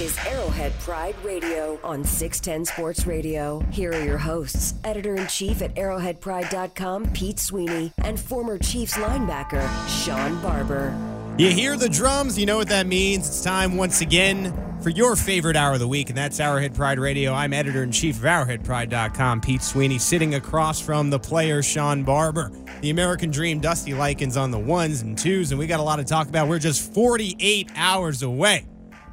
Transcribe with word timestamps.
Is 0.00 0.16
Arrowhead 0.26 0.72
Pride 0.80 1.14
Radio 1.22 1.78
on 1.84 2.02
610 2.02 2.64
Sports 2.64 3.06
Radio. 3.06 3.60
Here 3.70 3.92
are 3.92 4.02
your 4.02 4.16
hosts, 4.16 4.72
editor 4.84 5.16
in 5.16 5.26
chief 5.26 5.60
at 5.60 5.74
arrowheadpride.com, 5.74 7.12
Pete 7.12 7.38
Sweeney, 7.38 7.92
and 7.98 8.18
former 8.18 8.56
Chiefs 8.56 8.96
linebacker, 8.96 9.62
Sean 10.02 10.40
Barber. 10.40 10.96
You 11.36 11.50
hear 11.50 11.76
the 11.76 11.90
drums, 11.90 12.38
you 12.38 12.46
know 12.46 12.56
what 12.56 12.70
that 12.70 12.86
means. 12.86 13.28
It's 13.28 13.42
time 13.42 13.76
once 13.76 14.00
again 14.00 14.56
for 14.80 14.88
your 14.88 15.14
favorite 15.14 15.56
hour 15.56 15.74
of 15.74 15.78
the 15.78 15.86
week, 15.86 16.08
and 16.08 16.16
that's 16.16 16.40
Arrowhead 16.40 16.74
Pride 16.74 16.98
Radio. 16.98 17.34
I'm 17.34 17.52
editor 17.52 17.82
in 17.82 17.92
chief 17.92 18.16
of 18.16 18.22
ArrowheadPride.com, 18.22 19.42
Pete 19.42 19.62
Sweeney, 19.62 19.98
sitting 19.98 20.36
across 20.36 20.80
from 20.80 21.10
the 21.10 21.18
player, 21.18 21.62
Sean 21.62 22.02
Barber. 22.02 22.50
The 22.80 22.88
American 22.88 23.30
Dream, 23.30 23.60
Dusty 23.60 23.92
Likens 23.92 24.38
on 24.38 24.52
the 24.52 24.58
ones 24.58 25.02
and 25.02 25.18
twos, 25.18 25.50
and 25.52 25.58
we 25.58 25.66
got 25.66 25.80
a 25.80 25.82
lot 25.84 25.96
to 25.96 26.04
talk 26.04 26.28
about. 26.28 26.48
We're 26.48 26.58
just 26.58 26.94
48 26.94 27.70
hours 27.76 28.22
away 28.22 28.66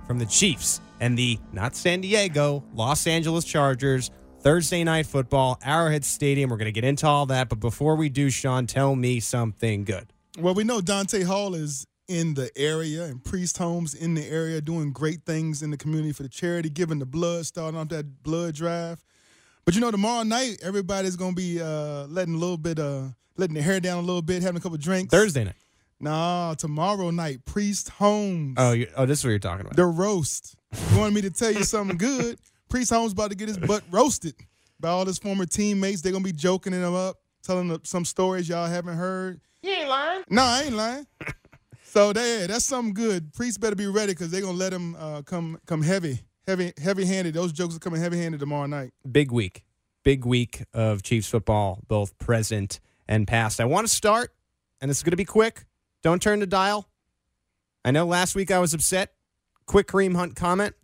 from 0.10 0.18
the 0.18 0.26
Chiefs 0.26 0.82
and 1.00 1.16
the, 1.16 1.38
not 1.54 1.76
San 1.76 2.02
Diego, 2.02 2.64
Los 2.74 3.06
Angeles 3.06 3.46
Chargers. 3.46 4.10
Thursday 4.40 4.84
night 4.84 5.06
football, 5.06 5.60
Arrowhead 5.64 6.04
Stadium. 6.04 6.50
We're 6.50 6.58
going 6.58 6.66
to 6.66 6.72
get 6.72 6.84
into 6.84 7.06
all 7.06 7.28
that. 7.28 7.48
But 7.48 7.60
before 7.60 7.96
we 7.96 8.10
do, 8.10 8.32
Sean, 8.32 8.66
tell 8.66 8.96
me 8.96 9.20
something 9.20 9.84
good. 9.84 10.12
Well, 10.40 10.56
we 10.56 10.64
know 10.64 10.82
Dante 10.82 11.22
Hall 11.22 11.54
is 11.54 11.86
in 12.08 12.34
the 12.34 12.50
area 12.58 13.04
and 13.04 13.24
Priest 13.24 13.60
Holmes 13.60 13.94
in 13.94 14.16
the 14.16 14.26
area 14.26 14.62
doing 14.62 14.92
great 14.94 15.26
things 15.28 15.62
in 15.62 15.70
the 15.70 15.78
community 15.78 16.12
for 16.12 16.24
the 16.24 16.30
charity, 16.30 16.72
giving 16.72 16.98
the 16.98 17.06
blood, 17.06 17.46
starting 17.46 17.80
off 17.80 17.90
that 17.90 18.24
blood 18.24 18.56
drive. 18.56 19.04
But 19.64 19.76
you 19.76 19.82
know, 19.82 19.92
tomorrow 19.92 20.24
night 20.24 20.58
everybody's 20.64 21.18
gonna 21.18 21.34
be 21.34 21.62
uh, 21.62 22.08
letting 22.08 22.34
a 22.34 22.38
little 22.38 22.58
bit, 22.58 22.80
uh, 22.80 23.10
letting 23.38 23.54
their 23.54 23.62
hair 23.62 23.80
down 23.80 24.00
a 24.00 24.08
little 24.08 24.24
bit, 24.24 24.42
having 24.42 24.58
a 24.58 24.60
couple 24.60 24.80
drinks. 24.80 25.12
Thursday 25.12 25.44
night. 25.44 25.56
Nah, 26.02 26.54
tomorrow 26.54 27.10
night, 27.10 27.44
Priest 27.46 27.90
Holmes. 27.90 28.56
Oh, 28.58 28.72
you, 28.72 28.88
oh, 28.96 29.06
this 29.06 29.20
is 29.20 29.26
what 29.26 29.32
you're 29.32 29.40
talking 29.40 29.62
about. 29.62 29.76
The 29.76 29.86
roast. 29.86 30.56
You 30.92 30.98
wanted 31.00 31.14
me 31.14 31.22
to 31.22 31.30
tell 31.32 31.52
you 31.52 31.64
something 31.64 31.98
good? 31.98 32.40
Priest 32.70 32.90
Holmes 32.92 33.12
about 33.12 33.32
to 33.32 33.36
get 33.36 33.50
his 33.50 33.58
butt 33.58 33.84
roasted 33.92 34.36
by 34.80 34.90
all 34.90 35.06
his 35.06 35.18
former 35.18 35.46
teammates. 35.46 36.02
They're 36.02 36.14
gonna 36.14 36.24
be 36.24 36.32
joking 36.32 36.72
him 36.72 36.96
up, 36.96 37.18
telling 37.44 37.68
them 37.68 37.82
some 37.84 38.06
stories 38.06 38.48
y'all 38.48 38.68
haven't 38.68 38.96
heard. 38.96 39.42
You 39.62 39.72
ain't 39.72 39.90
lying. 39.90 40.24
No, 40.30 40.44
I 40.44 40.64
ain't 40.64 40.76
lying. 40.76 41.08
so 41.84 42.14
there, 42.14 42.48
that's 42.48 42.66
something 42.66 42.94
good. 42.94 43.34
Priest 43.34 43.60
better 43.60 43.76
be 43.76 43.88
ready 43.88 44.14
because 44.14 44.32
they're 44.32 44.42
gonna 44.42 44.58
let 44.58 44.72
him 44.72 44.96
uh, 44.98 45.22
come 45.24 45.60
come 45.66 45.82
heavy, 45.82 46.20
heavy, 46.48 46.72
heavy 46.82 47.06
handed. 47.06 47.34
Those 47.34 47.52
jokes 47.52 47.76
are 47.76 47.80
coming 47.80 48.00
heavy 48.00 48.18
handed 48.20 48.40
tomorrow 48.40 48.68
night. 48.68 48.94
Big 49.12 49.32
week, 49.32 49.66
big 50.04 50.24
week 50.26 50.64
of 50.74 51.04
Chiefs 51.04 51.28
football, 51.28 51.80
both 51.90 52.18
present 52.20 52.80
and 53.08 53.28
past. 53.28 53.60
I 53.60 53.66
want 53.66 53.86
to 53.88 53.94
start, 53.94 54.32
and 54.80 54.90
it's 54.90 55.04
going 55.04 55.12
to 55.12 55.18
be 55.18 55.26
quick. 55.26 55.66
Don't 56.02 56.22
turn 56.22 56.40
the 56.40 56.48
dial. 56.48 56.88
I 57.84 57.92
know 57.92 58.06
last 58.06 58.36
week 58.36 58.52
I 58.52 58.60
was 58.60 58.74
upset. 58.74 59.14
Quick 59.66 59.88
Kareem 59.88 60.16
Hunt 60.16 60.36
comment. 60.36 60.76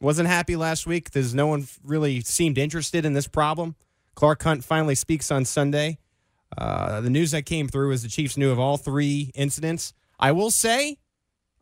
Wasn't 0.00 0.28
happy 0.28 0.56
last 0.56 0.86
week 0.86 1.04
because 1.04 1.34
no 1.34 1.46
one 1.46 1.66
really 1.82 2.20
seemed 2.20 2.58
interested 2.58 3.04
in 3.04 3.14
this 3.14 3.26
problem. 3.26 3.76
Clark 4.14 4.42
Hunt 4.42 4.64
finally 4.64 4.94
speaks 4.94 5.30
on 5.30 5.44
Sunday. 5.44 5.98
Uh, 6.56 7.00
the 7.00 7.10
news 7.10 7.30
that 7.32 7.46
came 7.46 7.68
through 7.68 7.92
is 7.92 8.02
the 8.02 8.08
Chiefs 8.08 8.36
knew 8.36 8.50
of 8.50 8.58
all 8.58 8.76
three 8.76 9.30
incidents. 9.34 9.94
I 10.18 10.32
will 10.32 10.50
say, 10.50 10.98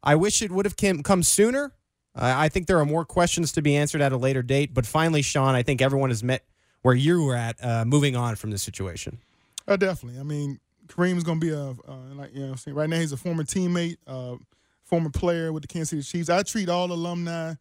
I 0.02 0.14
wish 0.16 0.42
it 0.42 0.50
would 0.50 0.66
have 0.66 0.76
come 0.76 1.22
sooner. 1.22 1.72
Uh, 2.14 2.32
I 2.36 2.48
think 2.48 2.66
there 2.66 2.78
are 2.78 2.84
more 2.84 3.04
questions 3.04 3.52
to 3.52 3.62
be 3.62 3.76
answered 3.76 4.00
at 4.00 4.12
a 4.12 4.16
later 4.16 4.42
date. 4.42 4.72
But 4.74 4.86
finally, 4.86 5.22
Sean, 5.22 5.54
I 5.54 5.62
think 5.62 5.80
everyone 5.80 6.10
has 6.10 6.22
met 6.22 6.44
where 6.82 6.94
you 6.94 7.24
were 7.24 7.34
at, 7.34 7.56
uh, 7.64 7.84
moving 7.84 8.14
on 8.14 8.36
from 8.36 8.50
this 8.50 8.62
situation. 8.62 9.18
Uh, 9.66 9.76
definitely. 9.76 10.20
I 10.20 10.22
mean, 10.22 10.60
Kareem's 10.88 11.24
to 11.24 11.34
be 11.36 11.50
a, 11.50 11.70
uh, 11.70 12.14
like, 12.14 12.34
you 12.34 12.46
know, 12.46 12.54
right 12.68 12.88
now 12.88 12.98
he's 12.98 13.12
a 13.12 13.16
former 13.16 13.44
teammate, 13.44 13.96
uh, 14.06 14.36
former 14.82 15.10
player 15.10 15.52
with 15.52 15.62
the 15.62 15.68
Kansas 15.68 15.90
City 15.90 16.02
Chiefs. 16.02 16.30
I 16.30 16.42
treat 16.42 16.68
all 16.68 16.90
alumni, 16.92 17.54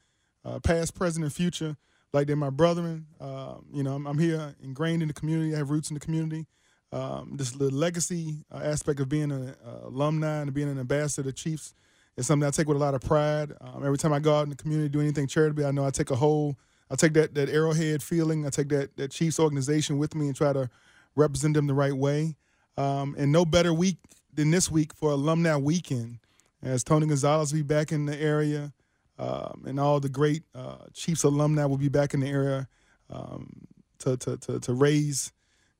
uh, 0.45 0.59
past, 0.59 0.95
present, 0.95 1.23
and 1.23 1.33
future, 1.33 1.77
like 2.11 2.27
they're 2.27 2.35
my 2.35 2.49
brethren. 2.49 3.07
Uh, 3.19 3.55
you 3.71 3.83
know, 3.83 3.95
I'm, 3.95 4.05
I'm, 4.05 4.19
here 4.19 4.55
ingrained 4.61 5.01
in 5.01 5.07
the 5.07 5.13
community. 5.13 5.53
I 5.53 5.57
have 5.57 5.69
roots 5.69 5.89
in 5.89 5.93
the 5.93 5.99
community. 5.99 6.45
Um, 6.91 7.31
this 7.37 7.51
the 7.51 7.71
legacy 7.71 8.45
uh, 8.51 8.59
aspect 8.63 8.99
of 8.99 9.09
being 9.09 9.31
an 9.31 9.55
alumni 9.83 10.41
and 10.41 10.53
being 10.53 10.69
an 10.69 10.77
ambassador 10.77 11.31
to 11.31 11.35
Chiefs 11.35 11.73
is 12.17 12.27
something 12.27 12.45
I 12.45 12.51
take 12.51 12.67
with 12.67 12.77
a 12.77 12.79
lot 12.79 12.93
of 12.93 13.01
pride. 13.01 13.51
Um, 13.61 13.83
every 13.83 13.97
time 13.97 14.13
I 14.13 14.19
go 14.19 14.35
out 14.35 14.43
in 14.43 14.49
the 14.49 14.55
community, 14.55 14.89
do 14.89 15.01
anything 15.01 15.25
charitably, 15.25 15.65
I 15.65 15.71
know 15.71 15.85
I 15.85 15.89
take 15.89 16.11
a 16.11 16.15
whole, 16.15 16.55
I 16.91 16.95
take 16.95 17.13
that 17.13 17.33
that 17.33 17.49
arrowhead 17.49 18.03
feeling, 18.03 18.45
I 18.45 18.49
take 18.49 18.69
that 18.69 18.95
that 18.97 19.09
Chiefs 19.09 19.39
organization 19.39 19.97
with 19.97 20.13
me 20.13 20.27
and 20.27 20.35
try 20.35 20.53
to 20.53 20.69
represent 21.15 21.55
them 21.55 21.65
the 21.65 21.73
right 21.73 21.93
way. 21.93 22.35
Um, 22.77 23.15
and 23.17 23.31
no 23.31 23.45
better 23.45 23.73
week 23.73 23.97
than 24.33 24.51
this 24.51 24.71
week 24.71 24.93
for 24.93 25.11
alumni 25.11 25.55
weekend, 25.55 26.19
as 26.61 26.83
Tony 26.83 27.07
Gonzalez 27.07 27.51
will 27.51 27.59
be 27.59 27.63
back 27.63 27.91
in 27.91 28.05
the 28.05 28.19
area, 28.19 28.73
um, 29.19 29.63
and 29.67 29.79
all 29.79 29.99
the 29.99 30.09
great 30.09 30.43
uh, 30.55 30.85
Chiefs 30.93 31.23
alumni 31.23 31.65
will 31.65 31.77
be 31.77 31.89
back 31.89 32.13
in 32.13 32.19
the 32.19 32.27
area 32.27 32.67
um, 33.09 33.67
to, 33.99 34.17
to, 34.17 34.37
to, 34.37 34.59
to 34.59 34.73
raise 34.73 35.31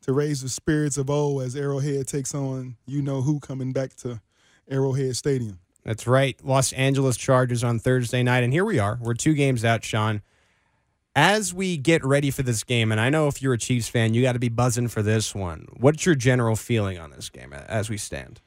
to 0.02 0.12
raise 0.12 0.42
the 0.42 0.50
spirits 0.50 0.98
of 0.98 1.10
old 1.10 1.42
as 1.44 1.56
Arrowhead 1.56 2.08
takes 2.08 2.36
on 2.36 2.76
you 2.86 3.02
know 3.02 3.22
who 3.22 3.40
coming 3.40 3.72
back 3.72 3.96
to 3.96 4.22
Arrowhead 4.70 5.16
Stadium. 5.16 5.60
That's 5.84 6.08
right. 6.08 6.40
Los 6.44 6.72
Angeles 6.74 7.18
Chargers 7.18 7.64
on 7.64 7.80
Thursday 7.80 8.24
night. 8.24 8.44
And 8.44 8.54
here 8.54 8.66
we 8.66 8.80
are. 8.80 8.98
We're 9.02 9.14
two 9.14 9.34
games 9.34 9.66
out, 9.66 9.84
Sean. 9.84 10.22
As 11.16 11.54
we 11.54 11.78
get 11.78 12.04
ready 12.04 12.32
for 12.32 12.42
this 12.42 12.64
game, 12.64 12.92
and 12.92 13.00
I 13.00 13.12
know 13.12 13.28
if 13.28 13.40
you're 13.40 13.54
a 13.54 13.58
Chiefs 13.58 13.88
fan, 13.88 14.16
you 14.16 14.24
got 14.24 14.34
to 14.34 14.40
be 14.40 14.50
buzzing 14.50 14.88
for 14.88 15.04
this 15.04 15.36
one. 15.36 15.68
What's 15.74 16.08
your 16.08 16.16
general 16.16 16.56
feeling 16.56 16.98
on 16.98 17.12
this 17.12 17.30
game 17.30 17.54
as 17.54 17.88
we 17.88 17.98
stand? 17.98 18.42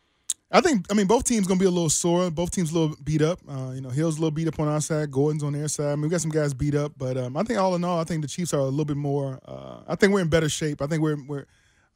I 0.50 0.60
think 0.60 0.86
I 0.90 0.94
mean 0.94 1.06
both 1.06 1.24
teams 1.24 1.46
gonna 1.46 1.60
be 1.60 1.66
a 1.66 1.70
little 1.70 1.90
sore. 1.90 2.30
Both 2.30 2.52
teams 2.52 2.72
a 2.72 2.78
little 2.78 2.96
beat 3.02 3.22
up. 3.22 3.40
Uh, 3.48 3.72
you 3.72 3.80
know, 3.80 3.88
Hill's 3.88 4.16
a 4.16 4.20
little 4.20 4.30
beat 4.32 4.48
up 4.48 4.58
on 4.60 4.68
our 4.68 4.80
side. 4.80 5.10
Gordon's 5.10 5.42
on 5.42 5.52
their 5.52 5.68
side. 5.68 5.92
I 5.92 5.96
mean, 5.96 6.02
we 6.02 6.08
got 6.08 6.20
some 6.20 6.30
guys 6.30 6.54
beat 6.54 6.74
up, 6.74 6.92
but 6.96 7.16
um, 7.16 7.36
I 7.36 7.42
think 7.42 7.58
all 7.58 7.74
in 7.74 7.84
all, 7.84 8.00
I 8.00 8.04
think 8.04 8.22
the 8.22 8.28
Chiefs 8.28 8.54
are 8.54 8.60
a 8.60 8.64
little 8.64 8.84
bit 8.84 8.96
more. 8.96 9.40
Uh, 9.46 9.80
I 9.88 9.96
think 9.96 10.12
we're 10.12 10.20
in 10.20 10.28
better 10.28 10.48
shape. 10.48 10.80
I 10.82 10.86
think 10.86 11.02
we're 11.02 11.22
we're 11.26 11.46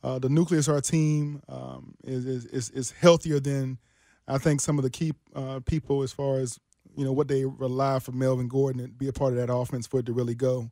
uh, 0.03 0.19
the 0.19 0.29
nucleus 0.29 0.67
of 0.69 0.75
our 0.75 0.81
team 0.81 1.43
um, 1.49 1.95
is, 2.05 2.25
is 2.27 2.71
is 2.71 2.91
healthier 2.91 3.39
than 3.39 3.79
I 4.27 4.39
think 4.39 4.61
some 4.61 4.79
of 4.79 4.85
the 4.85 4.91
key 4.91 5.13
uh, 5.35 5.61
people 5.65 6.03
as 6.03 6.13
far 6.13 6.39
as 6.39 6.59
you 6.97 7.05
know 7.05 7.13
what 7.13 7.29
they 7.29 7.45
rely 7.45 7.99
for 7.99 8.13
Melvin 8.13 8.49
Gordon 8.49 8.83
to 8.83 8.89
be 8.89 9.09
a 9.09 9.13
part 9.13 9.33
of 9.33 9.39
that 9.39 9.53
offense 9.53 9.87
for 9.87 10.01
it 10.01 10.07
to 10.07 10.13
really 10.13 10.35
go. 10.35 10.71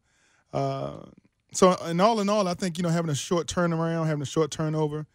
Uh, 0.53 0.99
so, 1.53 1.77
and 1.83 2.01
all 2.01 2.21
in 2.21 2.29
all, 2.29 2.47
I 2.47 2.55
think 2.55 2.79
you 2.79 2.83
know 2.83 2.91
having 2.91 3.11
a 3.11 3.15
short 3.15 3.47
turnaround, 3.47 4.06
having 4.06 4.23
a 4.23 4.27
short 4.27 4.51
turnover. 4.51 5.07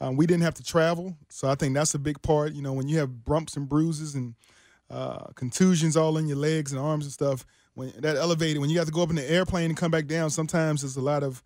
Um, 0.00 0.16
we 0.16 0.26
didn't 0.26 0.42
have 0.42 0.54
to 0.54 0.64
travel, 0.64 1.16
so 1.28 1.48
I 1.48 1.54
think 1.54 1.74
that's 1.74 1.94
a 1.94 1.98
big 1.98 2.20
part. 2.22 2.54
You 2.54 2.62
know, 2.62 2.72
when 2.72 2.88
you 2.88 2.98
have 2.98 3.24
bumps 3.24 3.56
and 3.56 3.68
bruises 3.68 4.16
and 4.16 4.34
uh, 4.90 5.26
contusions 5.36 5.96
all 5.96 6.18
in 6.18 6.26
your 6.26 6.38
legs 6.38 6.72
and 6.72 6.80
arms 6.80 7.04
and 7.04 7.12
stuff, 7.12 7.46
when 7.74 7.92
that 7.98 8.16
elevated, 8.16 8.60
when 8.60 8.68
you 8.68 8.78
have 8.78 8.88
to 8.88 8.92
go 8.92 9.02
up 9.02 9.10
in 9.10 9.16
the 9.16 9.30
airplane 9.30 9.66
and 9.66 9.76
come 9.76 9.92
back 9.92 10.06
down, 10.06 10.30
sometimes 10.30 10.82
there's 10.82 10.96
a 10.96 11.00
lot 11.00 11.22
of 11.22 11.42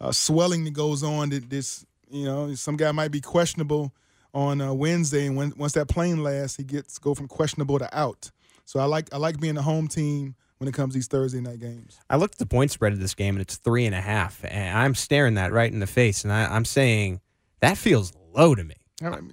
uh, 0.00 0.12
swelling 0.12 0.64
that 0.64 0.72
goes 0.72 1.02
on. 1.02 1.28
That 1.28 1.50
this, 1.50 1.84
you 2.10 2.24
know, 2.24 2.54
some 2.54 2.76
guy 2.76 2.90
might 2.92 3.10
be 3.10 3.20
questionable 3.20 3.92
on 4.32 4.60
uh, 4.60 4.72
Wednesday, 4.72 5.26
and 5.26 5.36
when 5.36 5.52
once 5.56 5.72
that 5.72 5.88
plane 5.88 6.22
lands, 6.22 6.56
he 6.56 6.64
gets 6.64 6.98
go 6.98 7.14
from 7.14 7.28
questionable 7.28 7.78
to 7.78 7.98
out. 7.98 8.30
So 8.70 8.78
I 8.78 8.84
like 8.84 9.12
I 9.12 9.16
like 9.16 9.40
being 9.40 9.56
the 9.56 9.62
home 9.62 9.88
team 9.88 10.36
when 10.58 10.68
it 10.68 10.74
comes 10.74 10.94
to 10.94 10.98
these 10.98 11.08
Thursday 11.08 11.40
night 11.40 11.58
games. 11.58 11.98
I 12.08 12.14
looked 12.14 12.36
at 12.36 12.38
the 12.38 12.46
point 12.46 12.70
spread 12.70 12.92
of 12.92 13.00
this 13.00 13.16
game, 13.16 13.34
and 13.34 13.42
it's 13.42 13.56
three 13.56 13.84
and 13.84 13.96
a 13.96 14.00
half, 14.00 14.44
and 14.44 14.78
I'm 14.78 14.94
staring 14.94 15.34
that 15.34 15.52
right 15.52 15.72
in 15.72 15.80
the 15.80 15.88
face, 15.88 16.22
and 16.22 16.32
I, 16.32 16.44
I'm 16.44 16.64
saying 16.64 17.20
that 17.58 17.76
feels 17.76 18.12
low 18.32 18.54
to 18.54 18.62
me. 18.62 18.76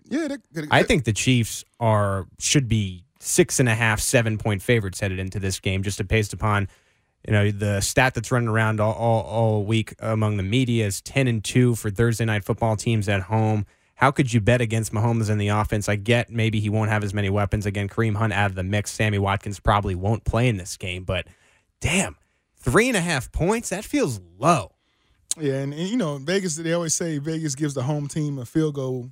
yeah, 0.10 0.28
I 0.72 0.82
think 0.82 1.04
the 1.04 1.14
Chiefs 1.14 1.64
are 1.80 2.26
should 2.40 2.68
be 2.68 3.04
six 3.20 3.60
and 3.60 3.70
a 3.70 3.76
half, 3.76 4.00
seven 4.00 4.40
point 4.40 4.64
favorites 4.64 5.02
headed 5.02 5.20
into 5.20 5.40
this 5.40 5.60
game, 5.60 5.84
just 5.84 6.06
based 6.08 6.34
upon 6.34 6.68
you 7.28 7.32
know 7.32 7.52
the 7.52 7.80
stat 7.82 8.16
that's 8.16 8.32
running 8.32 8.50
around 8.50 8.80
all, 8.80 8.94
all, 8.94 9.22
all 9.22 9.64
week 9.66 9.94
among 10.00 10.38
the 10.38 10.44
media 10.44 10.88
is 10.88 11.00
ten 11.00 11.28
and 11.28 11.44
two 11.44 11.76
for 11.76 11.92
Thursday 11.92 12.26
night 12.26 12.44
football 12.44 12.76
teams 12.76 13.08
at 13.08 13.22
home. 13.22 13.68
How 13.98 14.12
could 14.12 14.32
you 14.32 14.40
bet 14.40 14.62
against 14.62 14.94
Mahomes 14.94 15.28
in 15.28 15.40
the 15.40 15.48
offense? 15.48 15.90
I 15.90 15.96
get 15.96 16.30
maybe 16.30 16.60
he 16.60 16.70
won't 16.70 16.92
have 16.92 17.04
as 17.04 17.16
many 17.16 17.32
weapons. 17.32 17.66
Again, 17.66 17.90
Kareem 17.90 18.16
Hunt 18.16 18.32
out 18.32 18.52
of 18.52 18.56
the 18.56 18.64
mix. 18.64 18.92
Sammy 18.92 19.18
Watkins 19.18 19.60
probably 19.60 19.96
won't 19.96 20.24
play 20.24 20.48
in 20.48 20.58
this 20.58 20.78
game, 20.78 21.04
but 21.04 21.26
damn, 21.82 22.16
three 22.58 22.88
and 22.90 22.96
a 22.96 23.02
half 23.02 23.32
points, 23.32 23.70
that 23.70 23.84
feels 23.84 24.22
low. 24.38 24.74
Yeah, 25.40 25.56
and, 25.56 25.74
and, 25.74 25.90
you 25.90 25.98
know, 25.98 26.18
Vegas. 26.18 26.56
They 26.56 26.74
always 26.74 26.94
say 26.94 27.18
Vegas 27.18 27.56
gives 27.56 27.74
the 27.74 27.82
home 27.82 28.08
team 28.08 28.38
a 28.38 28.46
field 28.46 28.76
goal 28.76 29.10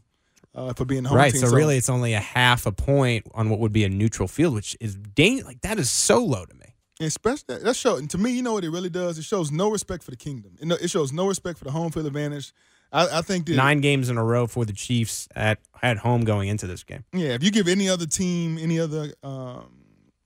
uh, 0.54 0.74
for 0.74 0.86
being 0.86 1.04
home 1.04 1.18
right, 1.18 1.32
team. 1.32 1.42
So, 1.42 1.48
so, 1.48 1.56
really, 1.56 1.78
it's 1.78 1.90
only 1.90 2.14
a 2.14 2.20
half 2.20 2.68
a 2.68 2.72
point 2.72 3.26
on 3.34 3.50
what 3.50 3.60
would 3.60 3.74
be 3.74 3.86
a 3.86 3.90
neutral 3.90 4.28
field, 4.28 4.54
which 4.54 4.78
is 4.80 4.96
dang, 4.96 5.44
like 5.46 5.62
that 5.62 5.80
is 5.80 5.90
so 5.90 6.24
low 6.24 6.46
to 6.46 6.54
me. 6.54 6.76
Especially 7.00 7.58
that 7.58 7.76
show, 7.76 7.98
and 7.98 8.10
to 8.12 8.20
me, 8.20 8.32
you 8.32 8.44
know 8.44 8.54
what 8.54 8.64
it 8.64 8.70
really 8.70 8.90
does. 8.90 9.18
It 9.18 9.24
shows 9.24 9.52
no 9.52 9.70
respect 9.70 10.04
for 10.04 10.12
the 10.12 10.18
kingdom. 10.18 10.58
It 10.62 10.90
shows 10.92 11.12
no 11.12 11.28
respect 11.28 11.58
for 11.58 11.66
the 11.66 11.72
home 11.72 11.92
field 11.92 12.06
advantage. 12.06 12.54
I, 12.96 13.20
I 13.20 13.22
think 13.22 13.46
that 13.48 13.56
nine 13.56 13.82
games 13.82 14.10
in 14.10 14.18
a 14.18 14.24
row 14.24 14.48
for 14.48 14.64
the 14.66 14.74
Chiefs 14.74 15.28
at 15.36 15.60
at 15.82 15.98
home 15.98 16.24
going 16.24 16.48
into 16.48 16.66
this 16.66 16.84
game. 16.84 17.04
Yeah, 17.14 17.30
if 17.30 17.44
you 17.44 17.52
give 17.52 17.68
any 17.68 17.90
other 17.90 18.06
team, 18.06 18.58
any 18.58 18.80
other 18.80 19.14
um, 19.22 19.70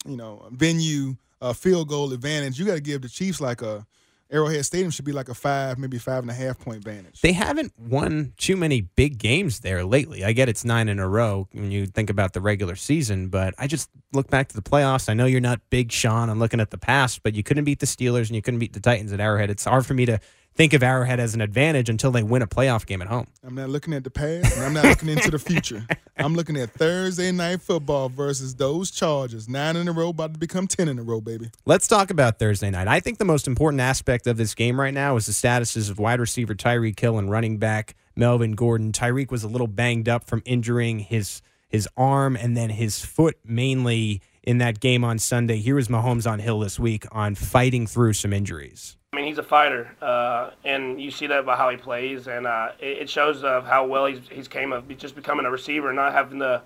you 0.06 0.16
know 0.16 0.48
venue 0.52 1.16
a 1.42 1.54
field 1.54 1.88
goal 1.88 2.14
advantage, 2.14 2.60
you 2.60 2.66
got 2.66 2.76
to 2.76 2.82
give 2.82 3.02
the 3.02 3.10
Chiefs 3.10 3.42
like 3.42 3.62
a 3.62 3.88
Arrowhead 4.32 4.64
Stadium 4.64 4.92
should 4.92 5.06
be 5.06 5.12
like 5.12 5.28
a 5.30 5.34
five, 5.34 5.80
maybe 5.80 5.98
five 5.98 6.22
and 6.22 6.30
a 6.30 6.34
half 6.34 6.60
point 6.60 6.78
advantage. 6.78 7.22
They 7.22 7.32
haven't 7.32 7.74
won 7.80 8.34
too 8.38 8.56
many 8.56 8.82
big 8.82 9.18
games 9.18 9.62
there 9.62 9.84
lately. 9.84 10.24
I 10.24 10.34
get 10.34 10.48
it's 10.48 10.64
nine 10.64 10.88
in 10.88 11.00
a 11.00 11.08
row 11.08 11.48
when 11.52 11.72
you 11.72 11.88
think 11.88 12.12
about 12.12 12.34
the 12.34 12.42
regular 12.42 12.76
season, 12.76 13.30
but 13.30 13.56
I 13.58 13.66
just 13.66 13.90
look 14.14 14.30
back 14.30 14.50
to 14.50 14.56
the 14.56 14.62
playoffs. 14.62 15.10
I 15.10 15.16
know 15.16 15.26
you're 15.26 15.42
not 15.42 15.62
big, 15.72 15.92
Sean. 15.92 16.30
I'm 16.30 16.38
looking 16.38 16.60
at 16.60 16.70
the 16.70 16.78
past, 16.78 17.24
but 17.24 17.34
you 17.34 17.42
couldn't 17.42 17.64
beat 17.64 17.80
the 17.80 17.88
Steelers 17.88 18.28
and 18.28 18.36
you 18.36 18.44
couldn't 18.44 18.60
beat 18.60 18.74
the 18.74 18.80
Titans 18.80 19.12
at 19.12 19.20
Arrowhead. 19.20 19.50
It's 19.50 19.66
hard 19.66 19.88
for 19.88 19.96
me 19.96 20.06
to 20.06 20.20
think 20.60 20.74
of 20.74 20.84
Arrowhead 20.84 21.22
as 21.22 21.36
an 21.36 21.40
advantage 21.40 21.88
until 21.88 22.12
they 22.12 22.22
win 22.22 22.42
a 22.42 22.48
playoff 22.48 22.86
game 22.86 23.02
at 23.02 23.08
home. 23.08 23.26
I'm 23.46 23.56
not 23.56 23.70
looking 23.70 23.94
at 23.94 24.04
the 24.04 24.10
past 24.10 24.58
and 24.58 24.66
I'm 24.66 24.74
not 24.74 24.84
looking 24.84 25.08
into 25.08 25.32
the 25.32 25.40
future. 25.40 25.88
I'm 26.18 26.36
looking 26.36 26.58
at 26.58 26.72
Thursday 26.72 27.32
night 27.32 27.62
football 27.62 28.10
versus 28.10 28.56
those 28.56 28.92
Chargers. 28.92 29.48
Nine 29.48 29.78
in 29.78 29.88
a 29.88 29.94
row, 29.94 30.10
about 30.10 30.34
to 30.34 30.40
become 30.40 30.68
10 30.68 30.90
in 30.90 31.00
a 31.00 31.02
row, 31.02 31.22
baby. 31.22 31.50
Let's 31.66 31.88
talk 31.88 32.10
about 32.10 32.40
Thursday 32.40 32.70
night. 32.70 32.90
I 32.90 33.00
think 33.00 33.20
the 33.20 33.26
most 33.26 33.48
important 33.48 33.80
aspect 33.80 34.28
of 34.28 34.36
this 34.36 34.54
game 34.54 34.78
right 34.78 34.94
now 34.94 35.16
is 35.16 35.28
the 35.28 35.32
statuses 35.32 35.90
of 35.90 35.98
wide 35.98 36.20
receiver 36.20 36.54
Tyreek 36.54 37.00
Hill 37.00 37.18
and 37.18 37.32
running 37.32 37.58
back 37.58 37.96
Melvin 38.18 38.52
Gordon. 38.52 38.92
Tyreek 38.92 39.32
was 39.32 39.46
a 39.46 39.48
little 39.48 39.68
banged 39.68 40.10
up 40.10 40.26
from 40.26 40.44
injuring 40.46 41.00
his 41.00 41.42
his 41.70 41.88
arm 41.96 42.36
and 42.36 42.58
then 42.58 42.72
his 42.72 43.06
foot 43.06 43.38
mainly 43.46 44.22
in 44.44 44.58
that 44.58 44.82
game 44.82 45.06
on 45.06 45.20
Sunday. 45.20 45.56
Here 45.60 45.76
was 45.76 45.88
Mahomes 45.88 46.30
on 46.30 46.40
Hill 46.40 46.60
this 46.60 46.78
week 46.78 47.06
on 47.14 47.36
fighting 47.36 47.88
through 47.88 48.12
some 48.12 48.34
injuries. 48.34 48.98
I 49.12 49.16
mean, 49.18 49.26
he's 49.26 49.40
a 49.40 49.44
fighter, 49.44 49.90
uh, 50.04 50.52
and 50.64 51.02
you 51.02 51.10
see 51.10 51.26
that 51.28 51.44
by 51.44 51.56
how 51.56 51.70
he 51.70 51.78
plays, 51.78 52.28
and 52.28 52.46
uh, 52.46 52.70
it, 52.80 53.00
it, 53.00 53.10
shows 53.10 53.44
of 53.44 53.66
how 53.66 53.88
well 53.88 54.06
he's 54.06 54.20
he's 54.30 54.48
came 54.48 54.72
of 54.72 54.88
just 55.00 55.16
becoming 55.16 55.48
a 55.48 55.52
receiver, 55.52 55.88
and 55.88 55.96
not 55.96 56.14
having 56.14 56.38
to 56.40 56.62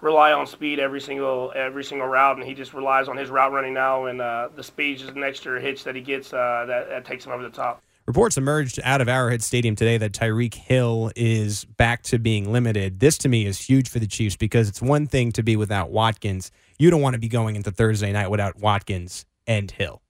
rely 0.00 0.32
on 0.32 0.46
speed 0.46 0.78
every 0.78 1.00
single 1.00 1.52
every 1.56 1.82
single 1.82 2.06
route, 2.06 2.36
and 2.36 2.46
he 2.46 2.54
just 2.54 2.72
relies 2.72 3.08
on 3.08 3.16
his 3.16 3.30
route 3.30 3.50
running 3.50 3.74
now, 3.74 4.06
and 4.06 4.20
uh, 4.20 4.48
the 4.54 4.62
speed 4.62 5.00
is 5.00 5.08
an 5.08 5.24
extra 5.24 5.60
hitch 5.60 5.82
that 5.82 5.96
he 5.96 6.00
gets 6.00 6.32
uh, 6.32 6.64
that, 6.68 6.88
that 6.88 7.04
takes 7.04 7.26
him 7.26 7.32
over 7.32 7.42
the 7.42 7.50
top. 7.50 7.82
Reports 8.06 8.38
emerged 8.38 8.78
out 8.84 9.00
of 9.00 9.08
Arrowhead 9.08 9.42
Stadium 9.42 9.74
today 9.74 9.98
that 9.98 10.12
Tyreek 10.12 10.54
Hill 10.54 11.10
is 11.16 11.64
back 11.64 12.04
to 12.04 12.18
being 12.20 12.52
limited. 12.52 13.00
This 13.00 13.18
to 13.18 13.28
me 13.28 13.44
is 13.44 13.60
huge 13.60 13.88
for 13.88 13.98
the 13.98 14.06
Chiefs 14.06 14.36
because 14.36 14.68
it's 14.68 14.80
one 14.80 15.08
thing 15.08 15.32
to 15.32 15.42
be 15.42 15.56
without 15.56 15.90
Watkins. 15.90 16.52
You 16.78 16.90
don't 16.90 17.02
want 17.02 17.14
to 17.14 17.20
be 17.20 17.28
going 17.28 17.56
into 17.56 17.72
Thursday 17.72 18.12
night 18.12 18.30
without 18.30 18.56
Watkins 18.56 19.26
and 19.48 19.68
Hill. 19.70 20.00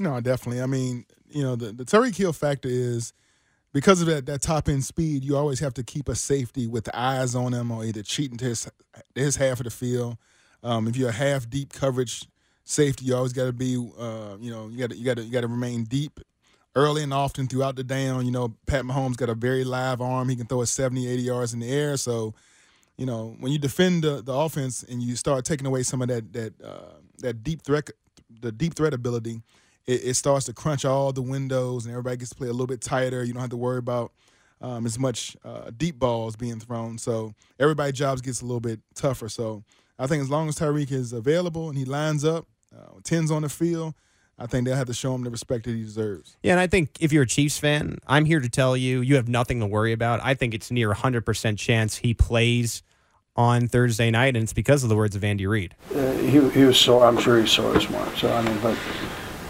No, 0.00 0.20
definitely. 0.20 0.62
I 0.62 0.66
mean, 0.66 1.04
you 1.28 1.42
know, 1.42 1.56
the, 1.56 1.72
the 1.72 1.84
Tyreek 1.84 2.16
Hill 2.16 2.32
factor 2.32 2.68
is 2.68 3.12
because 3.72 4.00
of 4.00 4.06
that, 4.08 4.26
that 4.26 4.42
top 4.42 4.68
end 4.68 4.84
speed, 4.84 5.24
you 5.24 5.36
always 5.36 5.60
have 5.60 5.74
to 5.74 5.82
keep 5.82 6.08
a 6.08 6.14
safety 6.14 6.66
with 6.66 6.84
the 6.84 6.98
eyes 6.98 7.34
on 7.34 7.52
him 7.52 7.70
or 7.70 7.84
either 7.84 8.02
cheating 8.02 8.36
to 8.38 8.44
his, 8.46 8.70
his 9.14 9.36
half 9.36 9.60
of 9.60 9.64
the 9.64 9.70
field. 9.70 10.18
Um, 10.62 10.86
if 10.86 10.96
you're 10.96 11.08
a 11.08 11.12
half 11.12 11.48
deep 11.48 11.72
coverage 11.72 12.26
safety, 12.64 13.06
you 13.06 13.16
always 13.16 13.32
got 13.32 13.46
to 13.46 13.52
be, 13.52 13.76
uh, 13.98 14.36
you 14.40 14.50
know, 14.50 14.68
you 14.68 14.78
got 14.78 14.90
to 14.90 14.96
you 14.96 15.04
got 15.04 15.18
you 15.18 15.30
got 15.30 15.40
to 15.40 15.48
remain 15.48 15.84
deep 15.84 16.20
early 16.76 17.02
and 17.02 17.12
often 17.12 17.48
throughout 17.48 17.76
the 17.76 17.84
down. 17.84 18.24
You 18.24 18.32
know, 18.32 18.54
Pat 18.66 18.84
Mahomes 18.84 19.16
got 19.16 19.28
a 19.28 19.34
very 19.34 19.64
live 19.64 20.00
arm; 20.00 20.28
he 20.28 20.36
can 20.36 20.46
throw 20.46 20.62
it 20.62 20.66
70, 20.66 21.08
80 21.08 21.22
yards 21.22 21.52
in 21.54 21.60
the 21.60 21.68
air. 21.68 21.96
So, 21.96 22.34
you 22.96 23.06
know, 23.06 23.34
when 23.40 23.50
you 23.50 23.58
defend 23.58 24.04
the, 24.04 24.22
the 24.22 24.32
offense 24.32 24.84
and 24.84 25.02
you 25.02 25.16
start 25.16 25.44
taking 25.44 25.66
away 25.66 25.82
some 25.82 26.00
of 26.00 26.08
that 26.08 26.32
that 26.32 26.62
uh, 26.62 26.98
that 27.18 27.42
deep 27.42 27.62
threat, 27.62 27.90
the 28.40 28.52
deep 28.52 28.74
threat 28.74 28.94
ability, 28.94 29.42
it, 29.86 30.04
it, 30.04 30.14
starts 30.14 30.46
to 30.46 30.52
crunch 30.52 30.84
all 30.84 31.12
the 31.12 31.22
windows 31.22 31.84
and 31.84 31.92
everybody 31.92 32.16
gets 32.16 32.30
to 32.30 32.36
play 32.36 32.48
a 32.48 32.52
little 32.52 32.66
bit 32.66 32.80
tighter. 32.80 33.24
You 33.24 33.32
don't 33.32 33.40
have 33.40 33.50
to 33.50 33.56
worry 33.56 33.78
about 33.78 34.12
um, 34.60 34.86
as 34.86 34.98
much 34.98 35.36
uh, 35.44 35.70
deep 35.76 35.98
balls 35.98 36.36
being 36.36 36.60
thrown. 36.60 36.98
So 36.98 37.34
everybody's 37.58 37.98
jobs 37.98 38.20
gets 38.20 38.42
a 38.42 38.44
little 38.44 38.60
bit 38.60 38.80
tougher. 38.94 39.28
So 39.28 39.64
I 39.98 40.06
think 40.06 40.22
as 40.22 40.30
long 40.30 40.48
as 40.48 40.56
Tyreek 40.56 40.92
is 40.92 41.12
available 41.12 41.68
and 41.68 41.76
he 41.76 41.84
lines 41.84 42.24
up, 42.24 42.46
uh, 42.74 43.00
tens 43.02 43.30
on 43.30 43.42
the 43.42 43.48
field, 43.48 43.94
I 44.38 44.46
think 44.46 44.66
they'll 44.66 44.76
have 44.76 44.86
to 44.86 44.94
show 44.94 45.14
him 45.14 45.24
the 45.24 45.30
respect 45.30 45.64
that 45.66 45.72
he 45.72 45.82
deserves. 45.82 46.36
Yeah, 46.42 46.52
and 46.52 46.60
I 46.60 46.66
think 46.66 46.96
if 47.00 47.12
you're 47.12 47.24
a 47.24 47.26
Chiefs 47.26 47.58
fan, 47.58 47.98
I'm 48.06 48.24
here 48.24 48.40
to 48.40 48.48
tell 48.48 48.76
you 48.76 49.00
you 49.00 49.16
have 49.16 49.28
nothing 49.28 49.60
to 49.60 49.66
worry 49.66 49.92
about. 49.92 50.20
I 50.22 50.34
think 50.34 50.54
it's 50.54 50.70
near 50.70 50.92
100% 50.92 51.58
chance 51.58 51.96
he 51.96 52.14
plays 52.14 52.82
on 53.36 53.68
Thursday 53.68 54.10
night, 54.10 54.36
and 54.36 54.42
it's 54.42 54.52
because 54.52 54.82
of 54.82 54.88
the 54.88 54.96
words 54.96 55.16
of 55.16 55.24
Andy 55.24 55.46
Reid. 55.46 55.74
Uh, 55.94 56.12
he, 56.14 56.50
he 56.50 56.64
was 56.64 56.78
sore. 56.78 57.04
I'm 57.04 57.18
sure 57.18 57.40
he's 57.40 57.50
sore 57.50 57.76
as 57.76 57.84
smart. 57.84 58.16
So, 58.16 58.32
I 58.32 58.42
mean, 58.42 58.58
but 58.62 58.76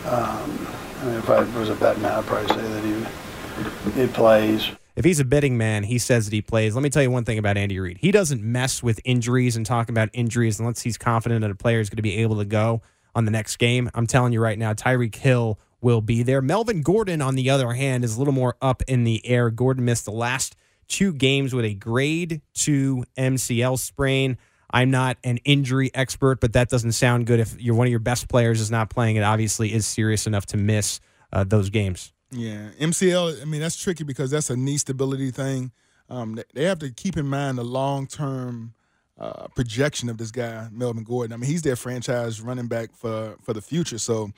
um, 0.06 0.66
I 1.00 1.04
mean, 1.04 1.14
if 1.16 1.28
I 1.30 1.40
was 1.58 1.68
a 1.68 1.74
betting 1.74 2.02
man, 2.02 2.12
I'd 2.12 2.26
probably 2.26 2.48
say 2.48 2.62
that 2.62 3.94
he, 3.94 4.00
he 4.00 4.06
plays. 4.06 4.70
If 4.94 5.04
he's 5.04 5.20
a 5.20 5.24
betting 5.24 5.56
man, 5.56 5.84
he 5.84 5.98
says 5.98 6.26
that 6.26 6.34
he 6.34 6.42
plays. 6.42 6.74
Let 6.74 6.82
me 6.82 6.90
tell 6.90 7.02
you 7.02 7.10
one 7.10 7.24
thing 7.24 7.38
about 7.38 7.56
Andy 7.56 7.80
Reid. 7.80 7.98
He 7.98 8.10
doesn't 8.10 8.42
mess 8.42 8.82
with 8.82 9.00
injuries 9.04 9.56
and 9.56 9.64
talk 9.64 9.88
about 9.88 10.10
injuries 10.12 10.60
unless 10.60 10.82
he's 10.82 10.98
confident 10.98 11.40
that 11.40 11.50
a 11.50 11.54
player 11.54 11.80
is 11.80 11.88
going 11.88 11.96
to 11.96 12.02
be 12.02 12.18
able 12.18 12.36
to 12.38 12.44
go 12.44 12.82
on 13.14 13.24
the 13.24 13.30
next 13.30 13.56
game. 13.56 13.90
I'm 13.94 14.06
telling 14.06 14.32
you 14.32 14.40
right 14.40 14.58
now, 14.58 14.74
Tyreek 14.74 15.14
Hill 15.14 15.58
will 15.80 16.00
be 16.00 16.22
there. 16.22 16.42
Melvin 16.42 16.82
Gordon, 16.82 17.22
on 17.22 17.34
the 17.34 17.50
other 17.50 17.72
hand, 17.72 18.04
is 18.04 18.16
a 18.16 18.18
little 18.18 18.34
more 18.34 18.56
up 18.60 18.82
in 18.86 19.04
the 19.04 19.26
air. 19.26 19.50
Gordon 19.50 19.84
missed 19.84 20.04
the 20.04 20.12
last 20.12 20.56
two 20.88 21.12
games 21.12 21.54
with 21.54 21.64
a 21.64 21.74
grade 21.74 22.42
two 22.54 23.04
MCL 23.16 23.78
sprain. 23.78 24.36
I'm 24.72 24.90
not 24.90 25.18
an 25.24 25.38
injury 25.38 25.90
expert, 25.94 26.40
but 26.40 26.54
that 26.54 26.68
doesn't 26.68 26.92
sound 26.92 27.26
good. 27.26 27.40
If 27.40 27.60
you're 27.60 27.74
one 27.74 27.86
of 27.86 27.90
your 27.90 28.00
best 28.00 28.28
players 28.28 28.60
is 28.60 28.70
not 28.70 28.90
playing, 28.90 29.16
it 29.16 29.22
obviously 29.22 29.72
is 29.72 29.86
serious 29.86 30.26
enough 30.26 30.46
to 30.46 30.56
miss 30.56 31.00
uh, 31.32 31.44
those 31.44 31.70
games. 31.70 32.12
Yeah, 32.30 32.70
MCL. 32.80 33.42
I 33.42 33.44
mean, 33.44 33.60
that's 33.60 33.76
tricky 33.76 34.04
because 34.04 34.30
that's 34.30 34.48
a 34.48 34.56
knee 34.56 34.78
stability 34.78 35.30
thing. 35.30 35.72
Um, 36.08 36.38
they 36.54 36.64
have 36.64 36.78
to 36.80 36.90
keep 36.90 37.16
in 37.16 37.26
mind 37.26 37.58
the 37.58 37.64
long 37.64 38.06
term 38.06 38.74
uh, 39.18 39.48
projection 39.48 40.08
of 40.08 40.18
this 40.18 40.30
guy, 40.30 40.68
Melvin 40.72 41.04
Gordon. 41.04 41.34
I 41.34 41.36
mean, 41.36 41.50
he's 41.50 41.62
their 41.62 41.76
franchise 41.76 42.40
running 42.40 42.68
back 42.68 42.94
for 42.94 43.36
for 43.42 43.52
the 43.52 43.62
future. 43.62 43.98
So, 43.98 44.30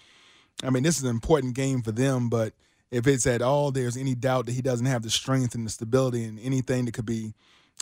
I 0.62 0.70
mean, 0.70 0.82
this 0.82 0.98
is 0.98 1.04
an 1.04 1.10
important 1.10 1.54
game 1.54 1.82
for 1.82 1.92
them. 1.92 2.28
But 2.28 2.54
if 2.94 3.08
it's 3.08 3.26
at 3.26 3.42
all 3.42 3.72
there's 3.72 3.96
any 3.96 4.14
doubt 4.14 4.46
that 4.46 4.52
he 4.52 4.62
doesn't 4.62 4.86
have 4.86 5.02
the 5.02 5.10
strength 5.10 5.54
and 5.56 5.66
the 5.66 5.70
stability 5.70 6.24
and 6.24 6.38
anything 6.38 6.84
that 6.84 6.94
could 6.94 7.04
be 7.04 7.34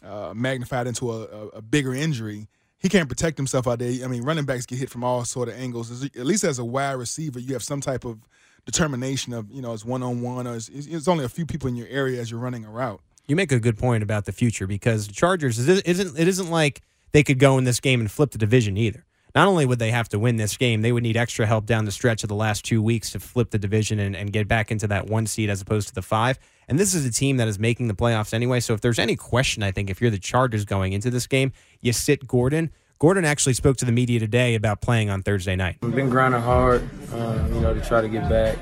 uh, 0.04 0.32
magnified 0.34 0.86
into 0.86 1.10
a, 1.10 1.22
a, 1.22 1.46
a, 1.48 1.62
bigger 1.62 1.94
injury. 1.94 2.48
He 2.78 2.88
can't 2.88 3.08
protect 3.08 3.36
himself 3.36 3.68
out 3.68 3.78
there. 3.78 4.04
I 4.04 4.08
mean, 4.08 4.22
running 4.22 4.44
backs 4.44 4.66
get 4.66 4.78
hit 4.78 4.90
from 4.90 5.04
all 5.04 5.24
sort 5.24 5.48
of 5.48 5.54
angles. 5.54 6.04
At 6.04 6.26
least 6.26 6.44
as 6.44 6.58
a 6.58 6.64
wide 6.64 6.92
receiver, 6.92 7.38
you 7.38 7.52
have 7.52 7.62
some 7.62 7.80
type 7.80 8.04
of 8.04 8.18
determination 8.64 9.32
of 9.32 9.50
you 9.50 9.62
know 9.62 9.72
it's 9.72 9.84
one 9.84 10.02
on 10.02 10.22
one 10.22 10.46
or 10.46 10.54
it's, 10.56 10.68
it's, 10.68 11.08
only 11.08 11.24
a 11.24 11.28
few 11.28 11.46
people 11.46 11.68
in 11.68 11.76
your 11.76 11.88
area 11.88 12.20
as 12.20 12.30
you're 12.30 12.40
running 12.40 12.64
a 12.64 12.70
route. 12.70 13.00
You 13.26 13.36
make 13.36 13.52
a 13.52 13.60
good 13.60 13.78
point 13.78 14.02
about 14.02 14.24
the 14.24 14.32
future 14.32 14.66
because 14.66 15.08
Chargers 15.08 15.58
isn't 15.58 16.18
it 16.18 16.28
isn't 16.28 16.50
like 16.50 16.82
they 17.12 17.22
could 17.22 17.38
go 17.38 17.58
in 17.58 17.64
this 17.64 17.80
game 17.80 18.00
and 18.00 18.10
flip 18.10 18.30
the 18.30 18.38
division 18.38 18.76
either 18.76 19.04
not 19.34 19.48
only 19.48 19.64
would 19.64 19.78
they 19.78 19.90
have 19.90 20.08
to 20.10 20.18
win 20.18 20.36
this 20.36 20.56
game, 20.56 20.82
they 20.82 20.92
would 20.92 21.02
need 21.02 21.16
extra 21.16 21.46
help 21.46 21.66
down 21.66 21.84
the 21.84 21.92
stretch 21.92 22.22
of 22.22 22.28
the 22.28 22.34
last 22.34 22.64
two 22.64 22.82
weeks 22.82 23.10
to 23.10 23.20
flip 23.20 23.50
the 23.50 23.58
division 23.58 23.98
and, 23.98 24.14
and 24.14 24.32
get 24.32 24.46
back 24.46 24.70
into 24.70 24.86
that 24.88 25.06
one 25.06 25.26
seed 25.26 25.48
as 25.48 25.60
opposed 25.60 25.88
to 25.88 25.94
the 25.94 26.02
five. 26.02 26.38
And 26.68 26.78
this 26.78 26.94
is 26.94 27.04
a 27.06 27.10
team 27.10 27.38
that 27.38 27.48
is 27.48 27.58
making 27.58 27.88
the 27.88 27.94
playoffs 27.94 28.34
anyway. 28.34 28.60
So 28.60 28.74
if 28.74 28.80
there's 28.80 28.98
any 28.98 29.16
question, 29.16 29.62
I 29.62 29.70
think 29.72 29.90
if 29.90 30.00
you're 30.00 30.10
the 30.10 30.18
Chargers 30.18 30.64
going 30.64 30.92
into 30.92 31.10
this 31.10 31.26
game, 31.26 31.52
you 31.80 31.92
sit 31.92 32.26
Gordon. 32.26 32.70
Gordon 32.98 33.24
actually 33.24 33.54
spoke 33.54 33.76
to 33.78 33.84
the 33.84 33.92
media 33.92 34.20
today 34.20 34.54
about 34.54 34.80
playing 34.80 35.10
on 35.10 35.22
Thursday 35.22 35.56
night. 35.56 35.78
We've 35.82 35.94
been 35.94 36.10
grinding 36.10 36.40
hard, 36.40 36.88
uh, 37.12 37.48
you 37.52 37.60
know, 37.60 37.74
to 37.74 37.80
try 37.80 38.00
to 38.00 38.08
get 38.08 38.28
back. 38.28 38.58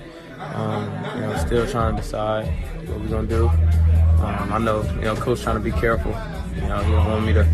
Um, 0.54 0.85
you 1.16 1.21
know, 1.21 1.37
still 1.37 1.66
trying 1.66 1.95
to 1.97 2.00
decide 2.00 2.47
what 2.88 3.00
we're 3.00 3.09
gonna 3.09 3.28
do. 3.28 3.49
Um, 3.49 4.52
I 4.52 4.59
know, 4.59 4.83
you 4.95 5.02
know, 5.02 5.14
coach 5.16 5.42
trying 5.42 5.56
to 5.56 5.61
be 5.62 5.73
careful. 5.73 6.12
You 6.54 6.62
know, 6.62 6.83
he 6.83 6.90
don't 6.90 7.06
want 7.06 7.26
me 7.26 7.35
to 7.35 7.47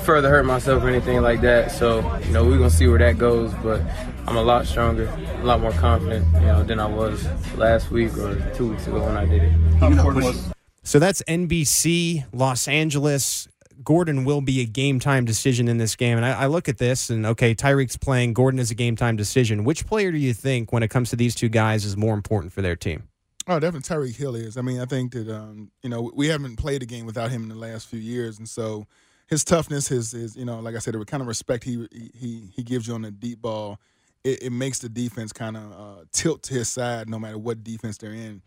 further 0.00 0.28
hurt 0.28 0.44
myself 0.44 0.82
or 0.82 0.88
anything 0.88 1.20
like 1.22 1.40
that. 1.42 1.72
So, 1.72 1.98
you 2.18 2.32
know, 2.32 2.44
we're 2.44 2.58
gonna 2.58 2.70
see 2.70 2.86
where 2.86 2.98
that 2.98 3.18
goes. 3.18 3.52
But 3.62 3.80
I'm 4.26 4.36
a 4.36 4.42
lot 4.42 4.66
stronger, 4.66 5.06
a 5.40 5.44
lot 5.44 5.60
more 5.60 5.72
confident, 5.72 6.26
you 6.34 6.40
know, 6.40 6.62
than 6.62 6.80
I 6.80 6.86
was 6.86 7.26
last 7.56 7.90
week 7.90 8.16
or 8.18 8.36
two 8.54 8.70
weeks 8.70 8.86
ago 8.86 9.04
when 9.04 9.16
I 9.16 9.24
did 9.24 9.42
it. 9.42 9.52
How 9.78 9.88
important 9.88 10.24
was? 10.24 10.52
So 10.82 10.98
that's 10.98 11.22
NBC, 11.22 12.24
Los 12.32 12.68
Angeles. 12.68 13.48
Gordon 13.84 14.24
will 14.24 14.40
be 14.40 14.60
a 14.60 14.64
game 14.64 15.00
time 15.00 15.24
decision 15.24 15.68
in 15.68 15.78
this 15.78 15.96
game. 15.96 16.16
And 16.16 16.24
I, 16.24 16.42
I, 16.42 16.46
look 16.46 16.68
at 16.68 16.78
this 16.78 17.10
and 17.10 17.26
okay, 17.26 17.54
Tyreek's 17.54 17.96
playing. 17.96 18.32
Gordon 18.32 18.58
is 18.58 18.70
a 18.70 18.74
game 18.74 18.96
time 18.96 19.16
decision. 19.16 19.64
Which 19.64 19.86
player 19.86 20.10
do 20.10 20.18
you 20.18 20.32
think, 20.32 20.72
when 20.72 20.82
it 20.82 20.88
comes 20.88 21.10
to 21.10 21.16
these 21.16 21.34
two 21.34 21.48
guys, 21.48 21.84
is 21.84 21.96
more 21.96 22.14
important 22.14 22.52
for 22.52 22.62
their 22.62 22.74
team? 22.74 23.08
Oh, 23.48 23.60
definitely 23.60 23.82
Tyreek 23.82 24.16
Hill 24.16 24.34
is. 24.34 24.56
I 24.56 24.62
mean, 24.62 24.80
I 24.80 24.86
think 24.86 25.12
that 25.12 25.28
um, 25.28 25.70
you 25.82 25.88
know 25.88 26.10
we 26.14 26.28
haven't 26.28 26.56
played 26.56 26.82
a 26.82 26.86
game 26.86 27.06
without 27.06 27.30
him 27.30 27.42
in 27.44 27.48
the 27.48 27.54
last 27.54 27.86
few 27.86 28.00
years, 28.00 28.38
and 28.38 28.48
so 28.48 28.86
his 29.26 29.44
toughness, 29.44 29.88
his 29.88 30.12
his 30.12 30.36
you 30.36 30.44
know, 30.44 30.60
like 30.60 30.76
I 30.76 30.78
said, 30.78 30.94
the 30.94 31.04
kind 31.04 31.20
of 31.20 31.26
respect 31.26 31.64
he 31.64 31.86
he 32.14 32.50
he 32.54 32.62
gives 32.62 32.86
you 32.86 32.94
on 32.94 33.02
the 33.02 33.10
deep 33.10 33.42
ball, 33.42 33.78
it, 34.24 34.44
it 34.44 34.50
makes 34.50 34.78
the 34.78 34.88
defense 34.88 35.32
kind 35.32 35.56
of 35.56 35.72
uh, 35.72 36.04
tilt 36.12 36.42
to 36.44 36.54
his 36.54 36.68
side 36.68 37.08
no 37.08 37.18
matter 37.18 37.38
what 37.38 37.64
defense 37.64 37.98
they're 37.98 38.12
in. 38.12 38.42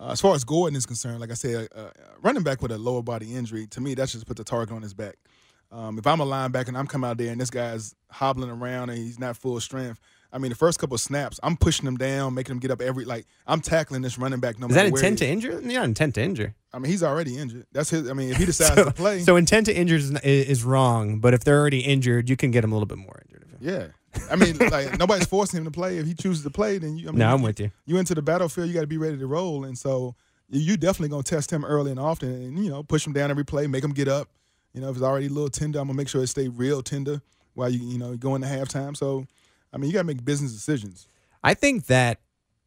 Uh, 0.00 0.10
as 0.12 0.20
far 0.20 0.34
as 0.34 0.44
Gordon 0.44 0.76
is 0.76 0.86
concerned, 0.86 1.18
like 1.18 1.30
I 1.30 1.34
said, 1.34 1.68
uh, 1.74 1.90
running 2.22 2.44
back 2.44 2.62
with 2.62 2.70
a 2.70 2.78
lower 2.78 3.02
body 3.02 3.34
injury, 3.34 3.66
to 3.68 3.80
me, 3.80 3.94
that's 3.94 4.12
just 4.12 4.26
put 4.26 4.36
the 4.36 4.44
target 4.44 4.74
on 4.74 4.82
his 4.82 4.94
back. 4.94 5.16
Um, 5.72 5.98
if 5.98 6.06
I'm 6.06 6.20
a 6.20 6.26
linebacker 6.26 6.68
and 6.68 6.78
I'm 6.78 6.86
coming 6.86 7.10
out 7.10 7.18
there 7.18 7.32
and 7.32 7.40
this 7.40 7.50
guy's 7.50 7.94
hobbling 8.10 8.48
around 8.48 8.90
and 8.90 8.98
he's 8.98 9.18
not 9.18 9.36
full 9.36 9.60
strength, 9.60 10.00
I 10.32 10.38
mean, 10.38 10.50
the 10.50 10.56
first 10.56 10.78
couple 10.78 10.94
of 10.94 11.00
snaps, 11.00 11.40
I'm 11.42 11.56
pushing 11.56 11.86
him 11.86 11.96
down, 11.96 12.34
making 12.34 12.52
him 12.52 12.58
get 12.58 12.70
up 12.70 12.82
every 12.82 13.04
like 13.04 13.26
I'm 13.46 13.60
tackling 13.60 14.02
this 14.02 14.18
running 14.18 14.40
back. 14.40 14.58
No 14.58 14.66
is 14.66 14.74
that 14.74 14.86
intent 14.86 15.18
to 15.18 15.26
injure? 15.26 15.60
Yeah, 15.64 15.84
intent 15.84 16.14
to 16.16 16.22
injure. 16.22 16.54
I 16.72 16.78
mean, 16.78 16.90
he's 16.90 17.02
already 17.02 17.38
injured. 17.38 17.66
That's 17.72 17.90
his. 17.90 18.10
I 18.10 18.12
mean, 18.12 18.30
if 18.30 18.36
he 18.36 18.44
decides 18.44 18.74
so, 18.74 18.84
to 18.84 18.90
play, 18.90 19.20
so 19.20 19.36
intent 19.36 19.66
to 19.66 19.74
injure 19.74 19.96
is, 19.96 20.10
is, 20.22 20.64
wrong. 20.64 21.18
But 21.18 21.32
if 21.32 21.44
they're 21.44 21.58
already 21.58 21.80
injured, 21.80 22.28
you 22.28 22.36
can 22.36 22.50
get 22.50 22.62
him 22.62 22.72
a 22.72 22.74
little 22.74 22.86
bit 22.86 22.98
more 22.98 23.22
injured. 23.26 23.46
Yeah. 23.60 23.86
I 24.30 24.36
mean, 24.36 24.56
like 24.58 24.98
nobody's 24.98 25.26
forcing 25.26 25.58
him 25.58 25.64
to 25.64 25.70
play. 25.70 25.98
If 25.98 26.06
he 26.06 26.14
chooses 26.14 26.42
to 26.44 26.50
play, 26.50 26.78
then 26.78 26.96
you. 26.96 27.08
I 27.08 27.10
mean, 27.12 27.18
No, 27.20 27.32
I'm 27.32 27.38
you- 27.40 27.44
with 27.46 27.60
you. 27.60 27.70
You 27.86 27.96
into 27.96 28.14
the 28.14 28.22
battlefield, 28.22 28.68
you 28.68 28.74
got 28.74 28.82
to 28.82 28.86
be 28.86 28.98
ready 28.98 29.18
to 29.18 29.26
roll, 29.26 29.64
and 29.64 29.76
so 29.78 30.14
you 30.50 30.76
definitely 30.76 31.08
gonna 31.10 31.22
test 31.22 31.50
him 31.50 31.64
early 31.64 31.90
and 31.90 32.00
often, 32.00 32.30
and 32.30 32.64
you 32.64 32.70
know 32.70 32.82
push 32.82 33.06
him 33.06 33.12
down 33.12 33.30
every 33.30 33.44
play, 33.44 33.66
make 33.66 33.84
him 33.84 33.92
get 33.92 34.08
up. 34.08 34.28
You 34.72 34.80
know, 34.80 34.90
if 34.90 34.96
it's 34.96 35.04
already 35.04 35.26
a 35.26 35.30
little 35.30 35.50
tender, 35.50 35.78
I'm 35.78 35.86
gonna 35.86 35.96
make 35.96 36.08
sure 36.08 36.22
it 36.22 36.28
stay 36.28 36.48
real 36.48 36.82
tender 36.82 37.20
while 37.54 37.68
you 37.68 37.80
you 37.80 37.98
know 37.98 38.16
go 38.16 38.34
into 38.34 38.46
halftime. 38.46 38.96
So, 38.96 39.26
I 39.72 39.76
mean, 39.76 39.90
you 39.90 39.94
got 39.94 40.00
to 40.00 40.06
make 40.06 40.24
business 40.24 40.52
decisions. 40.52 41.06
I 41.42 41.54
think 41.54 41.86
that 41.86 42.20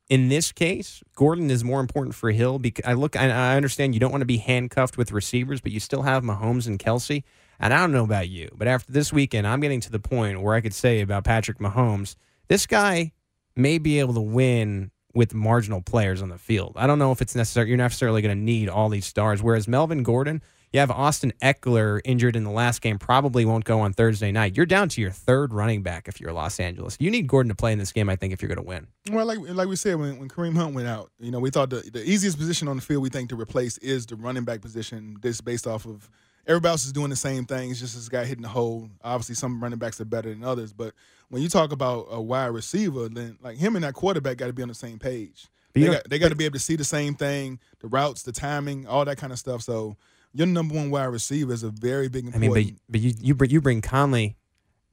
in 0.09 0.27
this 0.27 0.51
case, 0.51 1.03
Gordon 1.15 1.49
is 1.49 1.63
more 1.63 1.79
important 1.79 2.15
for 2.15 2.31
Hill 2.31 2.59
because 2.59 2.85
I 2.85 2.93
look. 2.93 3.15
I, 3.15 3.29
I 3.29 3.55
understand 3.55 3.93
you 3.93 3.99
don't 3.99 4.11
want 4.11 4.21
to 4.21 4.25
be 4.25 4.37
handcuffed 4.37 4.97
with 4.97 5.11
receivers, 5.11 5.61
but 5.61 5.71
you 5.71 5.79
still 5.79 6.01
have 6.01 6.23
Mahomes 6.23 6.67
and 6.67 6.77
Kelsey. 6.77 7.23
And 7.59 7.73
I 7.73 7.79
don't 7.79 7.91
know 7.91 8.03
about 8.03 8.27
you, 8.27 8.49
but 8.55 8.67
after 8.67 8.91
this 8.91 9.13
weekend, 9.13 9.45
I'm 9.45 9.59
getting 9.59 9.81
to 9.81 9.91
the 9.91 9.99
point 9.99 10.41
where 10.41 10.55
I 10.55 10.61
could 10.61 10.73
say 10.73 10.99
about 10.99 11.23
Patrick 11.23 11.59
Mahomes, 11.59 12.15
this 12.47 12.65
guy 12.65 13.11
may 13.55 13.77
be 13.77 13.99
able 13.99 14.15
to 14.15 14.21
win 14.21 14.89
with 15.13 15.33
marginal 15.33 15.81
players 15.81 16.21
on 16.21 16.29
the 16.29 16.37
field. 16.37 16.73
I 16.75 16.87
don't 16.87 16.99
know 16.99 17.11
if 17.11 17.21
it's 17.21 17.35
necessary. 17.35 17.69
You're 17.69 17.77
necessarily 17.77 18.21
going 18.21 18.35
to 18.35 18.43
need 18.43 18.67
all 18.67 18.89
these 18.89 19.05
stars. 19.05 19.43
Whereas 19.43 19.67
Melvin 19.67 20.03
Gordon, 20.03 20.41
you 20.73 20.79
have 20.79 20.89
Austin 20.89 21.33
Ekeler 21.41 21.99
injured 22.05 22.35
in 22.35 22.43
the 22.43 22.51
last 22.51 22.81
game, 22.81 22.97
probably 22.97 23.43
won't 23.43 23.65
go 23.65 23.81
on 23.81 23.91
Thursday 23.91 24.31
night. 24.31 24.55
You're 24.55 24.65
down 24.65 24.87
to 24.89 25.01
your 25.01 25.11
third 25.11 25.53
running 25.53 25.83
back 25.83 26.07
if 26.07 26.21
you're 26.21 26.31
Los 26.31 26.59
Angeles. 26.59 26.95
You 26.99 27.11
need 27.11 27.27
Gordon 27.27 27.49
to 27.49 27.55
play 27.55 27.73
in 27.73 27.79
this 27.79 27.91
game, 27.91 28.09
I 28.09 28.15
think, 28.15 28.31
if 28.31 28.41
you're 28.41 28.47
going 28.47 28.63
to 28.63 28.67
win. 28.67 28.87
Well, 29.11 29.25
like 29.25 29.39
like 29.39 29.67
we 29.67 29.75
said 29.75 29.95
when, 29.95 30.17
when 30.19 30.29
Kareem 30.29 30.55
Hunt 30.55 30.73
went 30.73 30.87
out, 30.87 31.11
you 31.19 31.31
know, 31.31 31.39
we 31.39 31.49
thought 31.49 31.69
the, 31.69 31.89
the 31.91 32.07
easiest 32.09 32.37
position 32.37 32.67
on 32.67 32.77
the 32.77 32.81
field 32.81 33.03
we 33.03 33.09
think 33.09 33.29
to 33.29 33.35
replace 33.35 33.77
is 33.79 34.05
the 34.05 34.15
running 34.15 34.45
back 34.45 34.61
position. 34.61 35.17
This 35.21 35.41
based 35.41 35.67
off 35.67 35.85
of 35.85 36.09
everybody 36.47 36.71
else 36.71 36.85
is 36.85 36.93
doing 36.93 37.09
the 37.09 37.15
same 37.15 37.45
thing. 37.45 37.71
It's 37.71 37.79
just 37.79 37.95
this 37.95 38.07
guy 38.07 38.23
hitting 38.23 38.43
the 38.43 38.49
hole. 38.49 38.89
Obviously, 39.03 39.35
some 39.35 39.61
running 39.61 39.79
backs 39.79 39.99
are 39.99 40.05
better 40.05 40.29
than 40.29 40.43
others, 40.43 40.71
but 40.71 40.93
when 41.29 41.41
you 41.41 41.49
talk 41.49 41.71
about 41.71 42.07
a 42.11 42.21
wide 42.21 42.47
receiver, 42.47 43.09
then 43.09 43.37
like 43.41 43.57
him 43.57 43.75
and 43.75 43.83
that 43.83 43.93
quarterback 43.93 44.37
got 44.37 44.47
to 44.47 44.53
be 44.53 44.61
on 44.61 44.67
the 44.67 44.73
same 44.73 44.99
page. 44.99 45.47
They 45.73 45.85
got, 45.85 46.09
they 46.09 46.19
got 46.19 46.29
to 46.29 46.35
be 46.35 46.43
able 46.43 46.53
to 46.53 46.59
see 46.59 46.75
the 46.75 46.83
same 46.83 47.15
thing, 47.15 47.57
the 47.79 47.87
routes, 47.87 48.23
the 48.23 48.33
timing, 48.33 48.85
all 48.87 49.05
that 49.05 49.17
kind 49.17 49.31
of 49.31 49.39
stuff. 49.39 49.61
So 49.61 49.95
your 50.33 50.47
number 50.47 50.75
one 50.75 50.89
wide 50.89 51.05
receiver 51.05 51.53
is 51.53 51.63
a 51.63 51.69
very 51.69 52.07
big 52.09 52.25
Important. 52.25 52.53
I 52.53 52.59
mean, 52.59 52.73
but 52.73 52.81
but 52.89 53.01
you 53.01 53.13
you 53.19 53.35
bring, 53.35 53.49
you 53.49 53.61
bring 53.61 53.81
Conley 53.81 54.37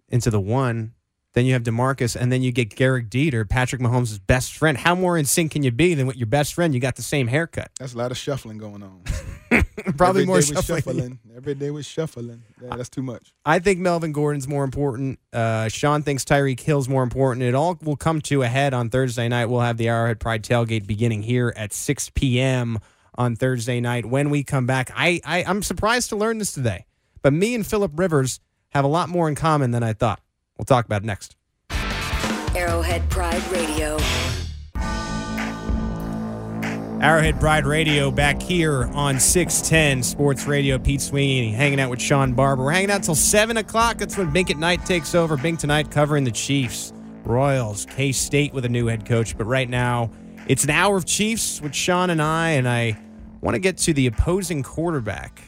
into 0.09 0.31
the 0.31 0.41
one, 0.41 0.95
then 1.35 1.47
you 1.47 1.53
have 1.53 1.63
Demarcus, 1.63 2.17
and 2.17 2.33
then 2.33 2.43
you 2.43 2.51
get 2.53 2.71
Gehrig 2.71 3.09
Dieter, 3.09 3.49
Patrick 3.49 3.81
Mahomes' 3.81 4.19
best 4.27 4.55
friend. 4.57 4.77
How 4.79 4.95
more 4.95 5.17
in 5.19 5.25
sync 5.25 5.53
can 5.53 5.63
you 5.63 5.71
be 5.71 5.95
than 5.95 6.07
with 6.07 6.17
your 6.17 6.27
best 6.27 6.55
friend? 6.55 6.75
You 6.75 6.81
got 6.81 6.97
the 6.97 7.03
same 7.03 7.27
haircut. 7.29 7.71
that's 7.79 7.95
a 7.95 7.99
lot 7.99 8.11
of 8.11 8.17
shuffling 8.17 8.59
going 8.59 8.83
on. 8.83 9.03
Probably 9.97 10.23
Every 10.23 10.27
more 10.27 10.43
shuffling. 10.43 10.83
shuffling. 10.83 11.19
Every 11.37 11.55
day 11.55 11.71
was 11.71 11.87
shuffling. 11.87 12.43
Yeah, 12.61 12.77
that's 12.77 12.89
too 12.89 13.03
much. 13.03 13.33
I 13.45 13.59
think 13.61 13.79
Melvin 13.79 14.13
Gordon's 14.13 14.49
more 14.49 14.65
important. 14.65 15.19
Uh, 15.33 15.69
Sean 15.69 16.03
thinks 16.03 16.25
Tyreek 16.25 16.59
Hill's 16.61 16.89
more 16.89 17.03
important. 17.03 17.45
It 17.45 17.55
all 17.55 17.79
will 17.83 17.97
come 17.97 18.21
to 18.23 18.43
a 18.43 18.49
head 18.49 18.75
on 18.75 18.91
Thursday 18.91 19.29
night. 19.29 19.47
We'll 19.47 19.61
have 19.61 19.77
the 19.77 19.89
Arrowhead 19.89 20.19
Pride 20.21 20.43
tailgate 20.43 20.87
beginning 20.87 21.23
here 21.23 21.53
at 21.57 21.73
6 21.73 22.11
p.m. 22.15 22.81
on 23.19 23.37
Thursday 23.37 23.81
night. 23.81 24.07
When 24.07 24.31
we 24.31 24.45
come 24.45 24.65
back, 24.65 24.91
I, 24.95 25.21
I 25.25 25.45
I'm 25.45 25.63
surprised 25.63 26.09
to 26.11 26.17
learn 26.17 26.39
this 26.39 26.53
today, 26.53 26.87
but 27.21 27.35
me 27.35 27.55
and 27.55 27.67
Philip 27.67 27.93
Rivers 27.97 28.41
have 28.71 28.85
a 28.85 28.89
lot 28.89 29.11
more 29.11 29.29
in 29.29 29.35
common 29.35 29.73
than 29.73 29.83
I 29.83 29.93
thought. 29.93 30.21
We'll 30.57 30.65
talk 30.65 30.87
about 30.87 31.03
it 31.03 31.07
next. 31.07 31.37
Arrowhead 32.57 33.09
Pride 33.11 33.47
Radio. 33.51 33.99
Arrowhead 37.01 37.39
Pride 37.39 37.65
Radio 37.65 38.11
back 38.11 38.43
here 38.43 38.87
on 38.93 39.21
610 39.21 40.03
Sports 40.03 40.47
Radio. 40.47 40.79
Pete 40.79 41.01
Sweeney 41.01 41.53
hanging 41.53 41.79
out 41.79 41.91
with 41.91 42.01
Sean 42.01 42.33
Barber. 42.33 42.65
We're 42.65 42.73
hanging 42.73 42.91
out 42.91 43.05
till 43.05 43.15
7 43.15 43.57
o'clock. 43.57 43.99
That's 43.99 44.17
when 44.19 44.33
Bink 44.33 44.51
at 44.51 44.57
Night 44.57 44.85
takes 44.85 45.15
over. 45.15 45.37
Bink 45.37 45.61
tonight 45.61 45.93
covering 45.93 46.25
the 46.25 46.33
Chiefs, 46.33 46.93
Royals, 47.25 47.87
K 47.87 48.11
State 48.11 48.53
with 48.53 48.65
a 48.65 48.69
new 48.69 48.89
head 48.89 49.07
coach. 49.07 49.39
But 49.39 49.45
right 49.45 49.69
now, 49.69 50.11
it's 50.49 50.65
an 50.65 50.71
hour 50.71 50.97
of 50.97 51.05
Chiefs 51.05 51.61
with 51.61 51.73
Sean 51.73 52.11
and 52.11 52.21
I, 52.21 52.51
and 52.51 52.69
I 52.69 52.99
want 53.41 53.55
to 53.55 53.59
get 53.59 53.79
to 53.79 53.93
the 53.93 54.07
opposing 54.07 54.63
quarterback 54.63 55.43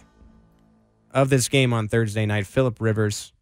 of 1.11 1.28
this 1.30 1.49
game 1.49 1.73
on 1.73 1.88
Thursday 1.88 2.26
night, 2.26 2.47
Philip 2.47 2.80
Rivers. 2.80 3.32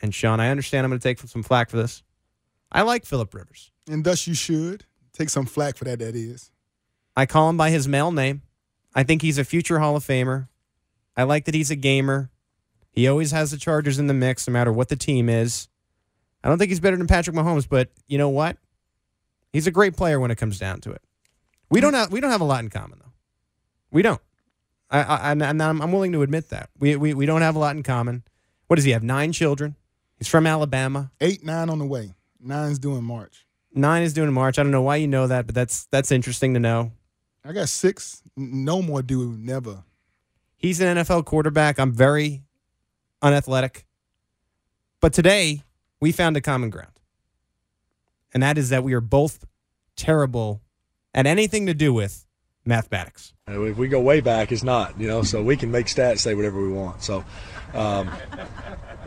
And 0.00 0.14
Sean, 0.14 0.40
I 0.40 0.50
understand 0.50 0.84
I'm 0.84 0.90
going 0.90 1.00
to 1.00 1.02
take 1.02 1.18
some 1.18 1.42
flack 1.42 1.70
for 1.70 1.76
this. 1.76 2.02
I 2.70 2.82
like 2.82 3.04
Philip 3.04 3.32
Rivers. 3.34 3.70
And 3.88 4.04
thus 4.04 4.26
you 4.26 4.34
should 4.34 4.84
take 5.12 5.30
some 5.30 5.46
flack 5.46 5.76
for 5.76 5.84
that. 5.84 5.98
That 6.00 6.14
is. 6.14 6.50
I 7.16 7.26
call 7.26 7.48
him 7.48 7.56
by 7.56 7.70
his 7.70 7.86
male 7.86 8.10
name. 8.10 8.42
I 8.94 9.02
think 9.02 9.22
he's 9.22 9.38
a 9.38 9.44
future 9.44 9.78
Hall 9.78 9.96
of 9.96 10.04
Famer. 10.04 10.48
I 11.16 11.22
like 11.22 11.44
that 11.44 11.54
he's 11.54 11.70
a 11.70 11.76
gamer. 11.76 12.30
He 12.90 13.08
always 13.08 13.30
has 13.30 13.50
the 13.50 13.56
Chargers 13.56 13.98
in 13.98 14.06
the 14.06 14.14
mix, 14.14 14.46
no 14.46 14.52
matter 14.52 14.72
what 14.72 14.88
the 14.88 14.96
team 14.96 15.28
is. 15.28 15.68
I 16.42 16.48
don't 16.48 16.58
think 16.58 16.68
he's 16.68 16.80
better 16.80 16.96
than 16.96 17.06
Patrick 17.06 17.34
Mahomes, 17.34 17.68
but 17.68 17.90
you 18.06 18.18
know 18.18 18.28
what? 18.28 18.56
He's 19.52 19.66
a 19.66 19.70
great 19.70 19.96
player 19.96 20.20
when 20.20 20.30
it 20.30 20.36
comes 20.36 20.58
down 20.58 20.80
to 20.82 20.92
it. 20.92 21.02
We 21.70 21.80
don't 21.80 21.94
have 21.94 22.12
we 22.12 22.20
don't 22.20 22.30
have 22.30 22.40
a 22.40 22.44
lot 22.44 22.62
in 22.62 22.70
common 22.70 22.98
though. 23.00 23.12
We 23.94 24.02
don't. 24.02 24.20
I, 24.90 25.02
I 25.02 25.30
and 25.32 25.62
I'm, 25.62 25.80
I'm 25.80 25.92
willing 25.92 26.12
to 26.12 26.22
admit 26.22 26.50
that 26.50 26.68
we, 26.78 26.96
we 26.96 27.14
we 27.14 27.26
don't 27.26 27.42
have 27.42 27.54
a 27.54 27.60
lot 27.60 27.76
in 27.76 27.84
common. 27.84 28.24
What 28.66 28.76
does 28.76 28.84
he 28.84 28.90
have? 28.90 29.04
Nine 29.04 29.32
children. 29.32 29.76
He's 30.18 30.26
from 30.26 30.48
Alabama. 30.48 31.12
Eight, 31.20 31.44
nine 31.44 31.70
on 31.70 31.78
the 31.78 31.86
way. 31.86 32.14
Nine's 32.40 32.80
due 32.80 32.96
in 32.96 33.04
March. 33.04 33.46
Nine 33.72 34.02
is 34.02 34.12
doing 34.12 34.32
March. 34.32 34.58
I 34.58 34.64
don't 34.64 34.72
know 34.72 34.82
why 34.82 34.96
you 34.96 35.06
know 35.06 35.28
that, 35.28 35.46
but 35.46 35.54
that's 35.54 35.86
that's 35.92 36.10
interesting 36.10 36.54
to 36.54 36.60
know. 36.60 36.90
I 37.44 37.52
got 37.52 37.68
six. 37.68 38.20
No 38.36 38.82
more 38.82 39.00
due. 39.00 39.36
Never. 39.38 39.84
He's 40.56 40.80
an 40.80 40.96
NFL 40.96 41.24
quarterback. 41.24 41.78
I'm 41.78 41.92
very 41.92 42.42
unathletic. 43.22 43.86
But 45.00 45.12
today, 45.12 45.62
we 46.00 46.10
found 46.10 46.36
a 46.36 46.40
common 46.40 46.70
ground. 46.70 46.98
And 48.32 48.42
that 48.42 48.58
is 48.58 48.70
that 48.70 48.82
we 48.82 48.92
are 48.92 49.00
both 49.00 49.44
terrible 49.94 50.62
at 51.14 51.26
anything 51.26 51.66
to 51.66 51.74
do 51.74 51.94
with 51.94 52.26
mathematics. 52.64 53.32
If 53.46 53.76
we 53.76 53.88
go 53.88 54.00
way 54.00 54.20
back, 54.20 54.52
it's 54.52 54.62
not, 54.62 54.98
you 54.98 55.06
know, 55.06 55.22
so 55.22 55.42
we 55.42 55.56
can 55.56 55.70
make 55.70 55.86
stats 55.86 56.20
say 56.20 56.34
whatever 56.34 56.60
we 56.60 56.72
want. 56.72 57.02
So 57.02 57.24
um, 57.74 58.10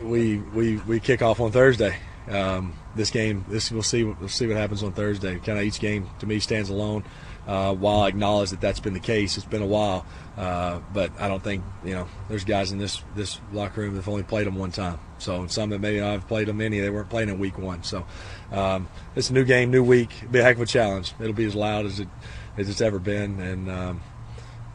we, 0.02 0.38
we, 0.38 0.76
we 0.78 1.00
kick 1.00 1.22
off 1.22 1.40
on 1.40 1.50
Thursday. 1.50 1.96
Um, 2.30 2.74
this 2.94 3.10
game, 3.10 3.44
this 3.48 3.70
we'll 3.72 3.82
see. 3.82 4.04
We'll 4.04 4.28
see 4.28 4.46
what 4.46 4.56
happens 4.56 4.82
on 4.82 4.92
Thursday. 4.92 5.38
Kind 5.38 5.58
of 5.58 5.64
each 5.64 5.80
game 5.80 6.08
to 6.18 6.26
me 6.26 6.40
stands 6.40 6.68
alone. 6.68 7.04
Uh, 7.46 7.74
while 7.74 8.00
I 8.00 8.08
acknowledge 8.08 8.50
that 8.50 8.60
that's 8.60 8.80
been 8.80 8.92
the 8.92 9.00
case, 9.00 9.38
it's 9.38 9.46
been 9.46 9.62
a 9.62 9.66
while. 9.66 10.04
Uh, 10.36 10.80
but 10.92 11.10
I 11.18 11.28
don't 11.28 11.42
think 11.42 11.64
you 11.84 11.94
know. 11.94 12.06
There's 12.28 12.44
guys 12.44 12.70
in 12.70 12.78
this 12.78 13.02
this 13.16 13.40
locker 13.52 13.80
room 13.80 13.94
that've 13.94 14.08
only 14.08 14.24
played 14.24 14.46
them 14.46 14.56
one 14.56 14.72
time. 14.72 14.98
So 15.18 15.46
some 15.46 15.70
that 15.70 15.80
maybe 15.80 16.02
I've 16.02 16.28
played 16.28 16.48
them 16.48 16.58
many. 16.58 16.80
They 16.80 16.90
weren't 16.90 17.08
playing 17.08 17.30
in 17.30 17.38
week 17.38 17.56
one. 17.56 17.82
So 17.82 18.04
um, 18.52 18.88
it's 19.16 19.30
a 19.30 19.32
new 19.32 19.44
game, 19.44 19.70
new 19.70 19.82
week. 19.82 20.10
Be 20.30 20.40
a 20.40 20.42
heck 20.42 20.56
of 20.56 20.62
a 20.62 20.66
challenge. 20.66 21.14
It'll 21.18 21.32
be 21.32 21.46
as 21.46 21.54
loud 21.54 21.86
as 21.86 22.00
it 22.00 22.08
as 22.58 22.68
it's 22.68 22.80
ever 22.80 22.98
been, 22.98 23.40
and 23.40 23.70
um, 23.70 24.00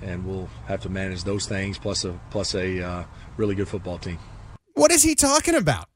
and 0.02 0.26
we'll 0.26 0.50
have 0.66 0.82
to 0.82 0.90
manage 0.90 1.24
those 1.24 1.46
things 1.46 1.78
plus 1.78 2.06
a 2.06 2.20
plus 2.32 2.56
a 2.56 2.82
uh, 2.82 3.04
really 3.38 3.56
good 3.56 3.68
football 3.68 3.98
team. 3.98 4.18
What 4.74 4.92
is 4.92 5.04
he 5.04 5.14
talking 5.16 5.56
about? 5.56 5.88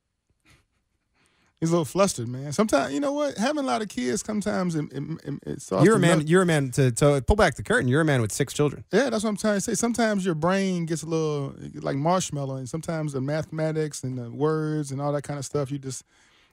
He's 1.60 1.70
a 1.70 1.72
little 1.72 1.86
flustered, 1.86 2.28
man. 2.28 2.54
Sometimes, 2.54 2.94
you 2.94 3.00
know 3.00 3.14
what? 3.14 3.36
Having 3.36 3.64
a 3.64 3.68
lot 3.68 3.82
of 3.82 3.90
kids, 3.90 4.22
sometimes 4.24 4.76
it, 4.76 4.86
it, 4.92 5.04
it, 5.24 5.34
it 5.48 5.72
You're 5.84 5.96
a 5.96 6.00
man. 6.00 6.20
melt- 6.20 6.28
You're 6.28 6.44
a 6.44 6.46
man 6.46 6.70
to, 6.74 6.92
to 6.92 7.24
pull 7.26 7.36
back 7.36 7.56
the 7.56 7.64
curtain. 7.64 7.88
You're 7.88 8.02
a 8.02 8.06
man 8.06 8.22
with 8.22 8.32
six 8.32 8.54
children. 8.54 8.84
Yeah, 8.94 9.10
that's 9.10 9.24
what 9.24 9.32
I'm 9.32 9.38
trying 9.38 9.56
to 9.56 9.62
say. 9.62 9.74
Sometimes 9.74 10.24
your 10.24 10.36
brain 10.36 10.86
gets 10.86 11.02
a 11.02 11.08
little 11.08 11.56
like 11.74 11.96
marshmallow, 11.96 12.58
and 12.58 12.70
sometimes 12.70 13.14
the 13.14 13.22
mathematics 13.22 14.04
and 14.04 14.20
the 14.20 14.30
words 14.30 14.92
and 14.92 15.02
all 15.02 15.12
that 15.14 15.24
kind 15.24 15.40
of 15.40 15.46
stuff, 15.46 15.72
you 15.72 15.80
just, 15.80 16.04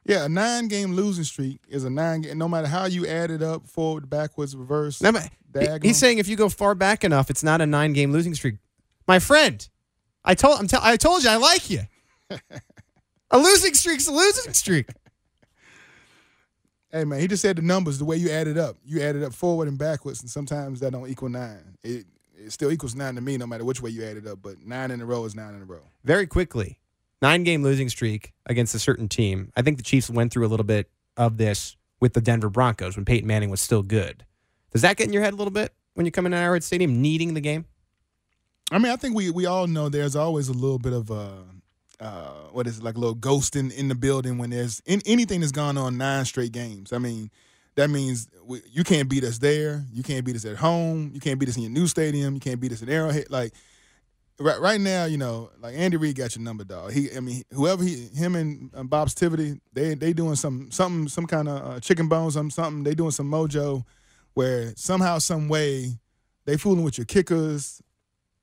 yeah, 0.04 0.24
a 0.24 0.28
nine 0.28 0.68
game 0.68 0.94
losing 0.94 1.24
streak 1.24 1.60
is 1.68 1.84
a 1.84 1.90
nine 1.90 2.20
game, 2.22 2.38
no 2.38 2.48
matter 2.48 2.66
how 2.68 2.84
you 2.86 3.06
add 3.06 3.30
it 3.30 3.42
up, 3.42 3.66
forward, 3.66 4.08
backwards, 4.10 4.54
reverse. 4.56 5.00
No, 5.00 5.12
but 5.12 5.22
he- 5.24 5.28
Diagonal. 5.52 5.80
he's 5.82 5.98
saying 5.98 6.18
if 6.18 6.26
you 6.26 6.36
go 6.36 6.48
far 6.48 6.74
back 6.74 7.04
enough, 7.04 7.30
it's 7.30 7.44
not 7.44 7.60
a 7.60 7.66
nine 7.66 7.92
game 7.92 8.10
losing 8.10 8.34
streak. 8.34 8.56
My 9.06 9.18
friend, 9.20 9.66
I 10.24 10.34
told 10.34 10.58
I'm 10.58 10.66
tell 10.66 10.80
I 10.82 10.96
told 10.96 11.22
you 11.22 11.30
I 11.30 11.36
like 11.36 11.70
you. 11.70 11.82
a 13.30 13.38
losing 13.38 13.74
streak's 13.74 14.08
a 14.08 14.12
losing 14.12 14.52
streak. 14.52 14.88
Hey 16.90 17.04
man, 17.04 17.18
he 17.20 17.26
just 17.26 17.42
said 17.42 17.56
the 17.56 17.62
numbers, 17.62 17.98
the 17.98 18.04
way 18.04 18.16
you 18.16 18.30
add 18.30 18.46
it 18.46 18.56
up. 18.56 18.76
You 18.84 19.00
add 19.02 19.16
it 19.16 19.22
up 19.22 19.32
forward 19.34 19.66
and 19.68 19.76
backwards, 19.78 20.20
and 20.20 20.30
sometimes 20.30 20.80
that 20.80 20.92
don't 20.92 21.08
equal 21.08 21.28
nine. 21.28 21.76
It 21.82 22.06
it 22.36 22.50
still 22.52 22.70
equals 22.70 22.94
nine 22.94 23.14
to 23.14 23.20
me, 23.20 23.36
no 23.36 23.46
matter 23.46 23.64
which 23.64 23.80
way 23.80 23.90
you 23.90 24.04
add 24.04 24.16
it 24.16 24.26
up. 24.26 24.40
But 24.42 24.64
nine 24.64 24.90
in 24.90 25.00
a 25.00 25.04
row 25.06 25.24
is 25.24 25.34
nine 25.34 25.54
in 25.54 25.62
a 25.62 25.64
row. 25.64 25.82
very 26.04 26.26
quickly. 26.26 26.78
Nine 27.22 27.44
game 27.44 27.62
losing 27.62 27.88
streak 27.88 28.32
against 28.46 28.74
a 28.74 28.78
certain 28.78 29.08
team. 29.08 29.52
I 29.56 29.62
think 29.62 29.76
the 29.76 29.82
Chiefs 29.82 30.10
went 30.10 30.32
through 30.32 30.46
a 30.46 30.48
little 30.48 30.66
bit 30.66 30.90
of 31.16 31.36
this 31.36 31.76
with 32.00 32.12
the 32.12 32.20
Denver 32.20 32.50
Broncos 32.50 32.96
when 32.96 33.04
Peyton 33.04 33.26
Manning 33.26 33.50
was 33.50 33.60
still 33.60 33.82
good. 33.82 34.24
Does 34.72 34.82
that 34.82 34.96
get 34.96 35.06
in 35.06 35.12
your 35.12 35.22
head 35.22 35.32
a 35.32 35.36
little 35.36 35.52
bit 35.52 35.72
when 35.94 36.06
you 36.06 36.12
come 36.12 36.26
into 36.26 36.36
Arrowhead 36.36 36.64
Stadium 36.64 37.00
needing 37.00 37.34
the 37.34 37.40
game? 37.40 37.64
I 38.70 38.78
mean, 38.78 38.92
I 38.92 38.96
think 38.96 39.14
we 39.14 39.30
we 39.30 39.46
all 39.46 39.66
know 39.66 39.88
there's 39.88 40.16
always 40.16 40.48
a 40.48 40.52
little 40.52 40.78
bit 40.78 40.92
of 40.92 41.10
a 41.10 41.44
uh, 42.00 42.32
what 42.52 42.66
is 42.66 42.78
it, 42.78 42.84
like 42.84 42.96
a 42.96 42.98
little 42.98 43.14
ghost 43.14 43.56
in, 43.56 43.70
in 43.70 43.88
the 43.88 43.94
building 43.94 44.38
when 44.38 44.50
there's 44.50 44.80
in, 44.84 45.00
anything 45.06 45.40
that's 45.40 45.52
gone 45.52 45.78
on 45.78 45.96
nine 45.96 46.24
straight 46.24 46.52
games. 46.52 46.92
I 46.92 46.98
mean, 46.98 47.30
that 47.76 47.88
means 47.90 48.28
we, 48.44 48.62
you 48.70 48.84
can't 48.84 49.08
beat 49.08 49.24
us 49.24 49.38
there. 49.38 49.84
You 49.92 50.02
can't 50.02 50.24
beat 50.24 50.36
us 50.36 50.44
at 50.44 50.56
home. 50.56 51.10
You 51.14 51.20
can't 51.20 51.38
beat 51.38 51.48
us 51.48 51.56
in 51.56 51.62
your 51.62 51.70
new 51.70 51.86
stadium. 51.86 52.34
You 52.34 52.40
can't 52.40 52.60
beat 52.60 52.72
us 52.72 52.82
in 52.82 52.88
Arrowhead. 52.88 53.30
Like 53.30 53.52
right, 54.38 54.60
right 54.60 54.80
now, 54.80 55.04
you 55.04 55.18
know, 55.18 55.50
like 55.60 55.74
Andy 55.76 55.96
Reid 55.96 56.16
got 56.16 56.34
your 56.34 56.44
number, 56.44 56.64
dog. 56.64 56.92
He, 56.92 57.14
I 57.14 57.20
mean, 57.20 57.42
whoever 57.52 57.82
he, 57.82 58.08
him 58.14 58.34
and 58.34 58.70
um, 58.74 58.88
Bob 58.88 59.08
Stivity, 59.08 59.60
they 59.72 59.94
they 59.94 60.12
doing 60.12 60.34
some 60.34 60.70
something, 60.70 61.08
some 61.08 61.26
kind 61.26 61.48
of 61.48 61.66
uh, 61.66 61.80
chicken 61.80 62.08
bones, 62.08 62.34
some 62.34 62.50
something. 62.50 62.84
They 62.84 62.94
doing 62.94 63.10
some 63.10 63.30
mojo, 63.30 63.84
where 64.34 64.72
somehow, 64.76 65.18
some 65.18 65.48
way, 65.48 65.98
they 66.44 66.56
fooling 66.56 66.84
with 66.84 66.98
your 66.98 67.06
kickers. 67.06 67.80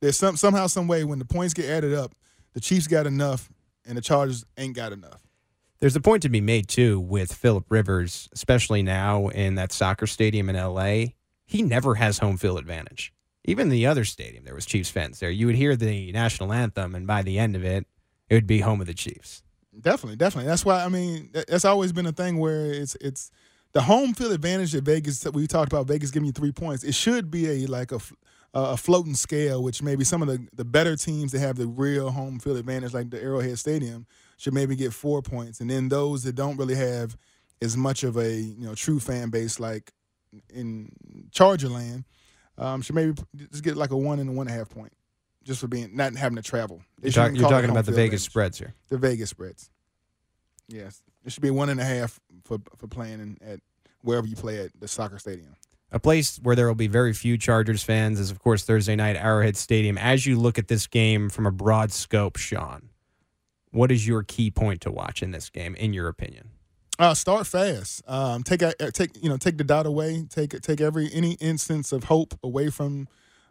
There's 0.02 0.18
some 0.18 0.38
somehow, 0.38 0.68
some 0.68 0.88
way 0.88 1.04
when 1.04 1.20
the 1.20 1.26
points 1.26 1.54
get 1.54 1.66
added 1.66 1.94
up, 1.94 2.14
the 2.54 2.60
Chiefs 2.60 2.88
got 2.88 3.06
enough, 3.06 3.50
and 3.86 3.98
the 3.98 4.02
Chargers 4.02 4.46
ain't 4.58 4.76
got 4.76 4.92
enough. 4.92 5.22
There's 5.80 5.96
a 5.96 6.02
point 6.02 6.22
to 6.24 6.30
be 6.30 6.42
made 6.42 6.68
too 6.68 7.00
with 7.00 7.34
Philip 7.34 7.66
Rivers, 7.70 8.30
especially 8.34 8.84
now 8.84 9.30
in 9.30 9.56
that 9.56 9.72
soccer 9.72 10.06
stadium 10.06 10.50
in 10.50 10.56
LA. 10.56 11.14
He 11.46 11.64
never 11.64 11.96
has 11.96 12.20
home 12.20 12.38
field 12.38 12.60
advantage. 12.60 13.12
Even 13.44 13.70
the 13.70 13.86
other 13.88 14.06
stadium, 14.06 14.44
there 14.44 14.54
was 14.54 14.66
Chiefs 14.66 14.90
fans 14.90 15.20
there. 15.20 15.32
You 15.32 15.48
would 15.48 15.56
hear 15.56 15.76
the 15.76 16.12
national 16.12 16.54
anthem, 16.54 16.94
and 16.94 17.08
by 17.08 17.24
the 17.24 17.40
end 17.40 17.56
of 17.56 17.64
it, 17.64 17.88
it 18.30 18.36
would 18.36 18.48
be 18.48 18.60
home 18.60 18.82
of 18.82 18.88
the 18.88 18.94
Chiefs. 18.94 19.44
Definitely, 19.80 20.18
definitely. 20.18 20.50
That's 20.50 20.66
why 20.66 20.84
I 20.84 20.90
mean 20.90 21.32
that's 21.34 21.66
always 21.66 21.92
been 21.94 22.06
a 22.06 22.12
thing 22.12 22.38
where 22.38 22.72
it's 22.72 22.96
it's 22.96 23.32
the 23.72 23.82
home 23.82 24.14
field 24.14 24.34
advantage 24.34 24.74
that 24.74 24.84
Vegas. 24.84 25.26
We 25.26 25.48
talked 25.48 25.72
about 25.72 25.88
Vegas 25.88 26.12
giving 26.12 26.28
you 26.28 26.34
three 26.34 26.52
points. 26.52 26.84
It 26.84 26.94
should 26.94 27.32
be 27.32 27.64
a 27.64 27.68
like 27.68 27.92
a 27.92 28.00
a 28.54 28.76
floating 28.76 29.16
scale, 29.16 29.64
which 29.64 29.82
maybe 29.82 30.04
some 30.04 30.22
of 30.22 30.28
the 30.28 30.46
the 30.54 30.66
better 30.66 30.96
teams 30.96 31.32
that 31.32 31.40
have 31.40 31.56
the 31.56 31.68
real 31.68 32.12
home 32.12 32.40
field 32.40 32.58
advantage, 32.58 32.94
like 32.94 33.10
the 33.10 33.24
Arrowhead 33.24 33.58
Stadium, 33.58 34.06
should 34.38 34.54
maybe 34.54 34.76
get 34.76 34.94
four 34.94 35.22
points, 35.22 35.62
and 35.62 35.70
then 35.70 35.88
those 35.88 36.24
that 36.24 36.36
don't 36.36 36.58
really 36.58 36.76
have 36.76 37.18
as 37.62 37.78
much 37.78 38.04
of 38.04 38.18
a 38.18 38.36
you 38.36 38.66
know 38.66 38.76
true 38.76 39.00
fan 39.00 39.30
base 39.30 39.60
like 39.60 39.94
in 40.54 40.90
Charger 41.32 41.70
land 41.70 42.04
um, 42.62 42.82
should 42.82 42.96
maybe 42.96 43.22
just 43.52 43.64
get 43.64 43.76
like 43.76 43.92
a 43.92 43.98
one 43.98 44.20
and 44.20 44.30
a 44.30 44.34
one 44.34 44.48
and 44.48 44.56
a 44.56 44.58
half 44.60 44.70
point 44.70 44.94
just 45.44 45.60
for 45.60 45.68
being 45.68 45.96
not 45.96 46.16
having 46.16 46.36
to 46.36 46.42
travel. 46.42 46.82
You're, 47.02 47.12
talk, 47.12 47.34
you're 47.34 47.50
talking 47.50 47.70
about 47.70 47.86
the 47.86 47.92
Vegas 47.92 48.22
advantage. 48.22 48.22
spreads 48.22 48.60
here. 48.60 48.74
The 48.90 48.98
Vegas 48.98 49.30
spreads. 49.30 49.70
Yes, 50.68 51.02
it 51.26 51.32
should 51.32 51.44
be 51.44 51.50
one 51.50 51.70
and 51.70 51.82
a 51.82 51.86
half 51.86 52.20
for 52.44 52.60
for 52.78 52.88
playing 52.88 53.20
in, 53.20 53.38
at 53.42 53.60
wherever 54.02 54.28
you 54.28 54.36
play 54.36 54.64
at 54.64 54.72
the 54.80 54.88
soccer 54.88 55.20
stadium. 55.20 55.56
A 55.92 56.00
place 56.00 56.40
where 56.42 56.56
there 56.56 56.68
will 56.68 56.76
be 56.76 56.88
very 56.88 57.12
few 57.12 57.38
Chargers 57.38 57.84
fans 57.84 58.18
is, 58.18 58.32
of 58.32 58.40
course, 58.40 58.64
Thursday 58.64 58.96
night 58.96 59.18
Arrowhead 59.18 59.58
Stadium. 59.58 59.98
As 59.98 60.26
you 60.26 60.40
look 60.40 60.58
at 60.58 60.70
this 60.70 60.88
game 60.88 61.30
from 61.30 61.46
a 61.46 61.52
broad 61.52 61.92
scope, 61.92 62.38
Sean, 62.38 62.92
what 63.72 63.92
is 63.92 64.08
your 64.08 64.24
key 64.24 64.52
point 64.52 64.80
to 64.82 64.92
watch 64.92 65.22
in 65.22 65.32
this 65.32 65.50
game, 65.50 65.76
in 65.76 65.92
your 65.92 66.08
opinion? 66.08 66.52
Uh, 67.02 67.16
start 67.16 67.48
fast. 67.48 68.04
Um, 68.08 68.44
take 68.44 68.62
take 68.94 69.24
you 69.24 69.28
know 69.28 69.36
take 69.36 69.58
the 69.58 69.64
doubt 69.64 69.88
away. 69.88 70.24
Take 70.30 70.62
take 70.62 70.80
every 70.80 71.10
any 71.12 71.32
instance 71.40 71.92
of 71.92 72.04
hope 72.04 72.38
away 72.44 72.70
from 72.70 73.08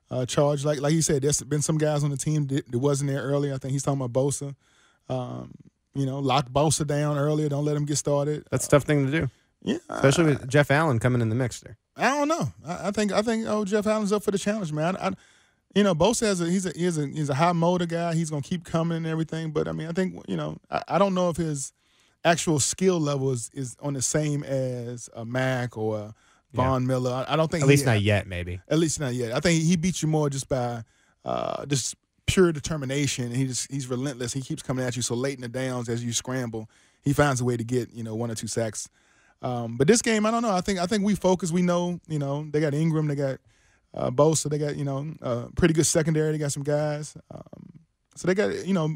uh, 0.08 0.24
charge. 0.24 0.64
Like 0.64 0.80
like 0.80 0.92
he 0.92 1.02
said, 1.02 1.22
there's 1.22 1.42
been 1.42 1.60
some 1.60 1.76
guys 1.76 2.04
on 2.04 2.10
the 2.10 2.16
team 2.16 2.46
that, 2.46 2.70
that 2.70 2.78
wasn't 2.78 3.10
there 3.10 3.22
earlier. 3.22 3.52
I 3.52 3.58
think 3.58 3.72
he's 3.72 3.82
talking 3.82 4.00
about 4.00 4.12
Bosa. 4.12 4.54
Um, 5.08 5.50
you 5.96 6.06
know, 6.06 6.20
lock 6.20 6.48
Bosa 6.48 6.86
down 6.86 7.18
earlier. 7.18 7.48
Don't 7.48 7.64
let 7.64 7.76
him 7.76 7.86
get 7.86 7.96
started. 7.96 8.46
That's 8.52 8.68
a 8.68 8.70
tough 8.70 8.84
thing 8.84 9.06
to 9.06 9.10
do. 9.10 9.30
Yeah, 9.64 9.78
especially 9.88 10.26
with 10.26 10.48
Jeff 10.48 10.70
Allen 10.70 11.00
coming 11.00 11.20
in 11.20 11.28
the 11.28 11.34
mix 11.34 11.58
there. 11.58 11.76
I 11.96 12.10
don't 12.10 12.28
know. 12.28 12.52
I, 12.64 12.88
I 12.88 12.90
think 12.92 13.10
I 13.10 13.20
think 13.20 13.46
oh 13.48 13.64
Jeff 13.64 13.84
Allen's 13.84 14.12
up 14.12 14.22
for 14.22 14.30
the 14.30 14.38
challenge, 14.38 14.72
man. 14.72 14.96
I, 14.96 15.08
I, 15.08 15.12
you 15.74 15.82
know, 15.82 15.96
Bosa 15.96 16.26
has 16.26 16.40
a 16.40 16.48
he's 16.48 16.66
a 16.66 16.72
he's 16.76 16.98
a 16.98 17.08
he's 17.08 17.30
a 17.30 17.34
high 17.34 17.50
motor 17.50 17.86
guy. 17.86 18.14
He's 18.14 18.30
gonna 18.30 18.42
keep 18.42 18.64
coming 18.64 18.98
and 18.98 19.08
everything. 19.08 19.50
But 19.50 19.66
I 19.66 19.72
mean, 19.72 19.88
I 19.88 19.92
think 19.92 20.22
you 20.28 20.36
know, 20.36 20.56
I, 20.70 20.84
I 20.86 20.98
don't 20.98 21.14
know 21.14 21.30
if 21.30 21.36
his 21.36 21.72
actual 22.24 22.58
skill 22.60 23.00
level 23.00 23.32
is, 23.32 23.50
is 23.54 23.76
on 23.80 23.94
the 23.94 24.02
same 24.02 24.42
as 24.44 25.08
a 25.14 25.24
Mack 25.24 25.76
or 25.76 25.98
a 25.98 26.14
Von 26.52 26.82
yeah. 26.82 26.86
Miller. 26.86 27.24
I, 27.28 27.34
I, 27.34 27.36
don't 27.36 27.50
think 27.50 27.62
at 27.62 27.68
least 27.68 27.86
not 27.86 28.02
yet, 28.02 28.26
maybe. 28.26 28.60
At 28.68 28.78
least 28.78 29.00
not 29.00 29.14
yet. 29.14 29.32
I 29.32 29.40
think 29.40 29.62
he 29.62 29.76
beats 29.76 30.02
you 30.02 30.08
more 30.08 30.28
just 30.28 30.48
by 30.48 30.82
uh, 31.24 31.64
just 31.66 31.94
pure 32.26 32.52
determination. 32.52 33.26
And 33.26 33.36
he 33.36 33.46
just 33.46 33.70
he's 33.70 33.86
relentless. 33.86 34.32
He 34.32 34.40
keeps 34.40 34.62
coming 34.62 34.84
at 34.84 34.96
you. 34.96 35.02
So 35.02 35.14
late 35.14 35.36
in 35.36 35.42
the 35.42 35.48
downs, 35.48 35.88
as 35.88 36.04
you 36.04 36.12
scramble, 36.12 36.68
he 37.02 37.12
finds 37.12 37.40
a 37.40 37.44
way 37.44 37.56
to 37.56 37.64
get 37.64 37.92
you 37.92 38.02
know 38.02 38.14
one 38.14 38.30
or 38.30 38.34
two 38.34 38.48
sacks. 38.48 38.88
Um, 39.42 39.76
but 39.76 39.86
this 39.86 40.02
game, 40.02 40.26
I 40.26 40.30
don't 40.30 40.42
know. 40.42 40.52
I 40.52 40.60
think 40.60 40.80
I 40.80 40.86
think 40.86 41.04
we 41.04 41.14
focus. 41.14 41.52
We 41.52 41.62
know 41.62 42.00
you 42.08 42.18
know 42.18 42.46
they 42.50 42.60
got 42.60 42.74
Ingram, 42.74 43.06
they 43.06 43.14
got 43.14 43.38
uh, 43.94 44.10
Bosa, 44.10 44.50
they 44.50 44.58
got 44.58 44.76
you 44.76 44.84
know 44.84 45.14
uh, 45.22 45.46
pretty 45.56 45.74
good 45.74 45.86
secondary. 45.86 46.32
They 46.32 46.38
got 46.38 46.52
some 46.52 46.64
guys. 46.64 47.16
Um, 47.30 47.80
so 48.16 48.26
they 48.26 48.34
got 48.34 48.66
you 48.66 48.74
know 48.74 48.88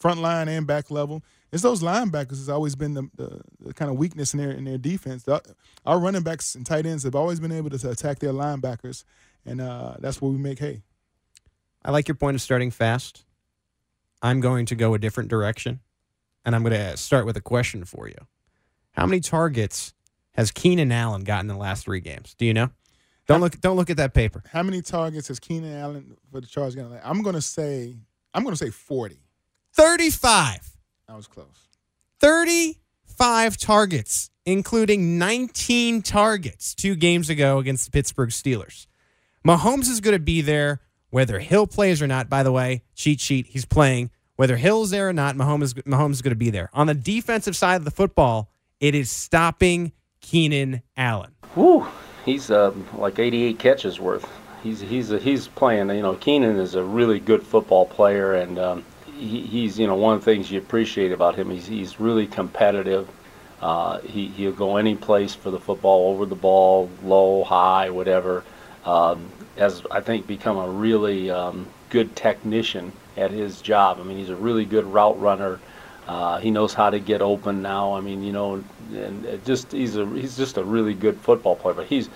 front 0.00 0.20
line 0.20 0.48
and 0.48 0.66
back 0.66 0.92
level 0.92 1.22
it's 1.50 1.62
those 1.62 1.82
linebackers 1.82 2.36
has 2.36 2.48
always 2.48 2.74
been 2.74 2.94
the, 2.94 3.08
the, 3.16 3.40
the, 3.60 3.74
kind 3.74 3.90
of 3.90 3.96
weakness 3.96 4.34
in 4.34 4.38
their 4.38 4.50
in 4.50 4.64
their 4.64 4.78
defense. 4.78 5.22
The, 5.22 5.40
our 5.86 5.98
running 5.98 6.22
backs 6.22 6.54
and 6.54 6.66
tight 6.66 6.84
ends 6.84 7.04
have 7.04 7.14
always 7.14 7.40
been 7.40 7.52
able 7.52 7.70
to 7.70 7.90
attack 7.90 8.18
their 8.18 8.32
linebackers, 8.32 9.04
and 9.46 9.60
uh, 9.60 9.94
that's 9.98 10.20
where 10.20 10.30
we 10.30 10.38
make 10.38 10.58
hay. 10.58 10.82
I 11.84 11.90
like 11.90 12.08
your 12.08 12.16
point 12.16 12.34
of 12.34 12.42
starting 12.42 12.70
fast. 12.70 13.24
I'm 14.20 14.40
going 14.40 14.66
to 14.66 14.74
go 14.74 14.94
a 14.94 14.98
different 14.98 15.30
direction, 15.30 15.80
and 16.44 16.54
I'm 16.54 16.62
going 16.62 16.74
to 16.74 16.96
start 16.96 17.24
with 17.24 17.36
a 17.36 17.40
question 17.40 17.84
for 17.84 18.08
you. 18.08 18.18
How 18.92 19.06
many 19.06 19.20
targets 19.20 19.94
has 20.32 20.50
Keenan 20.50 20.92
Allen 20.92 21.24
gotten 21.24 21.48
in 21.48 21.56
the 21.56 21.60
last 21.60 21.84
three 21.84 22.00
games? 22.00 22.34
Do 22.34 22.44
you 22.44 22.52
know? 22.52 22.70
Don't 23.26 23.40
look. 23.40 23.60
Don't 23.60 23.76
look 23.76 23.90
at 23.90 23.96
that 23.98 24.12
paper. 24.12 24.42
How 24.50 24.62
many 24.62 24.82
targets 24.82 25.28
has 25.28 25.38
Keenan 25.38 25.74
Allen 25.78 26.16
for 26.30 26.40
the 26.40 26.46
Chargers? 26.46 26.82
I'm 27.04 27.22
going 27.22 27.34
to 27.34 27.42
say. 27.42 27.96
I'm 28.34 28.42
going 28.42 28.54
to 28.54 28.64
say 28.64 28.70
40. 28.70 29.18
35. 29.74 30.77
That 31.08 31.16
was 31.16 31.26
close. 31.26 31.68
35 32.20 33.56
targets, 33.56 34.30
including 34.44 35.18
19 35.18 36.02
targets 36.02 36.74
two 36.74 36.94
games 36.94 37.30
ago 37.30 37.58
against 37.58 37.86
the 37.86 37.90
Pittsburgh 37.90 38.28
Steelers. 38.28 38.86
Mahomes 39.46 39.88
is 39.88 40.02
going 40.02 40.12
to 40.16 40.22
be 40.22 40.42
there 40.42 40.82
whether 41.08 41.38
Hill 41.38 41.66
plays 41.66 42.02
or 42.02 42.06
not. 42.06 42.28
By 42.28 42.42
the 42.42 42.52
way, 42.52 42.82
cheat 42.94 43.20
sheet, 43.20 43.46
he's 43.46 43.64
playing. 43.64 44.10
Whether 44.36 44.56
Hill's 44.56 44.90
there 44.90 45.08
or 45.08 45.14
not, 45.14 45.34
Mahomes, 45.34 45.72
Mahomes 45.84 46.12
is 46.12 46.22
going 46.22 46.32
to 46.32 46.36
be 46.36 46.50
there. 46.50 46.68
On 46.74 46.86
the 46.86 46.94
defensive 46.94 47.56
side 47.56 47.76
of 47.76 47.86
the 47.86 47.90
football, 47.90 48.50
it 48.78 48.94
is 48.94 49.10
stopping 49.10 49.92
Keenan 50.20 50.82
Allen. 50.94 51.32
Whew, 51.54 51.86
he's 52.26 52.50
uh, 52.50 52.72
like 52.98 53.18
88 53.18 53.58
catches 53.58 53.98
worth. 53.98 54.28
He's 54.62 54.80
he's 54.80 55.08
he's 55.08 55.48
playing. 55.48 55.88
You 55.88 56.02
know, 56.02 56.14
Keenan 56.16 56.58
is 56.58 56.74
a 56.74 56.82
really 56.82 57.18
good 57.18 57.42
football 57.42 57.86
player, 57.86 58.34
and 58.34 58.58
um, 58.58 58.84
he, 59.18 59.40
he's 59.42 59.78
you 59.78 59.86
know 59.86 59.96
one 59.96 60.14
of 60.14 60.20
the 60.20 60.24
things 60.24 60.50
you 60.50 60.58
appreciate 60.58 61.12
about 61.12 61.34
him. 61.34 61.50
He's 61.50 61.66
he's 61.66 62.00
really 62.00 62.26
competitive. 62.26 63.08
Uh, 63.60 63.98
he 64.00 64.28
he'll 64.28 64.52
go 64.52 64.76
any 64.76 64.94
place 64.94 65.34
for 65.34 65.50
the 65.50 65.58
football, 65.58 66.12
over 66.12 66.26
the 66.26 66.36
ball, 66.36 66.88
low, 67.02 67.44
high, 67.44 67.90
whatever. 67.90 68.44
Um, 68.84 69.28
has 69.56 69.82
I 69.90 70.00
think 70.00 70.26
become 70.26 70.56
a 70.56 70.68
really 70.68 71.30
um, 71.30 71.66
good 71.90 72.14
technician 72.14 72.92
at 73.16 73.30
his 73.30 73.60
job. 73.60 73.98
I 74.00 74.04
mean, 74.04 74.16
he's 74.16 74.30
a 74.30 74.36
really 74.36 74.64
good 74.64 74.84
route 74.86 75.20
runner. 75.20 75.58
Uh, 76.06 76.38
he 76.38 76.50
knows 76.50 76.72
how 76.72 76.88
to 76.88 76.98
get 76.98 77.20
open 77.20 77.60
now. 77.60 77.94
I 77.94 78.00
mean, 78.00 78.22
you 78.22 78.32
know, 78.32 78.64
and 78.94 79.44
just 79.44 79.72
he's 79.72 79.96
a 79.96 80.06
he's 80.06 80.36
just 80.36 80.56
a 80.56 80.64
really 80.64 80.94
good 80.94 81.18
football 81.18 81.56
player. 81.56 81.74
But 81.74 81.86
he's, 81.86 82.08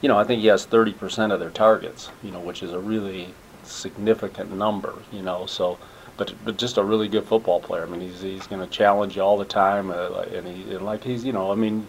you 0.00 0.08
know, 0.08 0.18
I 0.18 0.24
think 0.24 0.42
he 0.42 0.48
has 0.48 0.66
30% 0.66 1.32
of 1.32 1.40
their 1.40 1.50
targets. 1.50 2.10
You 2.22 2.30
know, 2.30 2.40
which 2.40 2.62
is 2.62 2.72
a 2.72 2.78
really 2.78 3.34
significant 3.64 4.52
number. 4.52 4.94
You 5.10 5.22
know, 5.22 5.46
so 5.46 5.78
but 6.16 6.34
but 6.44 6.56
just 6.56 6.76
a 6.76 6.84
really 6.84 7.08
good 7.08 7.24
football 7.24 7.60
player. 7.60 7.82
I 7.82 7.86
mean, 7.86 8.00
he's 8.00 8.20
he's 8.20 8.46
going 8.46 8.60
to 8.60 8.66
challenge 8.66 9.16
you 9.16 9.22
all 9.22 9.38
the 9.38 9.44
time, 9.44 9.90
uh, 9.90 10.24
and 10.32 10.46
he 10.46 10.74
and 10.74 10.84
like 10.84 11.02
he's 11.04 11.24
you 11.24 11.32
know, 11.32 11.52
I 11.52 11.54
mean, 11.54 11.86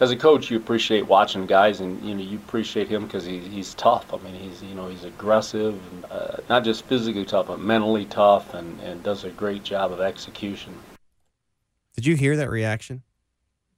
as 0.00 0.10
a 0.10 0.16
coach, 0.16 0.50
you 0.50 0.56
appreciate 0.56 1.06
watching 1.06 1.46
guys, 1.46 1.80
and 1.80 2.02
you 2.02 2.14
know, 2.14 2.22
you 2.22 2.38
appreciate 2.38 2.88
him 2.88 3.04
because 3.04 3.24
he, 3.24 3.38
he's 3.38 3.74
tough. 3.74 4.12
I 4.12 4.18
mean, 4.18 4.34
he's 4.34 4.62
you 4.62 4.74
know, 4.74 4.88
he's 4.88 5.04
aggressive, 5.04 5.80
uh, 6.10 6.38
not 6.48 6.64
just 6.64 6.84
physically 6.84 7.24
tough, 7.24 7.48
but 7.48 7.60
mentally 7.60 8.04
tough, 8.06 8.54
and 8.54 8.80
and 8.80 9.02
does 9.02 9.24
a 9.24 9.30
great 9.30 9.64
job 9.64 9.92
of 9.92 10.00
execution. 10.00 10.74
Did 11.94 12.06
you 12.06 12.14
hear 12.14 12.36
that 12.36 12.50
reaction 12.50 13.02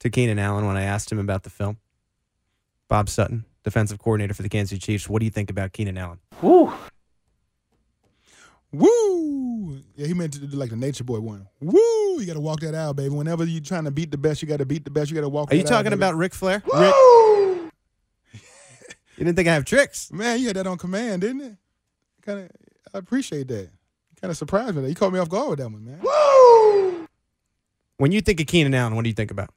to 0.01 0.11
Keenan 0.11 0.39
Allen 0.39 0.67
when 0.67 0.77
I 0.77 0.83
asked 0.83 1.11
him 1.13 1.21
about 1.21 1.45
the 1.45 1.51
film? 1.51 1.79
Bob 2.89 3.09
Sutton, 3.09 3.45
defensive 3.65 3.99
coordinator 3.99 4.35
for 4.35 4.43
the 4.43 4.49
Kansas 4.49 4.71
City 4.71 4.81
Chiefs. 4.81 5.09
What 5.09 5.21
do 5.21 5.27
you 5.27 5.31
think 5.31 5.51
about 5.51 5.73
Keenan 5.73 5.99
Allen? 5.99 6.19
Woo! 6.43 6.73
Woo! 8.73 9.28
Yeah, 9.99 10.07
he 10.07 10.15
meant 10.15 10.33
to 10.35 10.39
do 10.39 10.57
like 10.57 10.71
the 10.71 10.77
Nature 10.77 11.03
Boy 11.03 11.19
one. 11.19 11.49
Woo! 11.61 12.21
You 12.21 12.25
got 12.25 12.35
to 12.35 12.41
walk 12.41 12.61
that 12.61 12.73
out, 12.73 12.95
baby. 12.95 13.09
Whenever 13.09 13.45
you're 13.45 13.61
trying 13.61 13.83
to 13.83 13.91
beat 13.91 14.13
the 14.13 14.17
best, 14.17 14.41
you 14.41 14.47
got 14.47 14.59
to 14.59 14.65
beat 14.65 14.85
the 14.85 14.93
best. 14.93 15.11
You 15.11 15.17
got 15.17 15.23
to 15.23 15.29
walk. 15.29 15.49
Out. 15.49 15.55
Are 15.55 15.57
you 15.57 15.65
talking 15.65 15.89
out, 15.89 15.95
about 15.95 16.15
Ric 16.15 16.35
Flair? 16.35 16.63
Woo! 16.73 17.65
Rick. 17.65 17.73
you 19.17 19.25
didn't 19.25 19.35
think 19.35 19.49
I 19.49 19.55
have 19.55 19.65
tricks, 19.65 20.13
man? 20.13 20.39
You 20.39 20.47
had 20.47 20.57
that 20.57 20.69
on 20.69 20.79
command, 20.79 21.23
didn't 21.23 21.41
it? 21.41 21.57
Kind 22.23 22.39
of. 22.39 22.51
I 22.95 22.99
appreciate 22.99 23.49
that. 23.49 23.71
Kind 24.21 24.31
of 24.31 24.37
surprised 24.37 24.77
me. 24.77 24.83
That. 24.83 24.89
You 24.89 24.95
caught 24.95 25.13
me 25.13 25.19
off 25.19 25.29
guard 25.29 25.51
with 25.51 25.59
that 25.59 25.69
one, 25.69 25.85
man. 25.85 25.99
Woo! 26.01 27.09
When 27.97 28.13
you 28.13 28.21
think 28.21 28.41
of 28.41 28.47
Keenan 28.47 28.75
Allen, 28.75 28.95
what 28.95 29.03
do 29.03 29.09
you 29.09 29.17
think 29.17 29.33
about? 29.33 29.51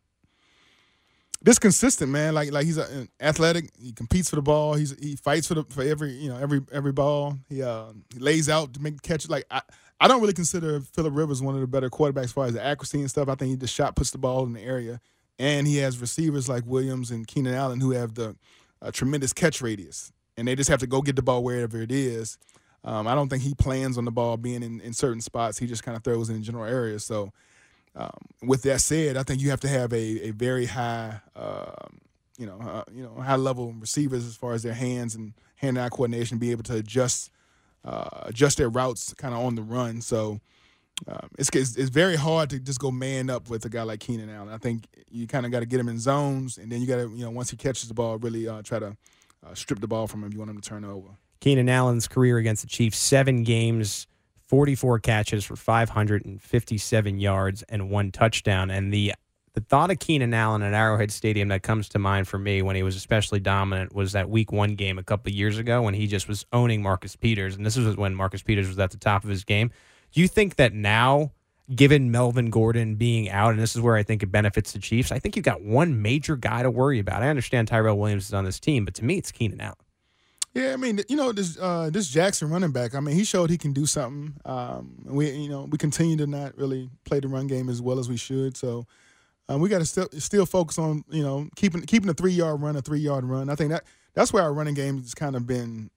This 1.44 1.60
consistent, 1.60 2.12
man. 2.12 2.34
Like 2.34 2.52
like 2.52 2.66
he's 2.66 2.80
a, 2.80 3.08
athletic. 3.20 3.70
He 3.80 3.92
competes 3.92 4.32
for 4.32 4.38
the 4.38 4.42
ball. 4.42 4.74
He's 4.74 4.98
he 5.00 5.18
fights 5.18 5.48
for 5.48 5.54
the 5.54 5.66
for 5.66 5.84
every 5.84 6.14
you 6.14 6.30
know 6.30 6.38
every 6.38 6.62
every 6.72 6.94
ball. 6.94 7.38
He 7.48 7.62
uh, 7.62 7.94
he 8.12 8.20
lays 8.20 8.50
out 8.50 8.74
to 8.74 8.82
make 8.82 9.04
catches. 9.04 9.30
Like 9.30 9.46
I, 9.52 9.62
I 10.02 10.08
don't 10.08 10.20
really 10.20 10.34
consider 10.34 10.82
Philip 10.82 11.14
Rivers 11.16 11.44
one 11.44 11.54
of 11.54 11.62
the 11.62 11.68
better 11.68 11.88
quarterbacks 11.88 12.24
as 12.24 12.32
far 12.32 12.48
as 12.48 12.54
the 12.54 12.66
accuracy 12.66 13.02
and 13.02 13.10
stuff. 13.10 13.30
I 13.30 13.36
think 13.36 13.52
he 13.52 13.56
just 13.56 13.76
shot 13.76 13.96
puts 13.96 14.10
the 14.10 14.18
ball 14.18 14.44
in 14.48 14.54
the 14.54 14.62
area, 14.62 15.00
and 15.38 15.68
he 15.68 15.78
has 15.78 16.00
receivers 16.00 16.50
like 16.50 16.66
Williams 16.66 17.12
and 17.12 17.28
Keenan 17.28 17.54
Allen 17.54 17.80
who 17.80 17.92
have 17.92 18.16
the 18.16 18.36
uh, 18.82 18.90
tremendous 18.90 19.32
catch 19.32 19.62
radius, 19.62 20.12
and 20.38 20.48
they 20.48 20.56
just 20.56 20.72
have 20.72 20.80
to 20.80 20.88
go 20.88 21.04
get 21.04 21.16
the 21.16 21.22
ball 21.22 21.44
wherever 21.44 21.80
it 21.80 21.92
is. 21.92 22.40
Um, 22.84 23.08
I 23.08 23.14
don't 23.14 23.30
think 23.30 23.44
he 23.44 23.54
plans 23.54 23.96
on 24.00 24.06
the 24.06 24.12
ball 24.12 24.38
being 24.38 24.64
in, 24.64 24.82
in 24.82 24.92
certain 24.92 25.22
spots. 25.22 25.60
He 25.60 25.68
just 25.68 25.84
kind 25.84 25.96
of 25.96 26.04
throws 26.04 26.32
in 26.32 26.42
general 26.42 26.66
areas. 26.66 27.04
So, 27.04 27.32
um, 27.96 28.10
with 28.42 28.64
that 28.64 28.82
said, 28.82 29.18
I 29.18 29.24
think 29.24 29.40
you 29.40 29.52
have 29.52 29.60
to 29.60 29.68
have 29.68 29.94
a, 29.94 30.30
a 30.30 30.32
very 30.32 30.66
high, 30.66 31.22
uh, 31.36 31.74
you 32.40 32.48
know, 32.48 32.60
uh, 32.60 32.84
you 32.92 33.04
know, 33.04 33.22
high 33.22 33.36
level 33.36 33.72
receivers 33.74 34.26
as 34.26 34.36
far 34.36 34.54
as 34.54 34.64
their 34.64 34.74
hands 34.74 35.14
and 35.14 35.34
hand-eye 35.58 35.90
coordination, 35.90 36.40
be 36.40 36.50
able 36.50 36.64
to 36.64 36.78
adjust 36.78 37.30
uh, 37.84 38.24
adjust 38.24 38.58
their 38.58 38.70
routes 38.70 39.14
kind 39.14 39.34
of 39.34 39.42
on 39.42 39.56
the 39.56 39.64
run. 39.64 40.02
So. 40.02 40.40
Um, 41.08 41.30
it's, 41.40 41.50
it's, 41.54 41.76
it's 41.78 41.90
very 41.90 42.16
hard 42.16 42.52
to 42.52 42.60
just 42.60 42.80
go 42.80 42.92
man 42.92 43.32
up 43.32 43.50
with 43.50 43.66
a 43.66 43.70
guy 43.70 43.82
like 43.82 44.02
Keenan 44.02 44.30
Allen. 44.30 44.50
I 44.50 44.60
think 44.60 44.86
you 45.10 45.26
kind 45.26 45.48
of 45.48 45.52
got 45.52 45.62
to 45.62 45.66
get 45.66 45.80
him 45.80 45.90
in 45.90 45.98
zones, 45.98 46.60
and 46.60 46.72
then 46.72 46.80
you 46.80 46.86
got 46.86 46.98
to 46.98 47.10
you 47.16 47.26
know 47.26 47.32
once 47.32 47.50
he 47.50 47.58
catches 47.58 47.88
the 47.88 47.96
ball, 47.96 48.20
really 48.20 48.48
uh, 48.48 48.62
try 48.62 48.78
to 48.78 48.96
uh, 49.44 49.56
strip 49.56 49.80
the 49.80 49.88
ball 49.88 50.06
from 50.06 50.22
him 50.22 50.28
if 50.28 50.34
you 50.34 50.40
want 50.40 50.52
him 50.52 50.62
to 50.62 50.70
turn 50.70 50.86
over. 50.86 51.08
Keenan 51.40 51.70
Allen's 51.70 52.08
career 52.08 52.38
against 52.38 52.62
the 52.62 52.68
Chiefs: 52.68 53.00
seven 53.00 53.42
games, 53.42 54.06
44 54.52 55.00
catches 55.00 55.46
for 55.46 55.56
557 55.56 57.20
yards 57.20 57.64
and 57.64 57.90
one 57.90 58.12
touchdown. 58.12 58.70
And 58.70 58.94
the 58.94 59.14
the 59.54 59.62
thought 59.62 59.92
of 59.92 60.00
Keenan 60.00 60.34
Allen 60.34 60.62
at 60.62 60.74
Arrowhead 60.74 61.12
Stadium 61.12 61.50
that 61.50 61.62
comes 61.62 61.90
to 61.90 62.00
mind 62.00 62.28
for 62.28 62.40
me 62.40 62.62
when 62.62 62.76
he 62.76 62.84
was 62.84 62.96
especially 62.96 63.40
dominant 63.40 63.94
was 63.94 64.14
that 64.14 64.30
Week 64.30 64.52
One 64.52 64.76
game 64.76 64.98
a 64.98 65.04
couple 65.04 65.32
years 65.32 65.58
ago 65.58 65.82
when 65.82 65.94
he 65.94 66.08
just 66.08 66.28
was 66.28 66.46
owning 66.54 66.82
Marcus 66.82 67.16
Peters, 67.16 67.56
and 67.56 67.66
this 67.66 67.76
was 67.76 67.98
when 67.98 68.16
Marcus 68.16 68.42
Peters 68.42 68.68
was 68.68 68.80
at 68.80 68.92
the 68.92 68.98
top 68.98 69.24
of 69.24 69.30
his 69.30 69.44
game. 69.44 69.72
Do 70.14 70.22
you 70.22 70.28
think 70.28 70.56
that 70.56 70.74
now, 70.74 71.32
given 71.74 72.12
Melvin 72.12 72.50
Gordon 72.50 72.96
being 72.96 73.30
out, 73.30 73.52
and 73.52 73.60
this 73.60 73.76
is 73.76 73.82
where 73.82 73.96
I 73.96 74.04
think 74.04 74.24
it 74.24 74.32
benefits 74.32 74.72
the 74.72 74.80
Chiefs, 74.80 75.12
I 75.12 75.20
think 75.20 75.36
you've 75.36 75.46
got 75.46 75.62
one 75.62 76.02
major 76.02 76.36
guy 76.38 76.64
to 76.64 76.72
worry 76.72 77.00
about. 77.00 77.22
I 77.22 77.30
understand 77.30 77.68
Tyrell 77.68 77.98
Williams 77.98 78.28
is 78.28 78.34
on 78.34 78.46
this 78.46 78.60
team, 78.60 78.86
but 78.86 78.94
to 78.96 79.06
me, 79.06 79.18
it's 79.18 79.32
Keenan 79.32 79.60
Allen. 79.60 79.76
Yeah, 80.54 80.74
I 80.74 80.76
mean, 80.76 81.00
you 81.08 81.16
know, 81.16 81.32
this 81.32 81.58
uh, 81.58 81.90
this 81.90 82.10
Jackson 82.10 82.50
running 82.50 82.72
back. 82.72 82.94
I 82.94 83.00
mean, 83.00 83.16
he 83.16 83.24
showed 83.24 83.50
he 83.50 83.58
can 83.58 83.72
do 83.72 83.86
something. 83.86 84.36
Um, 84.44 84.96
we, 85.06 85.30
you 85.32 85.48
know, 85.48 85.64
we 85.70 85.78
continue 85.78 86.18
to 86.18 86.28
not 86.28 86.58
really 86.58 86.90
play 87.06 87.22
the 87.22 87.30
run 87.30 87.48
game 87.48 87.70
as 87.70 87.82
well 87.82 88.00
as 88.00 88.10
we 88.10 88.18
should. 88.18 88.58
So 88.58 88.86
um, 89.52 89.62
we 89.62 89.70
got 89.70 89.80
to 89.80 89.86
still 89.86 90.08
still 90.18 90.46
focus 90.46 90.78
on 90.78 91.04
you 91.10 91.24
know 91.24 91.48
keeping 91.56 91.82
keeping 91.82 92.10
a 92.10 92.14
three 92.14 92.32
yard 92.32 92.62
run 92.62 92.76
a 92.76 92.82
three 92.82 93.00
yard 93.00 93.26
run. 93.26 93.50
I 93.50 93.56
think 93.56 93.72
that 93.72 93.84
that's 94.14 94.32
where 94.34 94.44
our 94.44 94.54
running 94.54 94.74
game 94.74 94.98
has 95.00 95.14
kind 95.14 95.36
of 95.36 95.46
been 95.48 95.90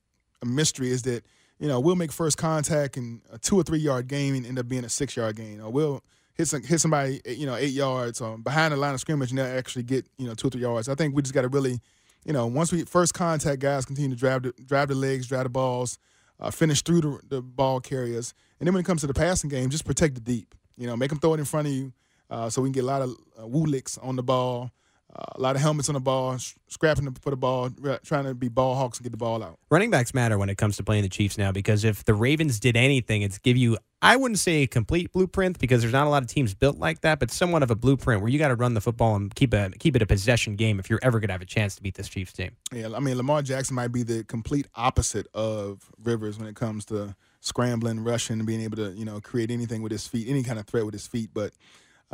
a 0.43 0.47
mystery. 0.47 0.91
Is 0.91 1.03
that 1.03 1.25
you 1.59 1.69
know, 1.69 1.81
we'll 1.81 1.97
make 1.97 2.13
first 2.13 2.37
contact 2.37 2.97
in 2.97 3.23
a 3.33 3.39
two 3.39 3.59
or 3.59 3.63
three 3.63 3.79
yard 3.79 4.09
game 4.09 4.35
and 4.35 4.45
end 4.45 4.59
up 4.59 4.69
being 4.69 4.85
a 4.85 4.89
six 4.89 5.17
yard 5.17 5.37
gain, 5.37 5.61
or 5.61 5.71
we'll 5.71 6.03
hit 6.35 6.49
some, 6.49 6.63
hit 6.63 6.81
somebody, 6.81 7.21
you 7.27 7.47
know, 7.47 7.55
eight 7.55 7.73
yards 7.73 8.21
or 8.21 8.37
behind 8.37 8.73
the 8.73 8.77
line 8.77 8.95
of 8.95 9.01
scrimmage 9.01 9.31
and 9.31 9.39
they'll 9.39 9.59
actually 9.59 9.85
get 9.85 10.07
you 10.19 10.27
know 10.27 10.35
two 10.35 10.49
or 10.49 10.51
three 10.51 10.63
yards. 10.63 10.89
I 10.89 10.95
think 10.95 11.15
we 11.15 11.23
just 11.23 11.35
got 11.35 11.43
to 11.43 11.49
really, 11.49 11.81
you 12.25 12.33
know, 12.33 12.47
once 12.47 12.73
we 12.73 12.85
first 12.85 13.15
contact, 13.15 13.61
guys 13.61 13.85
continue 13.85 14.11
to 14.11 14.17
drive 14.17 14.43
the 14.43 14.53
drive 14.65 14.89
the 14.89 14.95
legs, 14.95 15.29
drive 15.29 15.45
the 15.45 15.51
balls, 15.51 15.99
uh, 16.41 16.51
finish 16.51 16.83
through 16.83 17.01
the, 17.01 17.21
the 17.29 17.43
ball 17.43 17.81
carriers, 17.81 18.35
and 18.59 18.67
then 18.67 18.75
when 18.75 18.81
it 18.81 18.87
comes 18.87 19.03
to 19.03 19.07
the 19.07 19.15
passing 19.15 19.49
game, 19.49 19.71
just 19.71 19.85
protect 19.85 20.17
the 20.17 20.21
deep. 20.21 20.55
You 20.77 20.89
know, 20.89 20.97
make 20.97 21.11
them 21.11 21.21
throw 21.21 21.35
it 21.35 21.39
in 21.39 21.45
front 21.45 21.69
of 21.69 21.73
you, 21.73 21.93
uh, 22.31 22.51
so 22.51 22.63
we 22.63 22.69
can 22.69 22.73
get 22.73 22.85
a 22.85 22.87
lot 22.87 23.03
of 23.03 23.17
uh, 23.39 24.03
on 24.03 24.17
the 24.17 24.23
ball. 24.23 24.71
Uh, 25.17 25.23
a 25.37 25.41
lot 25.41 25.55
of 25.55 25.63
helmets 25.63 25.89
on 25.89 25.95
the 25.95 26.01
ball, 26.01 26.37
scrapping 26.67 27.13
for 27.23 27.31
the 27.31 27.37
ball, 27.37 27.71
trying 28.03 28.25
to 28.25 28.35
be 28.35 28.49
ball 28.49 28.75
hawks 28.75 28.99
and 28.99 29.05
get 29.05 29.13
the 29.13 29.17
ball 29.17 29.45
out. 29.45 29.61
Running 29.71 29.89
backs 29.89 30.13
matter 30.13 30.39
when 30.39 30.49
it 30.49 30.59
comes 30.59 30.77
to 30.79 30.83
playing 30.83 31.03
the 31.03 31.09
Chiefs 31.09 31.39
now 31.39 31.53
because 31.53 31.85
if 31.85 32.05
the 32.05 32.15
Ravens 32.15 32.59
did 32.59 32.77
anything, 32.77 33.23
it's 33.23 33.39
give 33.39 33.57
you, 33.57 33.79
I 34.03 34.17
wouldn't 34.17 34.41
say 34.41 34.63
a 34.63 34.67
complete 34.67 35.13
blueprint 35.13 35.61
because 35.61 35.83
there's 35.83 35.93
not 35.93 36.09
a 36.09 36.11
lot 36.11 36.25
of 36.25 36.29
teams 36.29 36.53
built 36.53 36.79
like 36.79 37.03
that, 37.03 37.21
but 37.21 37.31
somewhat 37.31 37.63
of 37.63 37.71
a 37.71 37.77
blueprint 37.77 38.23
where 38.23 38.31
you 38.31 38.41
got 38.41 38.49
to 38.49 38.57
run 38.57 38.75
the 38.75 38.81
football 38.81 39.15
and 39.15 39.33
keep 39.33 39.55
a 39.55 39.71
keep 39.79 39.95
it 39.95 40.03
a 40.03 40.07
possession 40.07 40.57
game 40.57 40.81
if 40.81 40.91
you're 40.91 40.99
ever 41.01 41.21
going 41.21 41.29
to 41.29 41.35
have 41.35 41.43
a 41.43 41.47
chance 41.47 41.77
to 41.77 41.83
beat 41.83 41.95
this 41.95 42.09
Chiefs 42.09 42.33
team. 42.33 42.51
Yeah, 42.73 42.89
I 42.93 42.99
mean 42.99 43.17
Lamar 43.17 43.43
Jackson 43.43 43.77
might 43.77 43.93
be 43.93 44.03
the 44.03 44.25
complete 44.25 44.67
opposite 44.75 45.29
of 45.33 45.93
Rivers 46.03 46.39
when 46.41 46.49
it 46.49 46.57
comes 46.57 46.85
to 46.87 47.15
scrambling, 47.39 48.03
rushing, 48.03 48.41
and 48.41 48.47
being 48.49 48.63
able 48.63 48.79
to 48.79 48.91
you 48.93 49.05
know 49.05 49.21
create 49.21 49.53
anything 49.53 49.81
with 49.81 49.93
his 49.93 50.09
feet, 50.09 50.27
any 50.29 50.43
kind 50.43 50.59
of 50.59 50.67
threat 50.67 50.85
with 50.85 50.95
his 50.95 51.07
feet. 51.07 51.31
But 51.33 51.53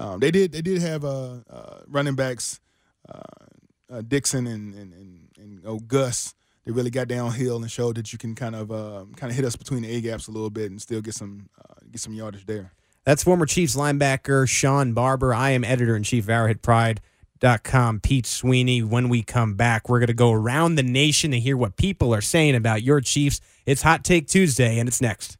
um, 0.00 0.20
they 0.20 0.30
did 0.30 0.52
they 0.52 0.62
did 0.62 0.80
have 0.80 1.04
uh, 1.04 1.36
uh, 1.50 1.80
running 1.86 2.14
backs. 2.14 2.58
Uh, 3.08 3.20
uh, 3.92 4.02
Dixon 4.02 4.46
and 4.46 4.74
and 4.74 4.92
and, 4.94 5.28
and 5.36 5.60
oh, 5.66 5.78
Gus, 5.78 6.34
they 6.64 6.72
really 6.72 6.90
got 6.90 7.08
downhill 7.08 7.56
and 7.56 7.70
showed 7.70 7.96
that 7.96 8.12
you 8.12 8.18
can 8.18 8.34
kind 8.34 8.54
of 8.54 8.70
uh, 8.70 9.04
kind 9.16 9.30
of 9.30 9.36
hit 9.36 9.44
us 9.44 9.56
between 9.56 9.82
the 9.82 9.90
A 9.90 10.00
gaps 10.00 10.28
a 10.28 10.30
little 10.30 10.50
bit 10.50 10.70
and 10.70 10.80
still 10.80 11.00
get 11.00 11.14
some 11.14 11.48
uh, 11.58 11.74
get 11.90 12.00
some 12.00 12.14
yardage 12.14 12.46
there. 12.46 12.72
That's 13.04 13.24
former 13.24 13.46
Chiefs 13.46 13.76
linebacker 13.76 14.48
Sean 14.48 14.92
Barber. 14.92 15.34
I 15.34 15.50
am 15.50 15.64
editor 15.64 15.96
in 15.96 16.02
chief 16.02 16.24
of 16.24 16.30
ArrowheadPride.com, 16.30 18.00
Pete 18.00 18.26
Sweeney. 18.26 18.82
When 18.82 19.08
we 19.08 19.22
come 19.22 19.54
back, 19.54 19.88
we're 19.88 19.98
going 19.98 20.08
to 20.08 20.14
go 20.14 20.32
around 20.32 20.76
the 20.76 20.82
nation 20.82 21.30
to 21.32 21.40
hear 21.40 21.56
what 21.56 21.76
people 21.76 22.14
are 22.14 22.20
saying 22.20 22.54
about 22.54 22.82
your 22.82 23.00
Chiefs. 23.00 23.40
It's 23.66 23.82
Hot 23.82 24.04
Take 24.04 24.28
Tuesday, 24.28 24.78
and 24.78 24.88
it's 24.88 25.00
next. 25.00 25.36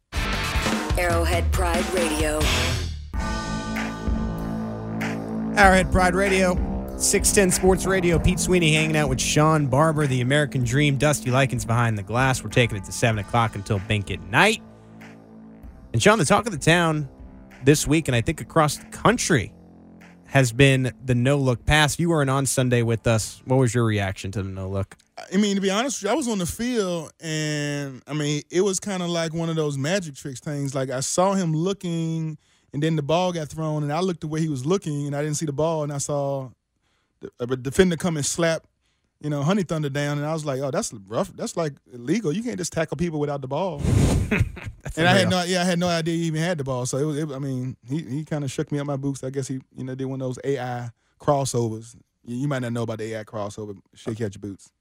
Arrowhead 0.97 1.51
Pride 1.51 1.87
Radio. 1.93 2.41
Arrowhead 5.57 5.91
Pride 5.91 6.15
Radio. 6.15 6.55
610 6.97 7.51
Sports 7.51 7.85
Radio, 7.87 8.19
Pete 8.19 8.39
Sweeney 8.39 8.73
hanging 8.73 8.95
out 8.95 9.09
with 9.09 9.19
Sean 9.19 9.65
Barber, 9.65 10.05
the 10.05 10.21
American 10.21 10.63
Dream, 10.63 10.97
Dusty 10.97 11.31
Likens 11.31 11.65
behind 11.65 11.97
the 11.97 12.03
glass. 12.03 12.43
We're 12.43 12.51
taking 12.51 12.77
it 12.77 12.83
to 12.83 12.91
7 12.91 13.17
o'clock 13.17 13.55
until 13.55 13.79
bank 13.79 14.11
at 14.11 14.21
night. 14.21 14.61
And 15.93 16.01
Sean, 16.01 16.19
the 16.19 16.25
talk 16.25 16.45
of 16.45 16.51
the 16.51 16.59
town 16.59 17.09
this 17.63 17.87
week, 17.87 18.07
and 18.07 18.15
I 18.15 18.21
think 18.21 18.39
across 18.39 18.77
the 18.77 18.85
country, 18.85 19.51
has 20.25 20.51
been 20.53 20.93
the 21.03 21.15
no 21.15 21.37
look 21.37 21.65
pass. 21.65 21.97
You 21.97 22.09
weren't 22.09 22.29
on 22.29 22.45
Sunday 22.45 22.83
with 22.83 23.07
us. 23.07 23.41
What 23.45 23.57
was 23.57 23.73
your 23.73 23.83
reaction 23.83 24.31
to 24.33 24.43
the 24.43 24.49
no 24.49 24.69
look? 24.69 24.95
I 25.33 25.37
mean, 25.37 25.55
to 25.55 25.61
be 25.61 25.71
honest, 25.71 26.05
I 26.05 26.13
was 26.13 26.27
on 26.27 26.37
the 26.37 26.45
field, 26.45 27.11
and 27.19 28.01
I 28.07 28.13
mean, 28.13 28.43
it 28.51 28.61
was 28.61 28.79
kind 28.79 29.01
of 29.01 29.09
like 29.09 29.33
one 29.33 29.49
of 29.49 29.55
those 29.55 29.77
magic 29.77 30.15
tricks 30.15 30.39
things. 30.39 30.75
Like 30.75 30.91
I 30.91 30.99
saw 30.99 31.33
him 31.33 31.53
looking, 31.53 32.37
and 32.73 32.81
then 32.81 32.95
the 32.95 33.01
ball 33.01 33.31
got 33.31 33.49
thrown, 33.49 33.83
and 33.83 33.91
I 33.91 33.99
looked 33.99 34.21
the 34.21 34.27
way 34.27 34.39
he 34.39 34.49
was 34.49 34.65
looking, 34.65 35.07
and 35.07 35.15
I 35.15 35.21
didn't 35.21 35.37
see 35.37 35.45
the 35.45 35.53
ball, 35.53 35.83
and 35.83 35.91
I 35.91 35.97
saw 35.97 36.49
uh, 37.23 37.27
a 37.39 37.55
defender 37.55 37.97
come 37.97 38.17
and 38.17 38.25
slap, 38.25 38.65
you 39.19 39.29
know, 39.29 39.43
Honey 39.43 39.63
Thunder 39.63 39.89
down, 39.89 40.17
and 40.17 40.25
I 40.25 40.33
was 40.33 40.45
like, 40.45 40.61
oh, 40.61 40.71
that's 40.71 40.93
rough. 41.07 41.31
That's 41.35 41.57
like 41.57 41.73
illegal. 41.93 42.31
You 42.31 42.43
can't 42.43 42.57
just 42.57 42.73
tackle 42.73 42.97
people 42.97 43.19
without 43.19 43.41
the 43.41 43.47
ball. 43.47 43.81
and 44.31 45.07
I 45.07 45.17
had 45.17 45.29
no, 45.29 45.43
yeah, 45.43 45.61
I 45.61 45.65
had 45.65 45.79
no 45.79 45.87
idea 45.87 46.15
he 46.15 46.23
even 46.23 46.41
had 46.41 46.57
the 46.57 46.63
ball. 46.63 46.85
So 46.85 46.97
it 46.97 47.03
was, 47.03 47.17
it, 47.17 47.31
I 47.31 47.39
mean, 47.39 47.75
he 47.87 48.01
he 48.01 48.25
kind 48.25 48.43
of 48.43 48.51
shook 48.51 48.71
me 48.71 48.79
up 48.79 48.87
my 48.87 48.97
boots. 48.97 49.23
I 49.23 49.29
guess 49.29 49.47
he, 49.47 49.59
you 49.75 49.83
know, 49.83 49.95
did 49.95 50.05
one 50.05 50.21
of 50.21 50.27
those 50.27 50.39
AI 50.43 50.89
crossovers. 51.19 51.95
You, 52.23 52.37
you 52.37 52.47
might 52.47 52.59
not 52.59 52.73
know 52.73 52.83
about 52.83 52.99
the 52.99 53.15
AI 53.15 53.23
crossover. 53.23 53.77
Shake 53.93 54.21
out 54.21 54.33
your 54.33 54.41
boots. 54.41 54.71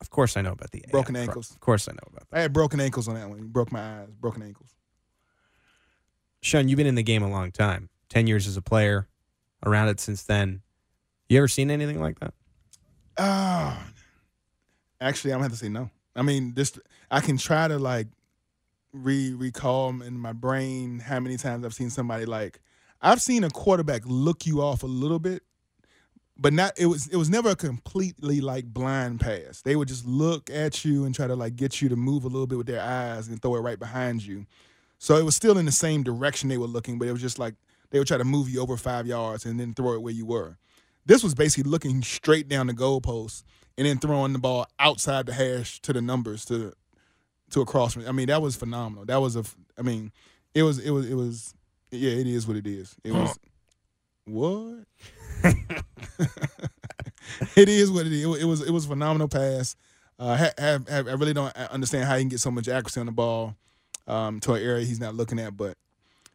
Of 0.00 0.10
course, 0.10 0.36
I 0.36 0.42
know 0.42 0.52
about 0.52 0.70
the 0.70 0.84
broken 0.90 1.16
ankles. 1.16 1.50
of 1.50 1.60
course, 1.60 1.88
I 1.88 1.92
know 1.92 2.06
about 2.06 2.30
that. 2.30 2.38
I 2.38 2.42
had 2.42 2.52
broken 2.52 2.80
ankles 2.80 3.08
on 3.08 3.14
that 3.14 3.28
one. 3.28 3.48
Broke 3.48 3.72
my 3.72 4.02
eyes. 4.02 4.08
Broken 4.20 4.42
ankles. 4.42 4.74
Sean, 6.40 6.68
you've 6.68 6.76
been 6.76 6.86
in 6.86 6.94
the 6.94 7.02
game 7.02 7.22
a 7.22 7.30
long 7.30 7.50
time. 7.50 7.88
Ten 8.08 8.26
years 8.26 8.46
as 8.46 8.56
a 8.56 8.62
player, 8.62 9.08
around 9.64 9.88
it 9.88 10.00
since 10.00 10.22
then. 10.22 10.62
You 11.28 11.38
ever 11.38 11.48
seen 11.48 11.70
anything 11.70 12.00
like 12.00 12.20
that? 12.20 12.32
Oh, 13.18 13.76
actually, 15.00 15.32
I'm 15.32 15.38
gonna 15.38 15.50
have 15.50 15.52
to 15.52 15.58
say 15.58 15.68
no. 15.68 15.90
I 16.16 16.22
mean, 16.22 16.54
this 16.54 16.78
I 17.10 17.20
can 17.20 17.36
try 17.36 17.68
to 17.68 17.78
like 17.78 18.06
re 18.92 19.34
recall 19.34 19.90
in 20.02 20.18
my 20.18 20.32
brain 20.32 20.98
how 20.98 21.20
many 21.20 21.36
times 21.36 21.64
I've 21.64 21.74
seen 21.74 21.90
somebody 21.90 22.24
like 22.24 22.60
I've 23.02 23.20
seen 23.20 23.44
a 23.44 23.50
quarterback 23.50 24.02
look 24.06 24.46
you 24.46 24.62
off 24.62 24.82
a 24.82 24.86
little 24.86 25.18
bit, 25.18 25.42
but 26.36 26.52
not 26.52 26.78
it 26.78 26.86
was 26.86 27.08
it 27.08 27.16
was 27.16 27.28
never 27.28 27.50
a 27.50 27.56
completely 27.56 28.40
like 28.40 28.66
blind 28.66 29.20
pass. 29.20 29.60
They 29.62 29.76
would 29.76 29.88
just 29.88 30.06
look 30.06 30.48
at 30.50 30.84
you 30.84 31.04
and 31.04 31.14
try 31.14 31.26
to 31.26 31.36
like 31.36 31.56
get 31.56 31.82
you 31.82 31.88
to 31.88 31.96
move 31.96 32.24
a 32.24 32.28
little 32.28 32.46
bit 32.46 32.58
with 32.58 32.66
their 32.66 32.82
eyes 32.82 33.28
and 33.28 33.40
throw 33.40 33.56
it 33.56 33.60
right 33.60 33.78
behind 33.78 34.24
you. 34.24 34.46
So 34.98 35.16
it 35.16 35.24
was 35.24 35.36
still 35.36 35.58
in 35.58 35.64
the 35.64 35.72
same 35.72 36.02
direction 36.02 36.48
they 36.48 36.58
were 36.58 36.66
looking, 36.66 36.98
but 36.98 37.08
it 37.08 37.12
was 37.12 37.20
just 37.20 37.38
like 37.38 37.54
they 37.90 37.98
would 37.98 38.08
try 38.08 38.18
to 38.18 38.24
move 38.24 38.48
you 38.48 38.60
over 38.60 38.76
five 38.76 39.06
yards 39.06 39.46
and 39.46 39.58
then 39.58 39.72
throw 39.74 39.94
it 39.94 40.02
where 40.02 40.12
you 40.12 40.26
were. 40.26 40.58
This 41.06 41.22
was 41.22 41.34
basically 41.34 41.70
looking 41.70 42.02
straight 42.02 42.48
down 42.48 42.66
the 42.66 42.74
goalpost 42.74 43.44
and 43.78 43.86
then 43.86 43.98
throwing 43.98 44.32
the 44.32 44.38
ball 44.38 44.66
outside 44.78 45.26
the 45.26 45.32
hash 45.32 45.80
to 45.82 45.92
the 45.92 46.02
numbers 46.02 46.44
to 46.46 46.72
to 47.50 47.60
a 47.62 47.64
cross. 47.64 47.96
I 47.96 48.12
mean, 48.12 48.26
that 48.26 48.42
was 48.42 48.56
phenomenal. 48.56 49.06
That 49.06 49.20
was 49.20 49.36
a. 49.36 49.44
I 49.78 49.82
mean, 49.82 50.12
it 50.54 50.64
was 50.64 50.78
it 50.78 50.90
was 50.90 51.08
it 51.08 51.14
was. 51.14 51.54
Yeah, 51.90 52.10
it 52.10 52.26
is 52.26 52.46
what 52.46 52.56
it 52.56 52.66
is. 52.66 52.94
It 53.02 53.12
was 53.12 53.38
what. 54.26 54.84
it 57.56 57.68
is 57.68 57.90
what 57.90 58.04
it 58.04 58.12
is. 58.12 58.24
It 58.24 58.44
was 58.44 58.60
it 58.66 58.70
was 58.70 58.84
phenomenal 58.84 59.28
pass. 59.28 59.76
Uh, 60.18 60.34
have, 60.58 60.88
have, 60.88 61.08
I 61.08 61.12
really 61.12 61.32
don't 61.32 61.56
understand 61.56 62.04
how 62.04 62.16
you 62.16 62.22
can 62.22 62.28
get 62.28 62.40
so 62.40 62.50
much 62.50 62.66
accuracy 62.68 62.98
on 62.98 63.06
the 63.06 63.12
ball 63.12 63.56
um, 64.08 64.40
to 64.40 64.54
an 64.54 64.62
area 64.62 64.84
he's 64.84 65.00
not 65.00 65.14
looking 65.14 65.38
at, 65.38 65.56
but 65.56 65.76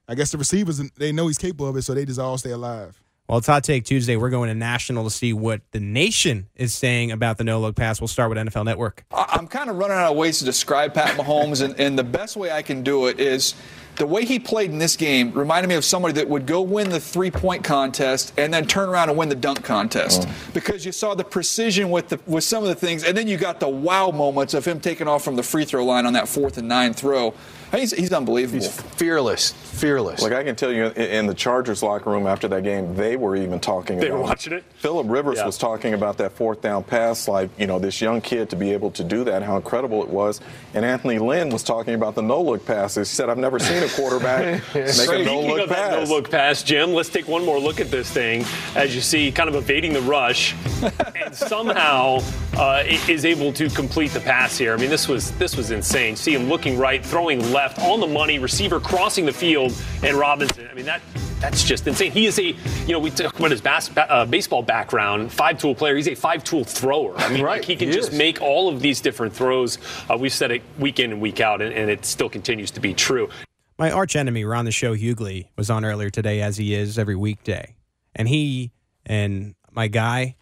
I 0.07 0.15
guess 0.15 0.31
the 0.31 0.37
receivers 0.37 0.77
they 0.91 1.11
know 1.11 1.27
he's 1.27 1.37
capable 1.37 1.67
of 1.67 1.75
it, 1.75 1.81
so 1.81 1.93
they 1.93 2.05
just 2.05 2.19
all 2.19 2.37
stay 2.37 2.51
alive. 2.51 3.01
Well, 3.27 3.37
it's 3.37 3.47
Hot 3.47 3.63
Take 3.63 3.85
Tuesday. 3.85 4.17
We're 4.17 4.29
going 4.29 4.49
to 4.49 4.55
national 4.55 5.05
to 5.05 5.09
see 5.09 5.31
what 5.31 5.61
the 5.71 5.79
nation 5.79 6.49
is 6.55 6.75
saying 6.75 7.11
about 7.11 7.37
the 7.37 7.45
no 7.45 7.61
look 7.61 7.75
pass. 7.75 8.01
We'll 8.01 8.09
start 8.09 8.29
with 8.29 8.37
NFL 8.37 8.65
Network. 8.65 9.05
I'm 9.11 9.47
kind 9.47 9.69
of 9.69 9.77
running 9.77 9.95
out 9.95 10.11
of 10.11 10.17
ways 10.17 10.39
to 10.39 10.45
describe 10.45 10.93
Pat 10.93 11.17
Mahomes, 11.17 11.63
and, 11.63 11.79
and 11.79 11.97
the 11.97 12.03
best 12.03 12.35
way 12.35 12.51
I 12.51 12.61
can 12.61 12.83
do 12.83 13.07
it 13.07 13.21
is 13.21 13.55
the 13.95 14.05
way 14.05 14.25
he 14.25 14.39
played 14.39 14.71
in 14.71 14.77
this 14.77 14.97
game 14.97 15.31
reminded 15.31 15.69
me 15.69 15.75
of 15.75 15.85
somebody 15.85 16.13
that 16.15 16.27
would 16.27 16.45
go 16.45 16.61
win 16.61 16.89
the 16.89 16.99
three 16.99 17.31
point 17.31 17.63
contest 17.63 18.33
and 18.37 18.53
then 18.53 18.65
turn 18.65 18.89
around 18.89 19.09
and 19.09 19.17
win 19.17 19.29
the 19.29 19.35
dunk 19.35 19.63
contest 19.63 20.25
oh. 20.27 20.35
because 20.53 20.85
you 20.85 20.91
saw 20.91 21.13
the 21.15 21.23
precision 21.23 21.91
with 21.91 22.09
the, 22.09 22.19
with 22.25 22.43
some 22.43 22.61
of 22.63 22.69
the 22.69 22.75
things, 22.75 23.05
and 23.05 23.15
then 23.15 23.27
you 23.27 23.37
got 23.37 23.61
the 23.61 23.69
wow 23.69 24.11
moments 24.11 24.53
of 24.53 24.65
him 24.65 24.81
taking 24.81 25.07
off 25.07 25.23
from 25.23 25.37
the 25.37 25.43
free 25.43 25.63
throw 25.63 25.85
line 25.85 26.05
on 26.05 26.13
that 26.13 26.27
fourth 26.27 26.57
and 26.57 26.67
nine 26.67 26.93
throw. 26.93 27.33
He's, 27.73 27.91
he's 27.91 28.13
unbelievable. 28.13 28.59
He's 28.59 28.81
fearless, 28.81 29.51
fearless. 29.51 30.21
Like 30.21 30.33
I 30.33 30.43
can 30.43 30.55
tell 30.55 30.71
you, 30.71 30.87
in 30.89 31.25
the 31.25 31.33
Chargers 31.33 31.81
locker 31.81 32.11
room 32.11 32.27
after 32.27 32.47
that 32.49 32.63
game, 32.63 32.95
they 32.95 33.15
were 33.15 33.35
even 33.35 33.59
talking. 33.59 33.99
They 33.99 34.07
about 34.07 34.17
were 34.19 34.23
watching 34.23 34.53
it. 34.53 34.63
Philip 34.75 35.07
Rivers 35.09 35.37
yeah. 35.37 35.45
was 35.45 35.57
talking 35.57 35.95
about 35.95 36.17
that 36.17 36.33
fourth 36.33 36.61
down 36.61 36.83
pass, 36.83 37.27
like 37.27 37.49
you 37.57 37.65
know 37.65 37.79
this 37.79 37.99
young 37.99 38.21
kid 38.21 38.51
to 38.51 38.55
be 38.55 38.71
able 38.73 38.91
to 38.91 39.03
do 39.03 39.23
that, 39.23 39.41
how 39.41 39.55
incredible 39.55 40.03
it 40.03 40.09
was. 40.09 40.39
And 40.75 40.85
Anthony 40.85 41.17
Lynn 41.17 41.49
was 41.49 41.63
talking 41.63 41.95
about 41.95 42.13
the 42.13 42.21
no 42.21 42.41
look 42.41 42.63
passes. 42.65 43.09
He 43.09 43.15
said, 43.15 43.29
"I've 43.29 43.39
never 43.39 43.57
seen 43.57 43.81
a 43.81 43.89
quarterback 43.89 44.61
make 44.75 45.09
a 45.09 45.23
no 45.23 45.41
look 45.41 45.69
pass." 45.69 46.09
no 46.09 46.15
look 46.15 46.29
pass, 46.29 46.61
Jim. 46.61 46.93
Let's 46.93 47.09
take 47.09 47.27
one 47.27 47.43
more 47.43 47.59
look 47.59 47.79
at 47.79 47.89
this 47.89 48.09
thing. 48.11 48.45
As 48.75 48.93
you 48.93 49.01
see, 49.01 49.31
kind 49.31 49.49
of 49.49 49.55
evading 49.55 49.93
the 49.93 50.01
rush, 50.01 50.53
and 51.15 51.33
somehow 51.35 52.19
uh, 52.57 52.83
is 52.85 53.25
able 53.25 53.51
to 53.53 53.69
complete 53.69 54.11
the 54.11 54.19
pass 54.19 54.57
here. 54.57 54.73
I 54.73 54.77
mean, 54.77 54.89
this 54.89 55.07
was 55.07 55.31
this 55.33 55.57
was 55.57 55.71
insane. 55.71 56.15
See 56.15 56.33
him 56.35 56.49
looking 56.49 56.77
right, 56.77 57.03
throwing 57.03 57.51
left, 57.51 57.62
on 57.79 57.99
the 57.99 58.07
money, 58.07 58.39
receiver 58.39 58.79
crossing 58.79 59.25
the 59.25 59.33
field, 59.33 59.73
and 60.03 60.17
Robinson. 60.17 60.67
I 60.69 60.73
mean, 60.73 60.85
that 60.85 61.01
that's 61.39 61.63
just 61.63 61.85
insane. 61.87 62.11
He 62.11 62.25
is 62.25 62.39
a, 62.39 62.43
you 62.43 62.57
know, 62.87 62.99
we 62.99 63.09
talk 63.09 63.37
about 63.37 63.51
his 63.51 63.61
bas- 63.61 63.91
uh, 63.97 64.25
baseball 64.25 64.63
background, 64.63 65.31
five 65.31 65.57
tool 65.57 65.75
player. 65.75 65.95
He's 65.95 66.07
a 66.07 66.15
five 66.15 66.43
tool 66.43 66.63
thrower. 66.63 67.13
I 67.17 67.29
mean, 67.29 67.41
right, 67.41 67.59
like 67.59 67.65
he 67.65 67.75
can 67.75 67.89
he 67.89 67.93
just 67.93 68.13
is. 68.13 68.17
make 68.17 68.41
all 68.41 68.69
of 68.69 68.79
these 68.79 69.01
different 69.01 69.33
throws. 69.33 69.77
Uh, 70.09 70.17
we've 70.17 70.33
said 70.33 70.51
it 70.51 70.61
week 70.79 70.99
in 70.99 71.11
and 71.11 71.21
week 71.21 71.41
out, 71.41 71.61
and, 71.61 71.73
and 71.73 71.89
it 71.89 72.05
still 72.05 72.29
continues 72.29 72.71
to 72.71 72.79
be 72.79 72.93
true. 72.93 73.29
My 73.77 73.91
arch 73.91 74.15
enemy, 74.15 74.45
Ron 74.45 74.65
the 74.65 74.71
Show 74.71 74.95
Hughley, 74.95 75.47
was 75.57 75.69
on 75.69 75.83
earlier 75.83 76.09
today, 76.09 76.41
as 76.41 76.57
he 76.57 76.73
is 76.73 76.97
every 76.97 77.15
weekday. 77.15 77.75
And 78.15 78.27
he 78.27 78.71
and 79.05 79.55
my 79.71 79.87
guy, 79.87 80.35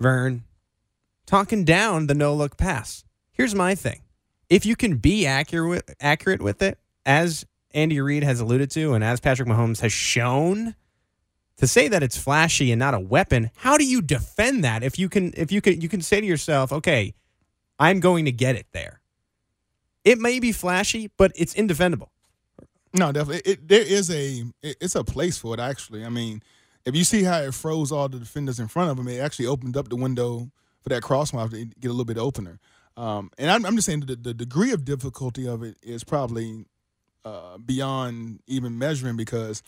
Vern, 0.00 0.44
talking 1.26 1.64
down 1.64 2.06
the 2.06 2.14
no 2.14 2.34
look 2.34 2.56
pass. 2.56 3.04
Here's 3.30 3.54
my 3.54 3.74
thing 3.74 4.00
if 4.50 4.64
you 4.66 4.76
can 4.76 4.96
be 4.96 5.26
accurate, 5.26 5.90
accurate 6.00 6.42
with 6.42 6.62
it, 6.62 6.78
as 7.04 7.44
Andy 7.72 8.00
Reid 8.00 8.22
has 8.22 8.40
alluded 8.40 8.70
to, 8.72 8.94
and 8.94 9.04
as 9.04 9.20
Patrick 9.20 9.48
Mahomes 9.48 9.80
has 9.80 9.92
shown, 9.92 10.74
to 11.58 11.66
say 11.66 11.88
that 11.88 12.02
it's 12.02 12.16
flashy 12.16 12.70
and 12.72 12.78
not 12.78 12.94
a 12.94 13.00
weapon, 13.00 13.50
how 13.56 13.76
do 13.76 13.84
you 13.84 14.00
defend 14.00 14.64
that? 14.64 14.82
If 14.82 14.98
you 14.98 15.08
can, 15.08 15.32
if 15.36 15.52
you 15.52 15.60
can, 15.60 15.80
you 15.80 15.88
can 15.88 16.00
say 16.00 16.20
to 16.20 16.26
yourself, 16.26 16.72
okay, 16.72 17.14
I'm 17.78 18.00
going 18.00 18.24
to 18.24 18.32
get 18.32 18.56
it 18.56 18.66
there. 18.72 19.00
It 20.04 20.18
may 20.18 20.40
be 20.40 20.52
flashy, 20.52 21.10
but 21.16 21.32
it's 21.34 21.54
indefendable. 21.54 22.10
No, 22.94 23.12
definitely. 23.12 23.52
It, 23.52 23.68
there 23.68 23.82
is 23.82 24.10
a 24.10 24.44
it, 24.62 24.76
it's 24.80 24.94
a 24.94 25.04
place 25.04 25.36
for 25.36 25.54
it 25.54 25.60
actually. 25.60 26.04
I 26.04 26.08
mean, 26.08 26.42
if 26.84 26.96
you 26.96 27.04
see 27.04 27.22
how 27.22 27.38
it 27.38 27.52
froze 27.52 27.92
all 27.92 28.08
the 28.08 28.18
defenders 28.18 28.58
in 28.58 28.68
front 28.68 28.90
of 28.90 28.98
him, 28.98 29.08
it 29.08 29.18
actually 29.18 29.46
opened 29.46 29.76
up 29.76 29.88
the 29.88 29.96
window 29.96 30.50
for 30.82 30.88
that 30.88 31.02
crosswise 31.02 31.50
to 31.50 31.66
get 31.66 31.88
a 31.88 31.90
little 31.90 32.04
bit 32.04 32.16
opener. 32.16 32.58
Um, 32.98 33.30
and 33.38 33.48
I'm, 33.48 33.64
I'm 33.64 33.76
just 33.76 33.86
saying 33.86 34.00
the, 34.00 34.16
the 34.16 34.34
degree 34.34 34.72
of 34.72 34.84
difficulty 34.84 35.46
of 35.46 35.62
it 35.62 35.76
is 35.84 36.02
probably 36.02 36.64
uh, 37.24 37.56
beyond 37.58 38.40
even 38.48 38.76
measuring 38.76 39.16
because 39.16 39.62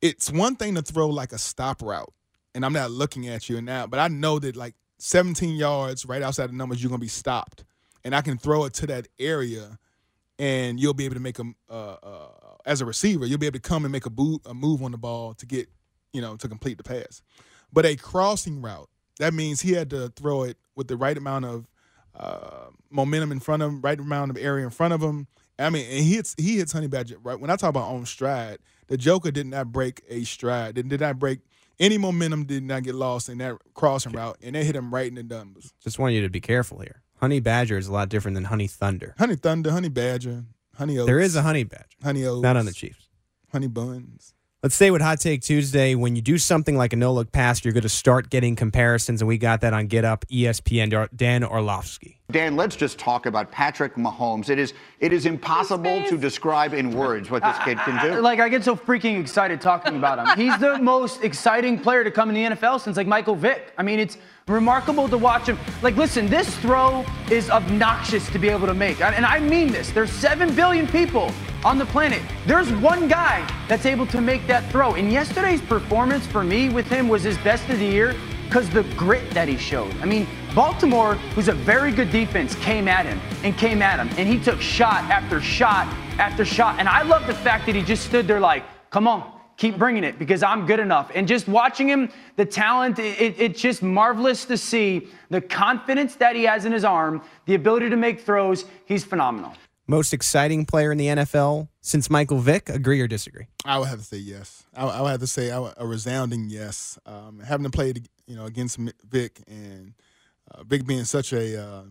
it's 0.00 0.32
one 0.32 0.56
thing 0.56 0.74
to 0.76 0.82
throw 0.82 1.08
like 1.08 1.32
a 1.32 1.38
stop 1.38 1.82
route, 1.82 2.12
and 2.54 2.64
I'm 2.64 2.72
not 2.72 2.90
looking 2.90 3.28
at 3.28 3.50
you 3.50 3.60
now, 3.60 3.86
but 3.86 4.00
I 4.00 4.08
know 4.08 4.38
that 4.38 4.56
like 4.56 4.74
17 4.96 5.56
yards 5.56 6.06
right 6.06 6.22
outside 6.22 6.48
the 6.48 6.54
numbers, 6.54 6.82
you're 6.82 6.88
gonna 6.88 7.00
be 7.00 7.06
stopped, 7.06 7.64
and 8.02 8.14
I 8.14 8.22
can 8.22 8.38
throw 8.38 8.64
it 8.64 8.72
to 8.74 8.86
that 8.86 9.08
area, 9.18 9.78
and 10.38 10.80
you'll 10.80 10.94
be 10.94 11.04
able 11.04 11.16
to 11.16 11.20
make 11.20 11.38
a 11.38 11.44
uh, 11.68 11.96
uh, 12.02 12.28
as 12.64 12.80
a 12.80 12.86
receiver, 12.86 13.26
you'll 13.26 13.38
be 13.38 13.46
able 13.46 13.58
to 13.58 13.68
come 13.68 13.84
and 13.84 13.92
make 13.92 14.06
a, 14.06 14.10
boo- 14.10 14.40
a 14.46 14.54
move 14.54 14.82
on 14.82 14.92
the 14.92 14.98
ball 14.98 15.34
to 15.34 15.44
get 15.44 15.68
you 16.14 16.22
know 16.22 16.34
to 16.36 16.48
complete 16.48 16.78
the 16.78 16.84
pass. 16.84 17.20
But 17.70 17.84
a 17.84 17.94
crossing 17.96 18.62
route, 18.62 18.88
that 19.18 19.34
means 19.34 19.60
he 19.60 19.72
had 19.72 19.90
to 19.90 20.08
throw 20.16 20.44
it 20.44 20.56
with 20.76 20.88
the 20.88 20.96
right 20.96 21.16
amount 21.18 21.44
of 21.44 21.66
uh, 22.14 22.66
momentum 22.90 23.32
in 23.32 23.40
front 23.40 23.62
of 23.62 23.70
him, 23.70 23.80
right 23.80 23.98
around 23.98 24.34
the 24.34 24.42
area 24.42 24.64
in 24.64 24.70
front 24.70 24.94
of 24.94 25.02
him. 25.02 25.26
I 25.58 25.68
mean, 25.70 25.86
and 25.86 26.04
he 26.04 26.14
hits 26.14 26.34
he 26.38 26.56
hits 26.56 26.72
Honey 26.72 26.86
Badger 26.86 27.18
right. 27.22 27.38
When 27.38 27.50
I 27.50 27.56
talk 27.56 27.70
about 27.70 27.88
on 27.88 28.06
stride, 28.06 28.58
the 28.88 28.96
Joker 28.96 29.30
did 29.30 29.46
not 29.46 29.70
break 29.72 30.02
a 30.08 30.24
stride. 30.24 30.74
Did, 30.74 30.88
did 30.88 31.00
not 31.00 31.18
break 31.18 31.40
any 31.78 31.98
momentum. 31.98 32.44
Did 32.44 32.62
not 32.62 32.82
get 32.82 32.94
lost 32.94 33.28
in 33.28 33.38
that 33.38 33.56
crossing 33.74 34.12
route, 34.12 34.38
and 34.42 34.54
they 34.54 34.64
hit 34.64 34.74
him 34.74 34.92
right 34.92 35.06
in 35.06 35.14
the 35.16 35.22
numbers. 35.22 35.74
Just 35.82 35.98
want 35.98 36.14
you 36.14 36.22
to 36.22 36.30
be 36.30 36.40
careful 36.40 36.78
here. 36.78 37.02
Honey 37.20 37.40
Badger 37.40 37.76
is 37.76 37.88
a 37.88 37.92
lot 37.92 38.08
different 38.08 38.34
than 38.34 38.44
Honey 38.44 38.66
Thunder. 38.66 39.14
Honey 39.18 39.36
Thunder, 39.36 39.70
Honey 39.70 39.90
Badger, 39.90 40.44
Honey 40.76 40.98
Oats. 40.98 41.06
There 41.06 41.20
is 41.20 41.36
a 41.36 41.42
Honey 41.42 41.64
Badger, 41.64 41.84
Honey 42.02 42.24
Oats, 42.24 42.42
not 42.42 42.56
on 42.56 42.64
the 42.64 42.72
Chiefs. 42.72 43.08
Honey 43.52 43.68
Buns. 43.68 44.32
Let's 44.62 44.74
stay 44.74 44.90
with 44.90 45.00
Hot 45.00 45.18
Take 45.18 45.40
Tuesday. 45.40 45.94
When 45.94 46.16
you 46.16 46.20
do 46.20 46.36
something 46.36 46.76
like 46.76 46.92
a 46.92 46.96
no 46.96 47.14
look 47.14 47.32
pass, 47.32 47.64
you're 47.64 47.72
going 47.72 47.82
to 47.82 47.88
start 47.88 48.28
getting 48.28 48.56
comparisons, 48.56 49.22
and 49.22 49.28
we 49.28 49.38
got 49.38 49.62
that 49.62 49.72
on 49.72 49.86
Get 49.86 50.04
Up, 50.04 50.26
ESPN, 50.26 51.08
Dan 51.16 51.44
Orlovsky. 51.44 52.19
Dan, 52.30 52.56
let's 52.56 52.76
just 52.76 52.98
talk 52.98 53.26
about 53.26 53.50
Patrick 53.50 53.94
Mahomes. 53.96 54.48
It 54.50 54.58
is 54.58 54.74
it 54.98 55.12
is 55.12 55.26
impossible 55.26 56.04
to 56.06 56.16
describe 56.16 56.74
in 56.74 56.92
words 56.92 57.30
what 57.30 57.42
this 57.42 57.56
kid 57.64 57.78
can 57.78 57.98
uh, 57.98 58.02
do. 58.02 58.20
Like 58.20 58.40
I 58.40 58.48
get 58.48 58.64
so 58.64 58.76
freaking 58.76 59.20
excited 59.20 59.60
talking 59.60 59.96
about 59.96 60.18
him. 60.18 60.38
He's 60.38 60.58
the 60.58 60.78
most 60.78 61.22
exciting 61.22 61.78
player 61.78 62.04
to 62.04 62.10
come 62.10 62.28
in 62.28 62.34
the 62.34 62.56
NFL 62.56 62.80
since 62.80 62.96
like 62.96 63.06
Michael 63.06 63.34
Vick. 63.34 63.72
I 63.78 63.82
mean, 63.82 63.98
it's 63.98 64.18
remarkable 64.46 65.08
to 65.08 65.16
watch 65.16 65.46
him. 65.46 65.58
Like, 65.82 65.96
listen, 65.96 66.28
this 66.28 66.56
throw 66.58 67.04
is 67.30 67.50
obnoxious 67.50 68.28
to 68.30 68.38
be 68.38 68.48
able 68.48 68.66
to 68.66 68.74
make, 68.74 69.00
and 69.00 69.24
I 69.24 69.38
mean 69.38 69.72
this. 69.72 69.90
There's 69.90 70.10
seven 70.10 70.54
billion 70.54 70.86
people 70.86 71.32
on 71.64 71.78
the 71.78 71.86
planet. 71.86 72.22
There's 72.46 72.70
one 72.72 73.08
guy 73.08 73.46
that's 73.68 73.86
able 73.86 74.06
to 74.06 74.20
make 74.20 74.46
that 74.46 74.70
throw. 74.70 74.94
And 74.94 75.12
yesterday's 75.12 75.60
performance 75.60 76.26
for 76.26 76.42
me 76.42 76.68
with 76.68 76.86
him 76.86 77.08
was 77.08 77.22
his 77.22 77.36
best 77.38 77.68
of 77.68 77.78
the 77.78 77.86
year 77.86 78.14
because 78.50 78.68
the 78.70 78.82
grit 78.96 79.30
that 79.30 79.46
he 79.46 79.56
showed. 79.56 79.94
I 79.98 80.06
mean, 80.06 80.26
Baltimore, 80.56 81.14
who's 81.36 81.46
a 81.46 81.52
very 81.52 81.92
good 81.92 82.10
defense, 82.10 82.56
came 82.56 82.88
at 82.88 83.06
him 83.06 83.20
and 83.44 83.56
came 83.56 83.80
at 83.80 84.00
him, 84.00 84.08
and 84.18 84.28
he 84.28 84.42
took 84.42 84.60
shot 84.60 85.04
after 85.04 85.40
shot 85.40 85.86
after 86.18 86.44
shot. 86.44 86.80
And 86.80 86.88
I 86.88 87.02
love 87.02 87.28
the 87.28 87.34
fact 87.34 87.64
that 87.66 87.76
he 87.76 87.82
just 87.82 88.04
stood 88.04 88.26
there 88.26 88.40
like, 88.40 88.64
come 88.90 89.06
on, 89.06 89.38
keep 89.56 89.78
bringing 89.78 90.02
it 90.02 90.18
because 90.18 90.42
I'm 90.42 90.66
good 90.66 90.80
enough. 90.80 91.12
And 91.14 91.28
just 91.28 91.46
watching 91.46 91.88
him, 91.88 92.10
the 92.34 92.44
talent, 92.44 92.98
it, 92.98 93.36
it's 93.38 93.60
just 93.60 93.84
marvelous 93.84 94.44
to 94.46 94.56
see 94.56 95.06
the 95.28 95.40
confidence 95.40 96.16
that 96.16 96.34
he 96.34 96.42
has 96.42 96.64
in 96.64 96.72
his 96.72 96.84
arm, 96.84 97.22
the 97.46 97.54
ability 97.54 97.88
to 97.90 97.96
make 97.96 98.22
throws. 98.22 98.64
He's 98.84 99.04
phenomenal. 99.04 99.54
Most 99.90 100.14
exciting 100.14 100.66
player 100.66 100.92
in 100.92 100.98
the 100.98 101.06
NFL 101.06 101.66
since 101.80 102.08
Michael 102.08 102.38
Vick? 102.38 102.68
Agree 102.68 103.00
or 103.00 103.08
disagree? 103.08 103.48
I 103.64 103.76
would 103.76 103.88
have 103.88 103.98
to 103.98 104.04
say 104.04 104.18
yes. 104.18 104.64
I, 104.72 104.86
I 104.86 105.00
would 105.00 105.08
have 105.08 105.18
to 105.18 105.26
say 105.26 105.48
a 105.48 105.84
resounding 105.84 106.48
yes. 106.48 106.96
Um, 107.06 107.40
having 107.44 107.64
to 107.64 107.70
play, 107.70 107.94
you 108.24 108.36
know, 108.36 108.44
against 108.44 108.78
Vick 109.08 109.40
and 109.48 109.94
uh, 110.48 110.62
Vick 110.62 110.86
being 110.86 111.02
such 111.02 111.32
a, 111.32 111.60
uh, 111.60 111.82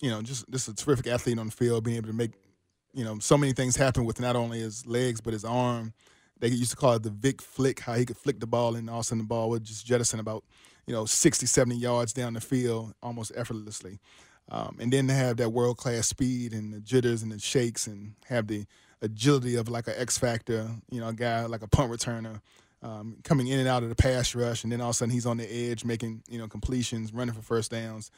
you 0.00 0.08
know, 0.08 0.22
just 0.22 0.48
just 0.50 0.68
a 0.68 0.74
terrific 0.74 1.08
athlete 1.08 1.36
on 1.40 1.46
the 1.46 1.52
field, 1.52 1.82
being 1.82 1.96
able 1.96 2.06
to 2.06 2.14
make, 2.14 2.30
you 2.94 3.02
know, 3.02 3.18
so 3.18 3.36
many 3.36 3.52
things 3.52 3.74
happen 3.74 4.04
with 4.04 4.20
not 4.20 4.36
only 4.36 4.60
his 4.60 4.86
legs 4.86 5.20
but 5.20 5.32
his 5.32 5.44
arm. 5.44 5.94
They 6.38 6.46
used 6.46 6.70
to 6.70 6.76
call 6.76 6.92
it 6.92 7.02
the 7.02 7.10
Vic 7.10 7.42
flick, 7.42 7.80
how 7.80 7.94
he 7.94 8.04
could 8.04 8.18
flick 8.18 8.38
the 8.38 8.46
ball 8.46 8.76
and 8.76 8.88
all 8.88 8.98
of 8.98 9.00
a 9.00 9.04
sudden 9.04 9.18
the 9.18 9.24
ball 9.24 9.50
would 9.50 9.64
just 9.64 9.84
jettison 9.84 10.20
about, 10.20 10.44
you 10.86 10.94
know, 10.94 11.06
60, 11.06 11.44
70 11.44 11.74
yards 11.74 12.12
down 12.12 12.34
the 12.34 12.40
field 12.40 12.94
almost 13.02 13.32
effortlessly. 13.34 13.98
Um, 14.50 14.76
and 14.80 14.92
then 14.92 15.06
to 15.08 15.14
have 15.14 15.38
that 15.38 15.50
world 15.50 15.78
class 15.78 16.06
speed 16.06 16.52
and 16.52 16.72
the 16.72 16.80
jitters 16.80 17.22
and 17.22 17.32
the 17.32 17.38
shakes 17.38 17.86
and 17.86 18.14
have 18.26 18.48
the 18.48 18.66
agility 19.00 19.56
of 19.56 19.68
like 19.68 19.88
an 19.88 19.94
X 19.96 20.18
factor, 20.18 20.68
you 20.90 21.00
know, 21.00 21.08
a 21.08 21.12
guy 21.12 21.46
like 21.46 21.62
a 21.62 21.68
punt 21.68 21.90
returner 21.90 22.40
um, 22.82 23.16
coming 23.22 23.46
in 23.46 23.58
and 23.58 23.68
out 23.68 23.82
of 23.82 23.88
the 23.88 23.94
pass 23.94 24.34
rush, 24.34 24.64
and 24.64 24.72
then 24.72 24.80
all 24.80 24.90
of 24.90 24.94
a 24.94 24.94
sudden 24.94 25.12
he's 25.12 25.26
on 25.26 25.36
the 25.36 25.70
edge 25.70 25.84
making 25.84 26.22
you 26.28 26.38
know 26.38 26.48
completions, 26.48 27.12
running 27.12 27.34
for 27.34 27.42
first 27.42 27.70
downs. 27.70 28.10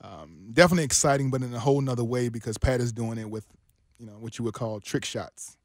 Um, 0.00 0.48
definitely 0.52 0.84
exciting, 0.84 1.30
but 1.30 1.42
in 1.42 1.52
a 1.54 1.58
whole 1.58 1.80
nother 1.80 2.04
way 2.04 2.28
because 2.28 2.58
Pat 2.58 2.80
is 2.80 2.92
doing 2.92 3.18
it 3.18 3.28
with 3.28 3.46
you 3.98 4.06
know 4.06 4.12
what 4.12 4.38
you 4.38 4.44
would 4.44 4.54
call 4.54 4.80
trick 4.80 5.04
shots. 5.04 5.56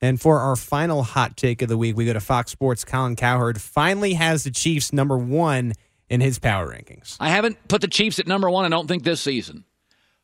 And 0.00 0.20
for 0.20 0.38
our 0.40 0.56
final 0.56 1.02
hot 1.02 1.36
take 1.36 1.62
of 1.62 1.68
the 1.68 1.78
week, 1.78 1.96
we 1.96 2.04
go 2.04 2.12
to 2.12 2.20
Fox 2.20 2.50
Sports. 2.50 2.84
Colin 2.84 3.16
Cowherd 3.16 3.60
finally 3.60 4.14
has 4.14 4.44
the 4.44 4.50
Chiefs 4.50 4.92
number 4.92 5.16
one 5.16 5.72
in 6.08 6.20
his 6.20 6.38
power 6.38 6.68
rankings. 6.68 7.16
I 7.20 7.30
haven't 7.30 7.68
put 7.68 7.80
the 7.80 7.88
Chiefs 7.88 8.18
at 8.18 8.26
number 8.26 8.50
one, 8.50 8.64
I 8.64 8.68
don't 8.68 8.86
think 8.86 9.02
this 9.02 9.20
season. 9.20 9.64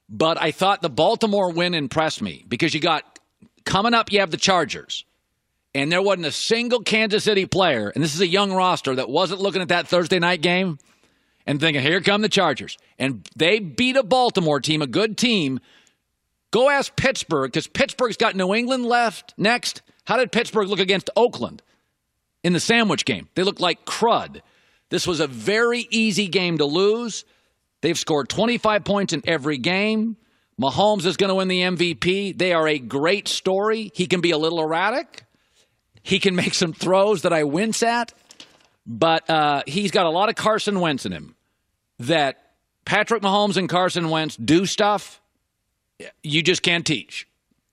But 0.09 0.41
I 0.41 0.51
thought 0.51 0.83
the 0.83 0.91
Baltimore 0.91 1.53
win 1.53 1.75
impressed 1.75 2.21
me 2.21 2.45
because 2.49 2.75
you 2.75 2.81
got 2.81 3.19
coming 3.65 3.95
up, 3.95 4.13
you 4.13 4.21
have 4.21 4.31
the 4.31 4.37
Chargers. 4.37 5.05
And 5.73 5.93
there 5.93 6.03
wasn't 6.03 6.27
a 6.27 6.33
single 6.33 6.81
Kansas 6.81 7.23
City 7.23 7.47
player, 7.47 7.91
and 7.91 8.03
this 8.03 8.15
is 8.15 8.21
a 8.21 8.27
young 8.27 8.53
roster, 8.53 8.97
that 8.97 9.09
wasn't 9.09 9.41
looking 9.41 9.63
at 9.63 9.69
that 9.69 9.87
Thursday 9.87 10.19
night 10.19 10.43
game 10.43 10.79
and 11.47 11.61
thinking, 11.61 11.81
here 11.81 12.01
come 12.01 12.23
the 12.23 12.29
Chargers. 12.29 12.77
And 12.99 13.29
they 13.37 13.61
beat 13.61 13.97
a 13.97 14.03
Baltimore 14.03 14.59
team, 14.59 14.83
a 14.83 14.89
good 14.89 15.17
team. 15.17 15.61
Go 16.51 16.69
ask 16.69 16.97
Pittsburgh, 16.97 17.53
because 17.53 17.69
Pittsburgh's 17.69 18.17
got 18.17 18.35
New 18.35 18.53
England 18.53 18.85
left 18.85 19.33
next. 19.39 19.83
How 20.07 20.17
did 20.17 20.33
Pittsburgh 20.33 20.69
look 20.69 20.81
against 20.81 21.09
Oakland 21.15 21.63
in 22.43 22.53
the 22.53 22.59
sandwich 22.59 23.05
game? 23.05 23.29
They 23.37 23.45
looked 23.45 23.61
like 23.61 23.85
crud. 23.85 24.41
This 24.91 25.07
was 25.07 25.21
a 25.21 25.27
very 25.27 25.87
easy 25.91 26.29
game 26.29 26.59
to 26.59 26.65
lose. 26.65 27.25
They've 27.81 27.99
scored 27.99 28.29
25 28.29 28.85
points 28.85 29.13
in 29.13 29.23
every 29.27 29.57
game. 29.57 30.17
Mahomes 30.61 31.07
is 31.07 31.17
going 31.17 31.29
to 31.29 31.35
win 31.35 31.49
the 31.49 31.61
MVP. 31.63 32.37
They 32.37 32.53
are 32.53 32.69
a 32.69 32.79
great 32.79 33.29
story. 33.29 33.91
He 33.95 34.07
can 34.07 34.21
be 34.21 34.33
a 34.33 34.39
little 34.39 34.61
erratic. 34.61 35.25
He 36.03 36.19
can 36.19 36.35
make 36.37 36.55
some 36.55 36.73
throws 36.73 37.23
that 37.23 37.33
I 37.33 37.45
wince 37.45 37.83
at, 37.83 38.13
but 38.87 39.29
uh, 39.31 39.63
he's 39.67 39.91
got 39.91 40.07
a 40.07 40.11
lot 40.11 40.29
of 40.29 40.35
Carson 40.35 40.81
Wentz 40.81 41.07
in 41.07 41.13
him. 41.13 41.35
That 42.01 42.37
Patrick 42.85 43.23
Mahomes 43.23 43.57
and 43.57 43.69
Carson 43.69 44.11
Wentz 44.11 44.37
do 44.37 44.67
stuff 44.67 45.21
you 46.23 46.43
just 46.43 46.63
can't 46.63 46.87
teach. 46.87 47.27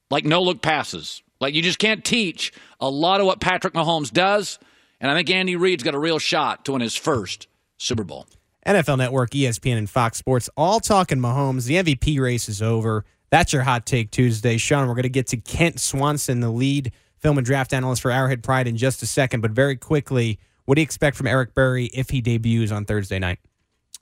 like 0.09 0.25
no 0.25 0.41
look 0.41 0.61
passes. 0.61 1.21
Like 1.39 1.53
you 1.53 1.61
just 1.61 1.79
can't 1.79 2.03
teach 2.03 2.53
a 2.79 2.89
lot 2.89 3.19
of 3.19 3.25
what 3.25 3.39
Patrick 3.39 3.73
Mahomes 3.73 4.11
does. 4.11 4.59
And 4.99 5.11
I 5.11 5.15
think 5.15 5.29
Andy 5.29 5.55
Reid's 5.55 5.83
got 5.83 5.95
a 5.95 5.99
real 5.99 6.19
shot 6.19 6.65
to 6.65 6.71
win 6.73 6.81
his 6.81 6.95
first 6.95 7.47
Super 7.77 8.03
Bowl. 8.03 8.27
NFL 8.65 8.97
Network, 8.97 9.31
ESPN, 9.31 9.77
and 9.77 9.89
Fox 9.89 10.17
Sports 10.17 10.49
all 10.57 10.79
talking 10.79 11.19
Mahomes. 11.19 11.65
The 11.65 11.75
MVP 11.75 12.19
race 12.19 12.49
is 12.49 12.61
over. 12.61 13.05
That's 13.29 13.53
your 13.53 13.63
hot 13.63 13.85
take 13.85 14.11
Tuesday. 14.11 14.57
Sean, 14.57 14.87
we're 14.87 14.93
going 14.93 15.03
to 15.03 15.09
get 15.09 15.27
to 15.27 15.37
Kent 15.37 15.79
Swanson, 15.79 16.39
the 16.39 16.49
lead 16.49 16.91
film 17.17 17.37
and 17.37 17.45
draft 17.45 17.73
analyst 17.73 18.01
for 18.01 18.11
Arrowhead 18.11 18.43
Pride, 18.43 18.67
in 18.67 18.75
just 18.75 19.01
a 19.03 19.07
second. 19.07 19.41
But 19.41 19.51
very 19.51 19.75
quickly, 19.75 20.39
what 20.65 20.75
do 20.75 20.81
you 20.81 20.83
expect 20.83 21.15
from 21.15 21.27
Eric 21.27 21.53
Berry 21.53 21.85
if 21.85 22.09
he 22.09 22.21
debuts 22.21 22.71
on 22.71 22.85
Thursday 22.85 23.19
night? 23.19 23.39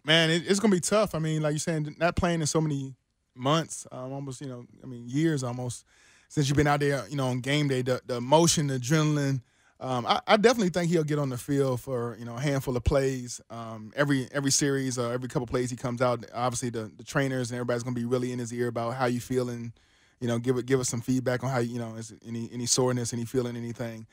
Man, 0.03 0.29
it's 0.29 0.59
going 0.59 0.71
to 0.71 0.77
be 0.77 0.81
tough. 0.81 1.15
I 1.15 1.19
mean, 1.19 1.41
like 1.41 1.51
you're 1.51 1.59
saying, 1.59 1.95
not 1.99 2.15
playing 2.15 2.41
in 2.41 2.47
so 2.47 2.61
many 2.61 2.95
months, 3.35 3.85
um, 3.91 4.13
almost, 4.13 4.41
you 4.41 4.47
know, 4.47 4.65
I 4.83 4.87
mean, 4.87 5.05
years 5.07 5.43
almost 5.43 5.83
since 6.29 6.47
you've 6.47 6.57
been 6.57 6.67
out 6.67 6.79
there, 6.79 7.05
you 7.09 7.15
know, 7.15 7.27
on 7.27 7.39
game 7.39 7.67
day, 7.67 7.81
the, 7.81 8.01
the 8.05 8.15
emotion, 8.15 8.67
the 8.67 8.79
adrenaline. 8.79 9.41
Um, 9.79 10.05
I, 10.05 10.21
I, 10.25 10.37
definitely 10.37 10.69
think 10.69 10.89
he'll 10.89 11.03
get 11.03 11.19
on 11.19 11.27
the 11.27 11.37
field 11.37 11.81
for 11.81 12.15
you 12.17 12.23
know 12.23 12.37
a 12.37 12.39
handful 12.39 12.77
of 12.77 12.83
plays. 12.85 13.41
Um, 13.49 13.91
every 13.95 14.29
every 14.31 14.51
series 14.51 14.97
or 14.97 15.11
every 15.11 15.27
couple 15.27 15.47
plays 15.47 15.69
he 15.69 15.75
comes 15.75 16.01
out, 16.01 16.25
obviously 16.33 16.69
the, 16.69 16.89
the 16.95 17.03
trainers 17.03 17.51
and 17.51 17.57
everybody's 17.57 17.83
gonna 17.83 17.93
be 17.93 18.05
really 18.05 18.31
in 18.31 18.39
his 18.39 18.53
ear 18.53 18.67
about 18.67 18.93
how 18.93 19.05
you 19.05 19.19
feeling. 19.19 19.73
You 20.21 20.29
know, 20.29 20.39
give 20.39 20.57
it 20.57 20.65
give 20.65 20.79
us 20.79 20.87
some 20.87 21.01
feedback 21.01 21.43
on 21.43 21.49
how 21.49 21.59
you 21.59 21.77
know 21.77 21.95
is 21.95 22.13
any 22.25 22.49
any 22.53 22.65
soreness, 22.65 23.13
any 23.13 23.25
feeling, 23.25 23.57
anything. 23.57 24.07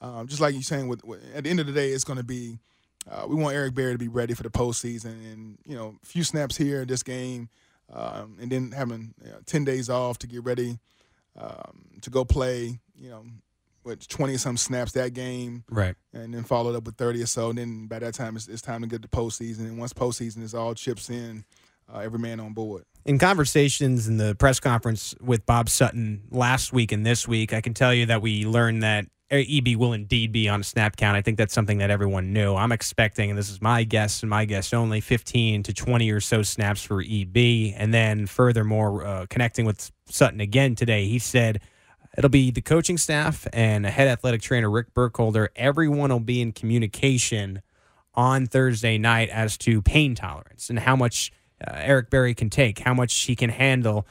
Um, 0.00 0.28
just 0.28 0.40
like 0.40 0.54
you're 0.54 0.62
saying, 0.62 0.86
with, 0.86 1.04
with, 1.04 1.20
at 1.34 1.42
the 1.42 1.50
end 1.50 1.58
of 1.58 1.66
the 1.66 1.72
day, 1.72 1.90
it's 1.90 2.04
to 2.04 2.22
be 2.22 2.58
uh, 3.10 3.26
we 3.28 3.36
want 3.36 3.54
Eric 3.54 3.74
Berry 3.74 3.92
to 3.92 3.98
be 3.98 4.08
ready 4.08 4.34
for 4.34 4.42
the 4.42 4.50
postseason, 4.50 5.32
and 5.32 5.58
you 5.66 5.74
know, 5.74 5.96
a 6.02 6.06
few 6.06 6.22
snaps 6.22 6.56
here 6.56 6.82
in 6.82 6.88
this 6.88 7.02
game, 7.02 7.48
um, 7.92 8.36
and 8.40 8.52
then 8.52 8.70
having 8.72 9.14
you 9.24 9.30
know, 9.30 9.38
ten 9.46 9.64
days 9.64 9.88
off 9.88 10.18
to 10.18 10.26
get 10.26 10.44
ready 10.44 10.78
um, 11.36 12.00
to 12.02 12.10
go 12.10 12.24
play. 12.24 12.78
You 12.96 13.10
know, 13.10 13.24
with 13.88 14.06
20 14.06 14.36
some 14.36 14.56
snaps 14.56 14.92
that 14.92 15.14
game. 15.14 15.64
Right. 15.70 15.96
And 16.12 16.32
then 16.32 16.44
followed 16.44 16.76
up 16.76 16.84
with 16.84 16.96
30 16.96 17.22
or 17.22 17.26
so. 17.26 17.48
And 17.50 17.58
then 17.58 17.86
by 17.86 17.98
that 17.98 18.14
time, 18.14 18.36
it's, 18.36 18.46
it's 18.46 18.62
time 18.62 18.82
to 18.82 18.86
get 18.86 19.02
to 19.02 19.08
postseason. 19.08 19.60
And 19.60 19.78
once 19.78 19.92
postseason 19.92 20.42
is 20.42 20.54
all 20.54 20.74
chips 20.74 21.10
in, 21.10 21.44
uh, 21.92 21.98
every 21.98 22.18
man 22.18 22.38
on 22.38 22.52
board. 22.52 22.84
In 23.04 23.18
conversations 23.18 24.06
in 24.06 24.18
the 24.18 24.34
press 24.34 24.60
conference 24.60 25.14
with 25.20 25.46
Bob 25.46 25.70
Sutton 25.70 26.24
last 26.30 26.72
week 26.72 26.92
and 26.92 27.04
this 27.04 27.26
week, 27.26 27.52
I 27.52 27.60
can 27.60 27.74
tell 27.74 27.94
you 27.94 28.06
that 28.06 28.20
we 28.20 28.44
learned 28.44 28.82
that 28.82 29.06
EB 29.30 29.76
will 29.76 29.92
indeed 29.92 30.32
be 30.32 30.48
on 30.48 30.60
a 30.60 30.64
snap 30.64 30.96
count. 30.96 31.16
I 31.16 31.22
think 31.22 31.38
that's 31.38 31.54
something 31.54 31.78
that 31.78 31.90
everyone 31.90 32.32
knew. 32.32 32.54
I'm 32.54 32.72
expecting, 32.72 33.30
and 33.30 33.38
this 33.38 33.50
is 33.50 33.60
my 33.60 33.84
guess 33.84 34.22
and 34.22 34.30
my 34.30 34.44
guess 34.44 34.72
only, 34.72 35.00
15 35.00 35.62
to 35.64 35.72
20 35.72 36.10
or 36.10 36.20
so 36.20 36.42
snaps 36.42 36.82
for 36.82 37.02
EB. 37.02 37.74
And 37.76 37.92
then, 37.92 38.26
furthermore, 38.26 39.04
uh, 39.04 39.26
connecting 39.28 39.64
with 39.64 39.90
Sutton 40.06 40.40
again 40.40 40.74
today, 40.74 41.08
he 41.08 41.18
said– 41.18 41.62
It'll 42.18 42.28
be 42.28 42.50
the 42.50 42.60
coaching 42.60 42.98
staff 42.98 43.46
and 43.52 43.86
head 43.86 44.08
athletic 44.08 44.42
trainer 44.42 44.68
Rick 44.68 44.92
Burkholder. 44.92 45.50
Everyone 45.54 46.10
will 46.10 46.18
be 46.18 46.40
in 46.40 46.50
communication 46.50 47.62
on 48.12 48.48
Thursday 48.48 48.98
night 48.98 49.28
as 49.28 49.56
to 49.58 49.80
pain 49.80 50.16
tolerance 50.16 50.68
and 50.68 50.80
how 50.80 50.96
much 50.96 51.30
uh, 51.64 51.70
Eric 51.76 52.10
Berry 52.10 52.34
can 52.34 52.50
take, 52.50 52.80
how 52.80 52.92
much 52.92 53.16
he 53.20 53.36
can 53.36 53.50
handle. 53.50 54.04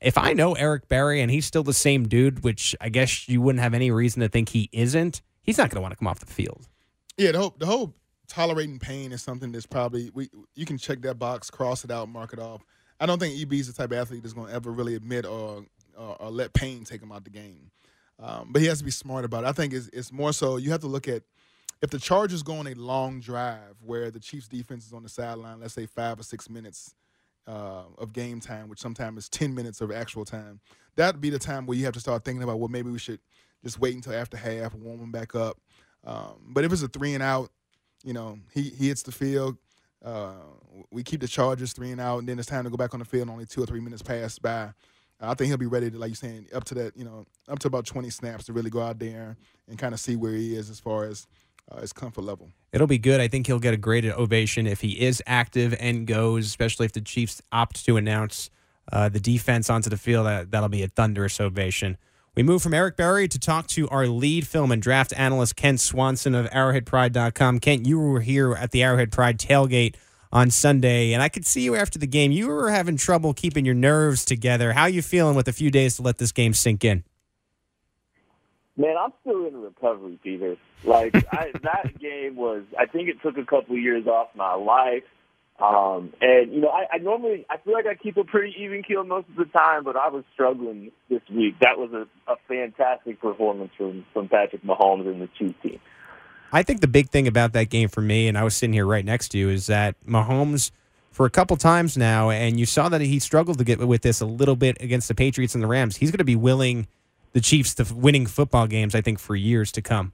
If 0.00 0.18
I 0.18 0.32
know 0.32 0.54
Eric 0.54 0.88
Berry 0.88 1.20
and 1.20 1.30
he's 1.30 1.46
still 1.46 1.62
the 1.62 1.72
same 1.72 2.08
dude, 2.08 2.42
which 2.42 2.74
I 2.80 2.88
guess 2.88 3.28
you 3.28 3.40
wouldn't 3.40 3.62
have 3.62 3.74
any 3.74 3.92
reason 3.92 4.22
to 4.22 4.28
think 4.28 4.48
he 4.48 4.68
isn't, 4.72 5.22
he's 5.44 5.56
not 5.56 5.70
going 5.70 5.76
to 5.76 5.82
want 5.82 5.92
to 5.92 5.96
come 5.96 6.08
off 6.08 6.18
the 6.18 6.26
field. 6.26 6.66
Yeah, 7.16 7.30
the 7.30 7.38
whole, 7.38 7.54
the 7.56 7.66
whole 7.66 7.94
tolerating 8.26 8.80
pain 8.80 9.12
is 9.12 9.22
something 9.22 9.52
that's 9.52 9.66
probably 9.66 10.10
we 10.12 10.30
you 10.56 10.66
can 10.66 10.78
check 10.78 11.00
that 11.02 11.20
box, 11.20 11.48
cross 11.48 11.84
it 11.84 11.92
out, 11.92 12.08
mark 12.08 12.32
it 12.32 12.40
off. 12.40 12.64
I 12.98 13.06
don't 13.06 13.20
think 13.20 13.40
EB 13.40 13.52
is 13.52 13.68
the 13.68 13.72
type 13.72 13.92
of 13.92 13.98
athlete 13.98 14.24
that's 14.24 14.34
going 14.34 14.48
to 14.48 14.52
ever 14.52 14.72
really 14.72 14.96
admit 14.96 15.26
or 15.26 15.64
or, 15.96 16.20
or 16.20 16.30
let 16.30 16.52
pain 16.52 16.84
take 16.84 17.02
him 17.02 17.12
out 17.12 17.24
the 17.24 17.30
game. 17.30 17.70
Um, 18.18 18.48
but 18.50 18.62
he 18.62 18.68
has 18.68 18.78
to 18.78 18.84
be 18.84 18.90
smart 18.90 19.24
about 19.24 19.44
it. 19.44 19.48
I 19.48 19.52
think 19.52 19.72
it's, 19.72 19.88
it's 19.92 20.12
more 20.12 20.32
so 20.32 20.56
you 20.56 20.70
have 20.70 20.80
to 20.80 20.86
look 20.86 21.08
at 21.08 21.22
if 21.82 21.90
the 21.90 21.98
Chargers 21.98 22.42
go 22.42 22.54
on 22.54 22.68
a 22.68 22.74
long 22.74 23.20
drive 23.20 23.76
where 23.84 24.10
the 24.10 24.20
Chiefs 24.20 24.46
defense 24.46 24.86
is 24.86 24.92
on 24.92 25.02
the 25.02 25.08
sideline, 25.08 25.60
let's 25.60 25.74
say 25.74 25.86
five 25.86 26.20
or 26.20 26.22
six 26.22 26.48
minutes 26.48 26.94
uh, 27.48 27.82
of 27.98 28.12
game 28.12 28.38
time, 28.38 28.68
which 28.68 28.78
sometimes 28.78 29.24
is 29.24 29.28
10 29.28 29.52
minutes 29.52 29.80
of 29.80 29.90
actual 29.90 30.24
time, 30.24 30.60
that'd 30.94 31.20
be 31.20 31.30
the 31.30 31.40
time 31.40 31.66
where 31.66 31.76
you 31.76 31.84
have 31.84 31.94
to 31.94 32.00
start 32.00 32.24
thinking 32.24 32.44
about, 32.44 32.60
well, 32.60 32.68
maybe 32.68 32.90
we 32.90 33.00
should 33.00 33.18
just 33.64 33.80
wait 33.80 33.96
until 33.96 34.14
after 34.14 34.36
half, 34.36 34.74
warm 34.74 35.00
them 35.00 35.10
back 35.10 35.34
up. 35.34 35.58
Um, 36.04 36.34
but 36.50 36.64
if 36.64 36.72
it's 36.72 36.82
a 36.82 36.88
three 36.88 37.14
and 37.14 37.22
out, 37.22 37.50
you 38.04 38.12
know, 38.12 38.38
he, 38.52 38.62
he 38.62 38.88
hits 38.88 39.02
the 39.02 39.12
field. 39.12 39.56
Uh, 40.04 40.34
we 40.90 41.02
keep 41.02 41.20
the 41.20 41.28
Chargers 41.28 41.72
three 41.72 41.90
and 41.90 42.00
out, 42.00 42.18
and 42.18 42.28
then 42.28 42.38
it's 42.38 42.48
time 42.48 42.64
to 42.64 42.70
go 42.70 42.76
back 42.76 42.94
on 42.94 43.00
the 43.00 43.06
field. 43.06 43.28
Only 43.28 43.46
two 43.46 43.62
or 43.62 43.66
three 43.66 43.80
minutes 43.80 44.02
pass 44.02 44.38
by. 44.38 44.72
I 45.22 45.34
think 45.34 45.48
he'll 45.48 45.56
be 45.56 45.66
ready 45.66 45.90
to, 45.90 45.98
like 45.98 46.10
you're 46.10 46.16
saying, 46.16 46.46
up 46.52 46.64
to 46.64 46.74
that, 46.74 46.96
you 46.96 47.04
know, 47.04 47.24
up 47.48 47.58
to 47.60 47.68
about 47.68 47.86
20 47.86 48.10
snaps 48.10 48.44
to 48.46 48.52
really 48.52 48.70
go 48.70 48.82
out 48.82 48.98
there 48.98 49.36
and 49.68 49.78
kind 49.78 49.94
of 49.94 50.00
see 50.00 50.16
where 50.16 50.32
he 50.32 50.54
is 50.56 50.68
as 50.68 50.80
far 50.80 51.04
as 51.04 51.26
uh, 51.70 51.80
his 51.80 51.92
comfort 51.92 52.22
level. 52.22 52.50
It'll 52.72 52.86
be 52.86 52.98
good. 52.98 53.20
I 53.20 53.28
think 53.28 53.46
he'll 53.46 53.58
get 53.58 53.74
a 53.74 53.78
great 53.78 54.04
ovation 54.04 54.66
if 54.66 54.80
he 54.80 55.00
is 55.00 55.22
active 55.26 55.74
and 55.78 56.06
goes, 56.06 56.46
especially 56.46 56.86
if 56.86 56.92
the 56.92 57.00
Chiefs 57.00 57.40
opt 57.52 57.84
to 57.84 57.96
announce 57.96 58.50
uh, 58.90 59.08
the 59.08 59.20
defense 59.20 59.70
onto 59.70 59.90
the 59.90 59.96
field. 59.96 60.26
That, 60.26 60.50
that'll 60.50 60.68
be 60.68 60.82
a 60.82 60.88
thunderous 60.88 61.40
ovation. 61.40 61.98
We 62.34 62.42
move 62.42 62.62
from 62.62 62.72
Eric 62.72 62.96
Berry 62.96 63.28
to 63.28 63.38
talk 63.38 63.66
to 63.68 63.88
our 63.90 64.06
lead 64.06 64.46
film 64.46 64.72
and 64.72 64.80
draft 64.80 65.12
analyst, 65.16 65.54
Kent 65.54 65.80
Swanson 65.80 66.34
of 66.34 66.46
ArrowheadPride.com. 66.46 67.60
Kent, 67.60 67.86
you 67.86 68.00
were 68.00 68.20
here 68.20 68.54
at 68.54 68.70
the 68.70 68.82
Arrowhead 68.82 69.12
Pride 69.12 69.38
tailgate 69.38 69.96
on 70.32 70.50
Sunday, 70.50 71.12
and 71.12 71.22
I 71.22 71.28
could 71.28 71.46
see 71.46 71.62
you 71.62 71.76
after 71.76 71.98
the 71.98 72.06
game. 72.06 72.32
You 72.32 72.48
were 72.48 72.70
having 72.70 72.96
trouble 72.96 73.34
keeping 73.34 73.64
your 73.64 73.74
nerves 73.74 74.24
together. 74.24 74.72
How 74.72 74.82
are 74.82 74.88
you 74.88 75.02
feeling 75.02 75.36
with 75.36 75.46
a 75.48 75.52
few 75.52 75.70
days 75.70 75.96
to 75.96 76.02
let 76.02 76.18
this 76.18 76.32
game 76.32 76.54
sink 76.54 76.84
in? 76.84 77.04
Man, 78.76 78.96
I'm 78.98 79.12
still 79.20 79.46
in 79.46 79.60
recovery, 79.60 80.18
Peter. 80.22 80.56
Like 80.84 81.14
I, 81.32 81.52
that 81.62 81.98
game 82.00 82.36
was, 82.36 82.62
I 82.78 82.86
think 82.86 83.08
it 83.08 83.16
took 83.22 83.36
a 83.36 83.44
couple 83.44 83.76
of 83.76 83.82
years 83.82 84.06
off 84.06 84.28
my 84.34 84.54
life. 84.54 85.04
Um, 85.60 86.12
and 86.20 86.52
you 86.52 86.60
know, 86.60 86.70
I, 86.70 86.96
I 86.96 86.98
normally, 86.98 87.44
I 87.50 87.58
feel 87.58 87.74
like 87.74 87.86
I 87.86 87.94
keep 87.94 88.16
a 88.16 88.24
pretty 88.24 88.54
even 88.58 88.82
keel 88.82 89.04
most 89.04 89.28
of 89.28 89.36
the 89.36 89.44
time, 89.44 89.84
but 89.84 89.96
I 89.96 90.08
was 90.08 90.24
struggling 90.32 90.90
this 91.10 91.20
week. 91.30 91.56
That 91.60 91.78
was 91.78 91.92
a, 91.92 92.32
a 92.32 92.36
fantastic 92.48 93.20
performance 93.20 93.70
from 93.76 94.04
from 94.12 94.28
Patrick 94.28 94.64
Mahomes 94.64 95.06
and 95.06 95.20
the 95.20 95.28
Chiefs 95.38 95.54
team. 95.62 95.78
I 96.52 96.62
think 96.62 96.82
the 96.82 96.88
big 96.88 97.08
thing 97.08 97.26
about 97.26 97.54
that 97.54 97.70
game 97.70 97.88
for 97.88 98.02
me, 98.02 98.28
and 98.28 98.36
I 98.36 98.44
was 98.44 98.54
sitting 98.54 98.74
here 98.74 98.86
right 98.86 99.04
next 99.04 99.28
to 99.30 99.38
you, 99.38 99.48
is 99.48 99.66
that 99.68 99.94
Mahomes, 100.06 100.70
for 101.10 101.24
a 101.24 101.30
couple 101.30 101.56
times 101.56 101.96
now, 101.96 102.30
and 102.30 102.60
you 102.60 102.66
saw 102.66 102.90
that 102.90 103.00
he 103.00 103.18
struggled 103.18 103.58
to 103.58 103.64
get 103.64 103.78
with 103.80 104.02
this 104.02 104.20
a 104.20 104.26
little 104.26 104.56
bit 104.56 104.76
against 104.80 105.08
the 105.08 105.14
Patriots 105.14 105.54
and 105.54 105.64
the 105.64 105.66
Rams. 105.66 105.96
He's 105.96 106.10
going 106.10 106.18
to 106.18 106.24
be 106.24 106.36
willing 106.36 106.86
the 107.32 107.40
Chiefs 107.40 107.74
to 107.76 107.94
winning 107.94 108.26
football 108.26 108.66
games, 108.66 108.94
I 108.94 109.00
think, 109.00 109.18
for 109.18 109.34
years 109.34 109.72
to 109.72 109.82
come. 109.82 110.12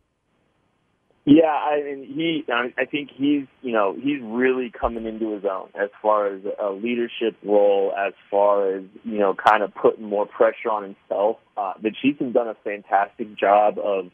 Yeah, 1.25 1.51
I 1.51 1.83
mean, 1.83 2.05
he. 2.07 2.45
I 2.51 2.87
think 2.87 3.11
he's, 3.15 3.45
you 3.61 3.73
know, 3.73 3.95
he's 4.01 4.19
really 4.23 4.71
coming 4.71 5.05
into 5.05 5.35
his 5.35 5.45
own 5.45 5.69
as 5.75 5.91
far 6.01 6.29
as 6.29 6.41
a 6.59 6.71
leadership 6.71 7.37
role, 7.45 7.93
as 7.99 8.15
far 8.31 8.77
as 8.77 8.85
you 9.05 9.19
know, 9.19 9.35
kind 9.35 9.63
of 9.63 9.75
putting 9.75 10.05
more 10.05 10.25
pressure 10.25 10.71
on 10.71 10.85
himself. 10.85 11.37
Uh, 11.55 11.75
the 11.83 11.91
Chiefs 11.91 12.21
have 12.21 12.33
done 12.33 12.49
a 12.49 12.55
fantastic 12.65 13.37
job 13.37 13.79
of 13.79 14.11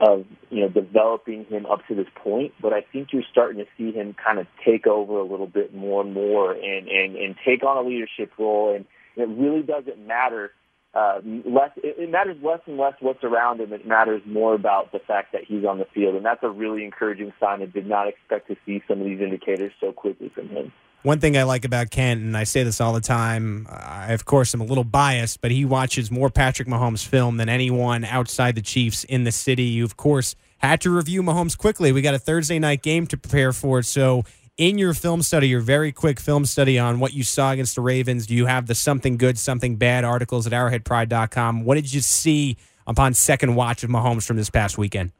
of 0.00 0.24
you 0.50 0.60
know 0.60 0.68
developing 0.68 1.44
him 1.44 1.66
up 1.66 1.86
to 1.88 1.94
this 1.94 2.08
point, 2.14 2.52
but 2.60 2.72
I 2.72 2.80
think 2.80 3.12
you're 3.12 3.22
starting 3.30 3.58
to 3.58 3.66
see 3.76 3.92
him 3.92 4.14
kind 4.14 4.38
of 4.38 4.46
take 4.64 4.86
over 4.86 5.18
a 5.18 5.24
little 5.24 5.46
bit 5.46 5.74
more 5.74 6.02
and 6.02 6.14
more, 6.14 6.52
and 6.52 6.88
and 6.88 7.16
and 7.16 7.36
take 7.44 7.62
on 7.62 7.76
a 7.76 7.88
leadership 7.88 8.32
role. 8.38 8.74
And 8.74 8.86
it 9.16 9.28
really 9.28 9.62
doesn't 9.62 10.06
matter 10.06 10.52
uh, 10.94 11.20
less. 11.24 11.70
It, 11.76 11.96
it 11.98 12.10
matters 12.10 12.36
less 12.42 12.60
and 12.66 12.76
less 12.76 12.94
what's 13.00 13.22
around 13.22 13.60
him. 13.60 13.72
It 13.72 13.86
matters 13.86 14.22
more 14.26 14.54
about 14.54 14.92
the 14.92 14.98
fact 14.98 15.32
that 15.32 15.42
he's 15.46 15.64
on 15.64 15.78
the 15.78 15.86
field, 15.94 16.14
and 16.14 16.24
that's 16.24 16.42
a 16.42 16.50
really 16.50 16.84
encouraging 16.84 17.32
sign. 17.38 17.62
I 17.62 17.66
did 17.66 17.86
not 17.86 18.08
expect 18.08 18.48
to 18.48 18.56
see 18.66 18.82
some 18.88 19.00
of 19.00 19.06
these 19.06 19.20
indicators 19.20 19.72
so 19.80 19.92
quickly 19.92 20.30
from 20.34 20.48
him. 20.48 20.72
One 21.02 21.18
thing 21.18 21.38
I 21.38 21.44
like 21.44 21.64
about 21.64 21.90
Kent, 21.90 22.20
and 22.20 22.36
I 22.36 22.44
say 22.44 22.62
this 22.62 22.78
all 22.78 22.92
the 22.92 23.00
time, 23.00 23.66
I, 23.70 24.12
of 24.12 24.26
course, 24.26 24.52
I'm 24.52 24.60
a 24.60 24.64
little 24.64 24.84
biased, 24.84 25.40
but 25.40 25.50
he 25.50 25.64
watches 25.64 26.10
more 26.10 26.28
Patrick 26.28 26.68
Mahomes 26.68 27.06
film 27.06 27.38
than 27.38 27.48
anyone 27.48 28.04
outside 28.04 28.54
the 28.54 28.60
Chiefs 28.60 29.04
in 29.04 29.24
the 29.24 29.32
city. 29.32 29.62
You, 29.62 29.84
of 29.84 29.96
course, 29.96 30.34
had 30.58 30.82
to 30.82 30.90
review 30.90 31.22
Mahomes 31.22 31.56
quickly. 31.56 31.90
We 31.90 32.02
got 32.02 32.14
a 32.14 32.18
Thursday 32.18 32.58
night 32.58 32.82
game 32.82 33.06
to 33.06 33.16
prepare 33.16 33.54
for. 33.54 33.82
So, 33.82 34.24
in 34.58 34.76
your 34.76 34.92
film 34.92 35.22
study, 35.22 35.48
your 35.48 35.62
very 35.62 35.90
quick 35.90 36.20
film 36.20 36.44
study 36.44 36.78
on 36.78 37.00
what 37.00 37.14
you 37.14 37.24
saw 37.24 37.52
against 37.52 37.76
the 37.76 37.80
Ravens, 37.80 38.26
do 38.26 38.34
you 38.34 38.44
have 38.44 38.66
the 38.66 38.74
something 38.74 39.16
good, 39.16 39.38
something 39.38 39.76
bad 39.76 40.04
articles 40.04 40.46
at 40.46 40.52
arrowheadpride.com? 40.52 41.64
What 41.64 41.76
did 41.76 41.94
you 41.94 42.02
see 42.02 42.58
upon 42.86 43.14
second 43.14 43.54
watch 43.54 43.82
of 43.82 43.88
Mahomes 43.88 44.26
from 44.26 44.36
this 44.36 44.50
past 44.50 44.76
weekend? 44.76 45.12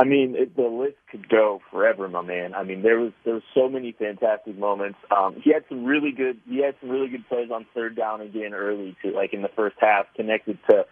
I 0.00 0.04
mean, 0.04 0.34
it, 0.34 0.56
the 0.56 0.62
list 0.62 0.96
could 1.10 1.28
go 1.28 1.60
forever, 1.70 2.08
my 2.08 2.22
man. 2.22 2.54
I 2.54 2.64
mean, 2.64 2.80
there 2.80 2.98
was 2.98 3.12
there 3.26 3.34
was 3.34 3.42
so 3.54 3.68
many 3.68 3.92
fantastic 3.92 4.56
moments. 4.56 4.98
Um, 5.14 5.36
he 5.44 5.52
had 5.52 5.64
some 5.68 5.84
really 5.84 6.10
good 6.10 6.40
he 6.48 6.62
had 6.64 6.74
some 6.80 6.88
really 6.88 7.08
good 7.08 7.28
plays 7.28 7.50
on 7.52 7.66
third 7.74 7.96
down 7.96 8.22
again 8.22 8.54
early 8.54 8.96
to 9.04 9.10
like 9.10 9.34
in 9.34 9.42
the 9.42 9.50
first 9.54 9.76
half, 9.78 10.06
connected 10.16 10.58
to 10.70 10.86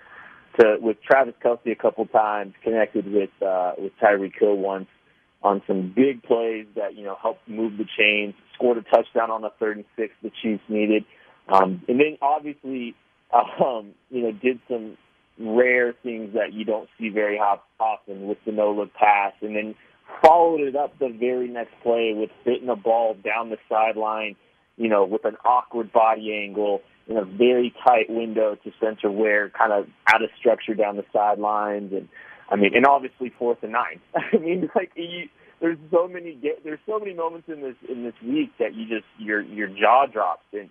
to 0.61 0.77
with 0.79 0.99
Travis 1.03 1.35
Kelce 1.43 1.73
a 1.73 1.75
couple 1.75 2.05
times, 2.05 2.53
connected 2.63 3.11
with 3.11 3.31
uh, 3.41 3.73
with 3.79 3.93
Tyreek 4.03 4.39
Hill 4.39 4.57
once 4.57 4.89
on 5.43 5.63
some 5.67 5.91
big 5.97 6.23
plays 6.23 6.67
that 6.77 6.95
you 6.95 7.05
know 7.05 7.17
helped 7.23 7.49
move 7.49 7.79
the 7.79 7.87
chains. 7.99 8.35
Scored 8.57 8.77
a 8.77 8.83
touchdown 8.83 9.31
on 9.31 9.41
the 9.41 9.51
third 9.59 9.79
and 9.79 9.87
six 9.97 10.13
the 10.23 10.31
Chiefs 10.43 10.63
needed, 10.69 11.07
um, 11.49 11.83
and 11.89 11.99
then 11.99 12.19
obviously 12.21 12.95
um, 13.65 13.95
you 14.11 14.23
know, 14.23 14.33
did 14.33 14.59
some 14.69 14.97
rare 15.39 15.95
things 16.03 16.35
that 16.35 16.53
you 16.53 16.65
don't 16.65 16.89
see 16.99 17.09
very 17.09 17.39
often 17.39 18.27
with 18.27 18.39
the 18.45 18.53
no 18.53 18.73
look 18.73 18.93
pass, 18.95 19.33
and 19.41 19.57
then 19.57 19.75
followed 20.23 20.61
it 20.61 20.75
up 20.75 20.99
the 20.99 21.09
very 21.09 21.49
next 21.49 21.73
play 21.83 22.13
with 22.15 22.31
fitting 22.45 22.69
a 22.69 22.77
ball 22.77 23.15
down 23.25 23.51
the 23.51 23.59
sideline, 23.69 24.37
you 24.77 24.89
know, 24.89 25.05
with 25.05 25.25
an 25.25 25.37
awkward 25.45 25.93
body 25.93 26.35
angle 26.35 26.81
in 27.07 27.17
a 27.17 27.25
very 27.25 27.73
tight 27.87 28.09
window 28.09 28.57
to 28.63 28.73
Spencer 28.77 29.11
Ware, 29.11 29.51
kind 29.51 29.73
of 29.73 29.87
out 30.07 30.23
of 30.23 30.31
structure 30.39 30.75
down 30.75 30.97
the 30.97 31.05
sidelines, 31.13 31.93
and 31.93 32.09
I 32.51 32.57
mean, 32.57 32.75
and 32.75 32.87
obviously 32.87 33.33
fourth 33.39 33.59
and 33.63 33.73
nine. 33.73 34.01
I 34.15 34.37
mean, 34.37 34.71
like 34.75 34.93
you, 34.97 35.29
there's 35.61 35.79
so 35.91 36.09
many 36.09 36.39
there's 36.65 36.81
so 36.87 36.99
many 36.99 37.15
moments 37.15 37.49
in 37.49 37.63
this 37.63 37.77
in 37.89 38.05
this 38.05 38.15
week 38.23 38.51
that 38.59 38.75
you 38.75 38.89
just 38.89 39.07
your 39.19 39.41
your 39.41 39.69
jaw 39.69 40.07
drops 40.07 40.45
and 40.53 40.69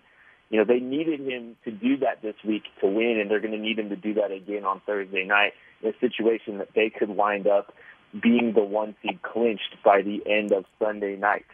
you 0.49 0.57
know 0.57 0.65
they 0.65 0.79
needed 0.79 1.19
him 1.19 1.55
to 1.65 1.71
do 1.71 1.97
that 1.97 2.21
this 2.21 2.35
week 2.45 2.63
to 2.81 2.87
win 2.87 3.19
and 3.19 3.29
they're 3.29 3.39
going 3.39 3.53
to 3.53 3.59
need 3.59 3.79
him 3.79 3.89
to 3.89 3.95
do 3.95 4.13
that 4.15 4.31
again 4.31 4.65
on 4.65 4.81
Thursday 4.85 5.25
night 5.25 5.53
in 5.81 5.89
a 5.89 5.99
situation 5.99 6.57
that 6.59 6.69
they 6.75 6.89
could 6.89 7.09
wind 7.09 7.47
up 7.47 7.73
being 8.21 8.53
the 8.53 8.63
one 8.63 8.95
seed 9.01 9.21
clinched 9.21 9.75
by 9.83 10.01
the 10.01 10.21
end 10.25 10.51
of 10.51 10.65
Sunday 10.79 11.15
night. 11.15 11.45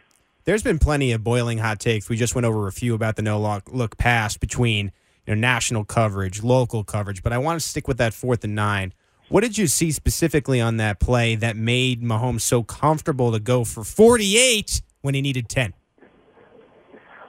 There's 0.44 0.62
been 0.62 0.78
plenty 0.78 1.12
of 1.12 1.24
boiling 1.24 1.58
hot 1.58 1.80
takes. 1.80 2.08
We 2.08 2.16
just 2.16 2.34
went 2.34 2.44
over 2.44 2.68
a 2.68 2.72
few 2.72 2.94
about 2.94 3.16
the 3.16 3.22
no 3.22 3.40
look, 3.40 3.72
look 3.72 3.96
pass 3.96 4.36
between 4.36 4.92
you 5.26 5.34
know 5.34 5.40
national 5.40 5.84
coverage, 5.84 6.42
local 6.42 6.84
coverage, 6.84 7.22
but 7.22 7.32
I 7.32 7.38
want 7.38 7.60
to 7.60 7.66
stick 7.66 7.88
with 7.88 7.98
that 7.98 8.14
fourth 8.14 8.44
and 8.44 8.54
nine. 8.54 8.92
What 9.30 9.40
did 9.40 9.56
you 9.56 9.66
see 9.66 9.90
specifically 9.90 10.60
on 10.60 10.76
that 10.76 11.00
play 11.00 11.34
that 11.36 11.56
made 11.56 12.02
Mahomes 12.02 12.42
so 12.42 12.62
comfortable 12.62 13.32
to 13.32 13.40
go 13.40 13.64
for 13.64 13.82
48 13.82 14.82
when 15.00 15.14
he 15.14 15.22
needed 15.22 15.48
10? 15.48 15.72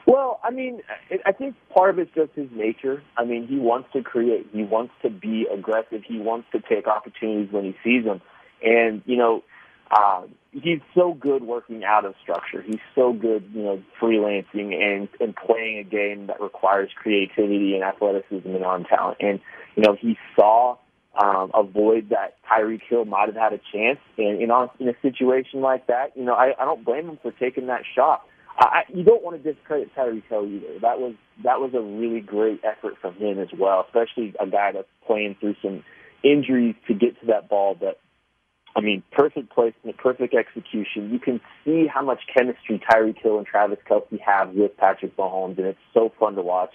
Well, 0.05 0.39
I 0.43 0.51
mean, 0.51 0.81
I 1.25 1.31
think 1.31 1.55
part 1.73 1.89
of 1.89 1.99
it's 1.99 2.13
just 2.13 2.31
his 2.33 2.49
nature. 2.51 3.01
I 3.17 3.25
mean, 3.25 3.47
he 3.47 3.57
wants 3.57 3.89
to 3.93 4.03
create. 4.03 4.47
He 4.53 4.63
wants 4.63 4.93
to 5.01 5.09
be 5.09 5.47
aggressive. 5.51 6.03
He 6.07 6.19
wants 6.19 6.47
to 6.51 6.59
take 6.61 6.87
opportunities 6.87 7.51
when 7.51 7.63
he 7.63 7.75
sees 7.83 8.05
them. 8.05 8.21
And, 8.63 9.01
you 9.05 9.17
know, 9.17 9.43
uh, 9.89 10.23
he's 10.51 10.79
so 10.93 11.13
good 11.13 11.43
working 11.43 11.83
out 11.83 12.05
of 12.05 12.13
structure. 12.21 12.61
He's 12.61 12.79
so 12.93 13.13
good, 13.13 13.49
you 13.53 13.63
know, 13.63 13.83
freelancing 13.99 14.75
and, 14.75 15.09
and 15.19 15.35
playing 15.35 15.79
a 15.79 15.83
game 15.83 16.27
that 16.27 16.39
requires 16.39 16.89
creativity 16.95 17.73
and 17.73 17.83
athleticism 17.83 18.47
and 18.47 18.63
arm 18.63 18.83
talent. 18.85 19.17
And, 19.19 19.39
you 19.75 19.83
know, 19.83 19.95
he 19.99 20.17
saw 20.35 20.77
um, 21.17 21.51
avoid 21.53 22.09
that 22.09 22.37
Tyreek 22.49 22.81
Hill 22.87 23.05
might 23.05 23.27
have 23.27 23.35
had 23.35 23.53
a 23.53 23.59
chance. 23.73 23.99
And 24.17 24.39
you 24.39 24.47
know, 24.47 24.71
in 24.79 24.89
a 24.89 24.95
situation 25.01 25.61
like 25.61 25.87
that, 25.87 26.15
you 26.15 26.23
know, 26.23 26.33
I, 26.33 26.53
I 26.59 26.65
don't 26.65 26.83
blame 26.83 27.09
him 27.09 27.19
for 27.21 27.31
taking 27.31 27.67
that 27.67 27.83
shot. 27.95 28.25
I, 28.57 28.83
you 28.93 29.03
don't 29.03 29.23
want 29.23 29.41
to 29.41 29.53
discredit 29.53 29.93
Tyreek 29.95 30.23
Hill 30.29 30.45
either. 30.45 30.79
That 30.81 30.99
was 30.99 31.15
that 31.43 31.59
was 31.59 31.73
a 31.73 31.81
really 31.81 32.21
great 32.21 32.61
effort 32.63 32.95
from 33.01 33.15
him 33.15 33.39
as 33.39 33.49
well, 33.57 33.85
especially 33.85 34.33
a 34.39 34.47
guy 34.47 34.71
that's 34.71 34.87
playing 35.05 35.35
through 35.39 35.55
some 35.61 35.83
injuries 36.23 36.75
to 36.87 36.93
get 36.93 37.19
to 37.19 37.27
that 37.27 37.49
ball. 37.49 37.75
But 37.77 37.99
I 38.75 38.81
mean, 38.81 39.03
perfect 39.11 39.49
placement, 39.49 39.97
perfect 39.97 40.33
execution. 40.33 41.11
You 41.11 41.19
can 41.19 41.41
see 41.63 41.87
how 41.87 42.03
much 42.03 42.21
chemistry 42.35 42.81
Tyreek 42.89 43.21
Hill 43.21 43.37
and 43.37 43.47
Travis 43.47 43.79
Kelce 43.89 44.19
have 44.21 44.51
with 44.51 44.75
Patrick 44.77 45.15
Mahomes, 45.17 45.57
and 45.57 45.67
it's 45.67 45.79
so 45.93 46.11
fun 46.17 46.35
to 46.35 46.41
watch. 46.41 46.71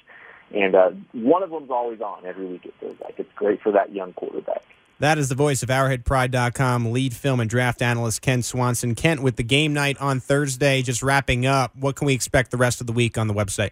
And 0.54 0.74
uh, 0.74 0.90
one 1.12 1.42
of 1.42 1.50
them's 1.50 1.70
always 1.70 2.00
on 2.00 2.26
every 2.26 2.46
week, 2.46 2.66
it 2.66 2.74
feels 2.80 2.96
like. 3.00 3.14
It's 3.18 3.32
great 3.36 3.62
for 3.62 3.72
that 3.72 3.94
young 3.94 4.12
quarterback. 4.12 4.64
That 5.00 5.16
is 5.16 5.30
the 5.30 5.34
voice 5.34 5.62
of 5.62 5.70
ArrowheadPride.com 5.70 6.92
lead 6.92 7.14
film 7.14 7.40
and 7.40 7.48
draft 7.48 7.80
analyst 7.80 8.20
Kent 8.20 8.44
Swanson. 8.44 8.94
Kent, 8.94 9.22
with 9.22 9.36
the 9.36 9.42
game 9.42 9.72
night 9.72 9.96
on 9.98 10.20
Thursday 10.20 10.82
just 10.82 11.02
wrapping 11.02 11.46
up, 11.46 11.74
what 11.74 11.96
can 11.96 12.06
we 12.06 12.12
expect 12.12 12.50
the 12.50 12.58
rest 12.58 12.82
of 12.82 12.86
the 12.86 12.92
week 12.92 13.16
on 13.16 13.26
the 13.26 13.32
website? 13.32 13.70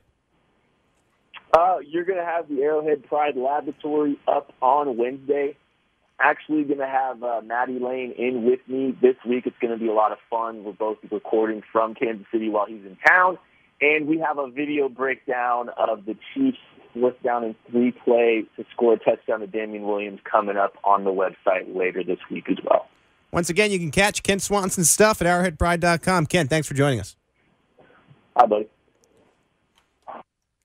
Uh, 1.52 1.76
you're 1.86 2.06
going 2.06 2.18
to 2.18 2.24
have 2.24 2.48
the 2.48 2.62
Arrowhead 2.62 3.06
Pride 3.06 3.36
Laboratory 3.36 4.18
up 4.26 4.54
on 4.62 4.96
Wednesday. 4.96 5.54
Actually, 6.18 6.64
going 6.64 6.78
to 6.78 6.86
have 6.86 7.22
uh, 7.22 7.42
Maddie 7.44 7.78
Lane 7.78 8.12
in 8.16 8.44
with 8.44 8.60
me 8.66 8.96
this 9.02 9.16
week. 9.28 9.46
It's 9.46 9.58
going 9.60 9.72
to 9.72 9.78
be 9.78 9.88
a 9.88 9.92
lot 9.92 10.12
of 10.12 10.18
fun. 10.30 10.64
We're 10.64 10.72
both 10.72 10.96
recording 11.10 11.62
from 11.70 11.94
Kansas 11.94 12.26
City 12.32 12.48
while 12.48 12.64
he's 12.64 12.86
in 12.86 12.96
town. 13.06 13.36
And 13.82 14.08
we 14.08 14.18
have 14.20 14.38
a 14.38 14.50
video 14.50 14.88
breakdown 14.88 15.68
of 15.76 16.06
the 16.06 16.16
Chiefs 16.32 16.58
fourth 16.92 17.20
down 17.22 17.44
and 17.44 17.54
three 17.70 17.92
play 17.92 18.44
to 18.56 18.64
score 18.72 18.94
a 18.94 18.98
touchdown 18.98 19.40
to 19.40 19.46
Damien 19.46 19.84
Williams 19.84 20.20
coming 20.30 20.56
up 20.56 20.74
on 20.84 21.04
the 21.04 21.10
website 21.10 21.74
later 21.74 22.02
this 22.02 22.18
week 22.30 22.48
as 22.50 22.58
well. 22.64 22.86
Once 23.32 23.50
again, 23.50 23.70
you 23.70 23.78
can 23.78 23.90
catch 23.90 24.22
Kent 24.22 24.42
Swanson's 24.42 24.90
stuff 24.90 25.20
at 25.20 25.26
arrowheadpride.com. 25.26 26.26
Kent, 26.26 26.48
thanks 26.48 26.66
for 26.66 26.74
joining 26.74 27.00
us. 27.00 27.16
Hi, 28.36 28.46
buddy. 28.46 28.68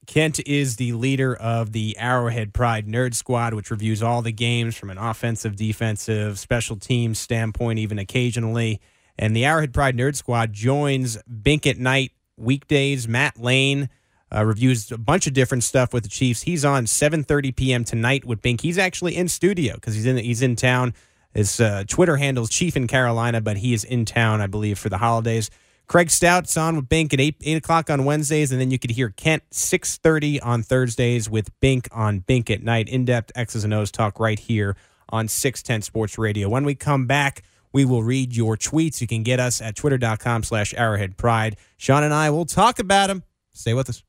Kent 0.06 0.40
is 0.46 0.76
the 0.76 0.92
leader 0.92 1.34
of 1.34 1.72
the 1.72 1.96
Arrowhead 1.98 2.52
Pride 2.52 2.86
Nerd 2.86 3.14
Squad, 3.14 3.54
which 3.54 3.70
reviews 3.70 4.02
all 4.02 4.22
the 4.22 4.32
games 4.32 4.76
from 4.76 4.90
an 4.90 4.98
offensive, 4.98 5.56
defensive, 5.56 6.38
special 6.38 6.76
teams 6.76 7.18
standpoint, 7.18 7.78
even 7.78 7.98
occasionally. 7.98 8.80
And 9.18 9.34
the 9.34 9.44
Arrowhead 9.44 9.72
Pride 9.72 9.96
Nerd 9.96 10.16
Squad 10.16 10.52
joins 10.52 11.16
Bink 11.22 11.66
at 11.66 11.78
Night 11.78 12.12
weekdays. 12.36 13.08
Matt 13.08 13.40
Lane 13.40 13.88
uh, 14.34 14.44
reviews 14.44 14.90
a 14.90 14.98
bunch 14.98 15.26
of 15.26 15.32
different 15.32 15.62
stuff 15.62 15.92
with 15.92 16.02
the 16.02 16.08
Chiefs. 16.08 16.42
He's 16.42 16.64
on 16.64 16.86
7:30 16.86 17.54
p.m. 17.54 17.84
tonight 17.84 18.24
with 18.24 18.42
Bink. 18.42 18.60
He's 18.60 18.78
actually 18.78 19.16
in 19.16 19.28
studio 19.28 19.74
because 19.74 19.94
he's 19.94 20.06
in 20.06 20.16
he's 20.16 20.42
in 20.42 20.56
town. 20.56 20.94
His 21.32 21.60
uh, 21.60 21.84
Twitter 21.86 22.16
handles 22.16 22.50
Chief 22.50 22.76
in 22.76 22.86
Carolina, 22.86 23.40
but 23.40 23.58
he 23.58 23.74
is 23.74 23.84
in 23.84 24.04
town, 24.04 24.40
I 24.40 24.46
believe, 24.46 24.78
for 24.78 24.88
the 24.88 24.98
holidays. 24.98 25.50
Craig 25.86 26.10
Stout's 26.10 26.56
on 26.56 26.76
with 26.76 26.88
Bink 26.88 27.12
at 27.12 27.20
eight 27.20 27.36
eight 27.42 27.56
o'clock 27.56 27.90
on 27.90 28.04
Wednesdays, 28.04 28.50
and 28.50 28.60
then 28.60 28.70
you 28.70 28.78
could 28.78 28.90
hear 28.90 29.10
Kent 29.10 29.42
six 29.50 29.98
thirty 29.98 30.40
on 30.40 30.62
Thursdays 30.62 31.30
with 31.30 31.48
Bink 31.60 31.88
on 31.92 32.20
Bink 32.20 32.50
at 32.50 32.62
night. 32.62 32.88
In 32.88 33.04
depth 33.04 33.32
X's 33.36 33.64
and 33.64 33.74
O's 33.74 33.90
talk 33.90 34.18
right 34.18 34.38
here 34.38 34.76
on 35.10 35.28
six 35.28 35.62
ten 35.62 35.82
Sports 35.82 36.18
Radio. 36.18 36.48
When 36.48 36.64
we 36.64 36.74
come 36.74 37.06
back. 37.06 37.42
We 37.72 37.84
will 37.84 38.04
read 38.04 38.36
your 38.36 38.56
tweets. 38.56 39.00
You 39.00 39.08
can 39.08 39.24
get 39.24 39.40
us 39.40 39.60
at 39.60 39.74
twitter.com 39.74 40.44
slash 40.44 40.72
arrowhead 40.74 41.16
pride. 41.16 41.56
Sean 41.76 42.04
and 42.04 42.14
I 42.14 42.30
will 42.30 42.44
talk 42.44 42.78
about 42.78 43.08
them. 43.08 43.24
Stay 43.52 43.74
with 43.74 43.88
us. 43.88 44.04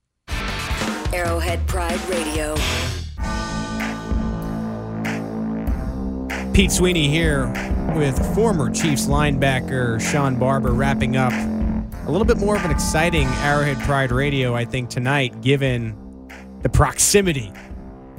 Arrowhead 1.15 1.65
Pride 1.67 1.99
Radio. 2.09 2.55
Pete 6.53 6.71
Sweeney 6.71 7.07
here 7.09 7.47
with 7.95 8.35
former 8.35 8.69
Chiefs 8.69 9.07
linebacker 9.07 9.99
Sean 9.99 10.37
Barber 10.37 10.71
wrapping 10.71 11.17
up 11.17 11.33
a 11.33 12.11
little 12.11 12.25
bit 12.25 12.37
more 12.37 12.55
of 12.55 12.63
an 12.65 12.71
exciting 12.71 13.27
Arrowhead 13.39 13.79
Pride 13.79 14.11
Radio, 14.11 14.53
I 14.53 14.65
think, 14.65 14.89
tonight, 14.89 15.41
given 15.41 15.95
the 16.61 16.69
proximity 16.69 17.51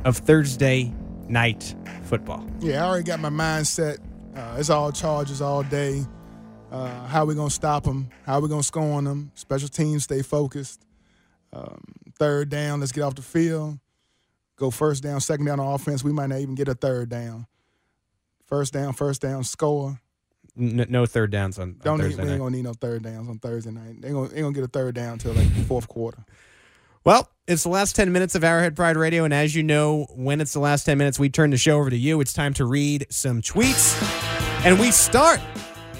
of 0.05 0.17
Thursday 0.17 0.93
night 1.29 1.75
football. 2.03 2.45
Yeah, 2.61 2.85
I 2.85 2.89
already 2.89 3.05
got 3.05 3.21
my 3.21 3.31
mindset 3.31 3.99
uh, 4.37 4.57
it's 4.59 4.69
all 4.69 4.93
charges 4.93 5.41
all 5.41 5.63
day. 5.63 6.05
Uh, 6.71 7.07
how 7.07 7.25
we 7.25 7.35
gonna 7.35 7.49
stop 7.49 7.85
them? 7.85 8.11
How 8.27 8.39
we 8.41 8.49
gonna 8.49 8.63
score 8.63 8.93
on 8.93 9.05
them? 9.05 9.31
Special 9.35 9.69
teams 9.69 10.05
stay 10.05 10.21
focused. 10.21 10.85
Um, 11.53 11.81
third 12.19 12.49
down, 12.49 12.81
let's 12.81 12.93
get 12.93 13.03
off 13.03 13.15
the 13.15 13.23
field. 13.23 13.79
Go 14.57 14.71
first 14.71 15.03
down, 15.03 15.21
second 15.21 15.47
down 15.47 15.61
on 15.61 15.75
offense. 15.75 16.03
We 16.03 16.13
might 16.13 16.29
not 16.29 16.41
even 16.41 16.55
get 16.55 16.69
a 16.69 16.75
third 16.75 17.09
down. 17.09 17.47
First 18.47 18.73
down, 18.73 18.95
first 18.95 19.21
down, 19.21 19.45
score. 19.45 20.01
No, 20.55 20.87
no 20.89 21.07
third 21.07 21.31
downs 21.31 21.59
on, 21.59 21.69
on 21.69 21.81
Don't 21.83 21.99
Thursday 21.99 22.23
need, 22.23 22.27
we 22.27 22.33
ain't 22.33 22.41
gonna 22.41 22.57
need 22.57 22.65
no 22.65 22.73
third 22.73 23.03
downs 23.03 23.29
on 23.29 23.39
Thursday 23.39 23.71
night. 23.71 24.01
They 24.01 24.09
ain't 24.09 24.17
gonna, 24.17 24.29
ain't 24.29 24.43
gonna 24.43 24.53
get 24.53 24.65
a 24.65 24.69
third 24.69 24.95
down 24.95 25.15
until 25.15 25.35
like 25.35 25.55
the 25.55 25.65
fourth 25.65 25.89
quarter. 25.89 26.25
Well, 27.05 27.31
it's 27.47 27.63
the 27.63 27.69
last 27.69 27.95
10 27.95 28.11
minutes 28.11 28.35
of 28.35 28.43
Arrowhead 28.43 28.75
Pride 28.75 28.97
Radio. 28.97 29.23
And 29.23 29.33
as 29.33 29.55
you 29.55 29.63
know, 29.63 30.07
when 30.17 30.41
it's 30.41 30.53
the 30.53 30.59
last 30.59 30.85
10 30.85 30.99
minutes, 30.99 31.21
we 31.21 31.29
turn 31.29 31.51
the 31.51 31.57
show 31.57 31.79
over 31.79 31.89
to 31.89 31.97
you. 31.97 32.21
It's 32.21 32.33
time 32.33 32.53
to 32.55 32.65
read 32.65 33.07
some 33.11 33.43
tweets. 33.43 33.95
And 34.65 34.81
we 34.81 34.91
start 34.91 35.39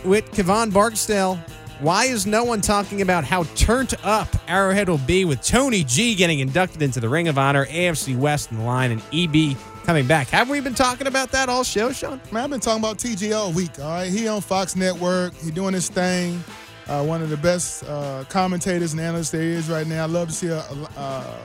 with 0.05 0.25
Kevon 0.33 0.73
Barksdale. 0.73 1.39
Why 1.81 2.07
is 2.07 2.27
no 2.27 2.43
one 2.43 2.63
talking 2.63 3.03
about 3.03 3.25
how 3.25 3.43
turned 3.55 3.93
up 4.03 4.29
Arrowhead 4.49 4.89
will 4.89 4.97
be 4.97 5.27
with 5.27 5.43
Tony 5.43 5.85
G 5.85 6.15
getting 6.15 6.39
inducted 6.39 6.81
into 6.81 7.01
the 7.01 7.09
Ring 7.09 7.29
of 7.29 7.37
Honor, 7.37 7.67
AFC 7.67 8.17
West 8.17 8.51
in 8.51 8.57
the 8.57 8.65
line, 8.65 8.93
and 8.93 9.03
EB 9.13 9.55
coming 9.85 10.07
back? 10.07 10.29
Have 10.29 10.49
we 10.49 10.61
been 10.61 10.75
talking 10.75 11.07
about 11.07 11.31
that 11.33 11.51
all 11.51 11.65
show, 11.65 11.93
Sean? 11.93 12.19
Man, 12.33 12.45
I've 12.45 12.51
been 12.51 12.61
talking 12.61 12.83
about 12.83 12.97
TG 12.97 13.37
all 13.37 13.53
week. 13.53 13.79
All 13.79 13.91
right, 13.91 14.11
he 14.11 14.27
on 14.27 14.41
Fox 14.41 14.75
Network. 14.75 15.35
He 15.35 15.51
doing 15.51 15.75
his 15.75 15.91
thing. 15.91 16.43
Uh, 16.89 17.05
one 17.05 17.21
of 17.21 17.29
the 17.29 17.37
best 17.37 17.85
uh, 17.85 18.25
commentators 18.31 18.93
and 18.93 19.01
analysts 19.01 19.31
there 19.31 19.43
is 19.43 19.69
right 19.69 19.87
now. 19.87 20.05
I 20.05 20.07
love 20.07 20.29
to 20.29 20.35
see 20.35 20.49
a, 20.49 20.61
uh, 20.97 21.37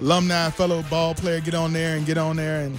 alumni 0.00 0.50
fellow 0.50 0.82
ball 0.90 1.14
player 1.14 1.40
get 1.40 1.54
on 1.54 1.72
there 1.72 1.96
and 1.96 2.04
get 2.04 2.18
on 2.18 2.36
there, 2.36 2.60
and 2.60 2.78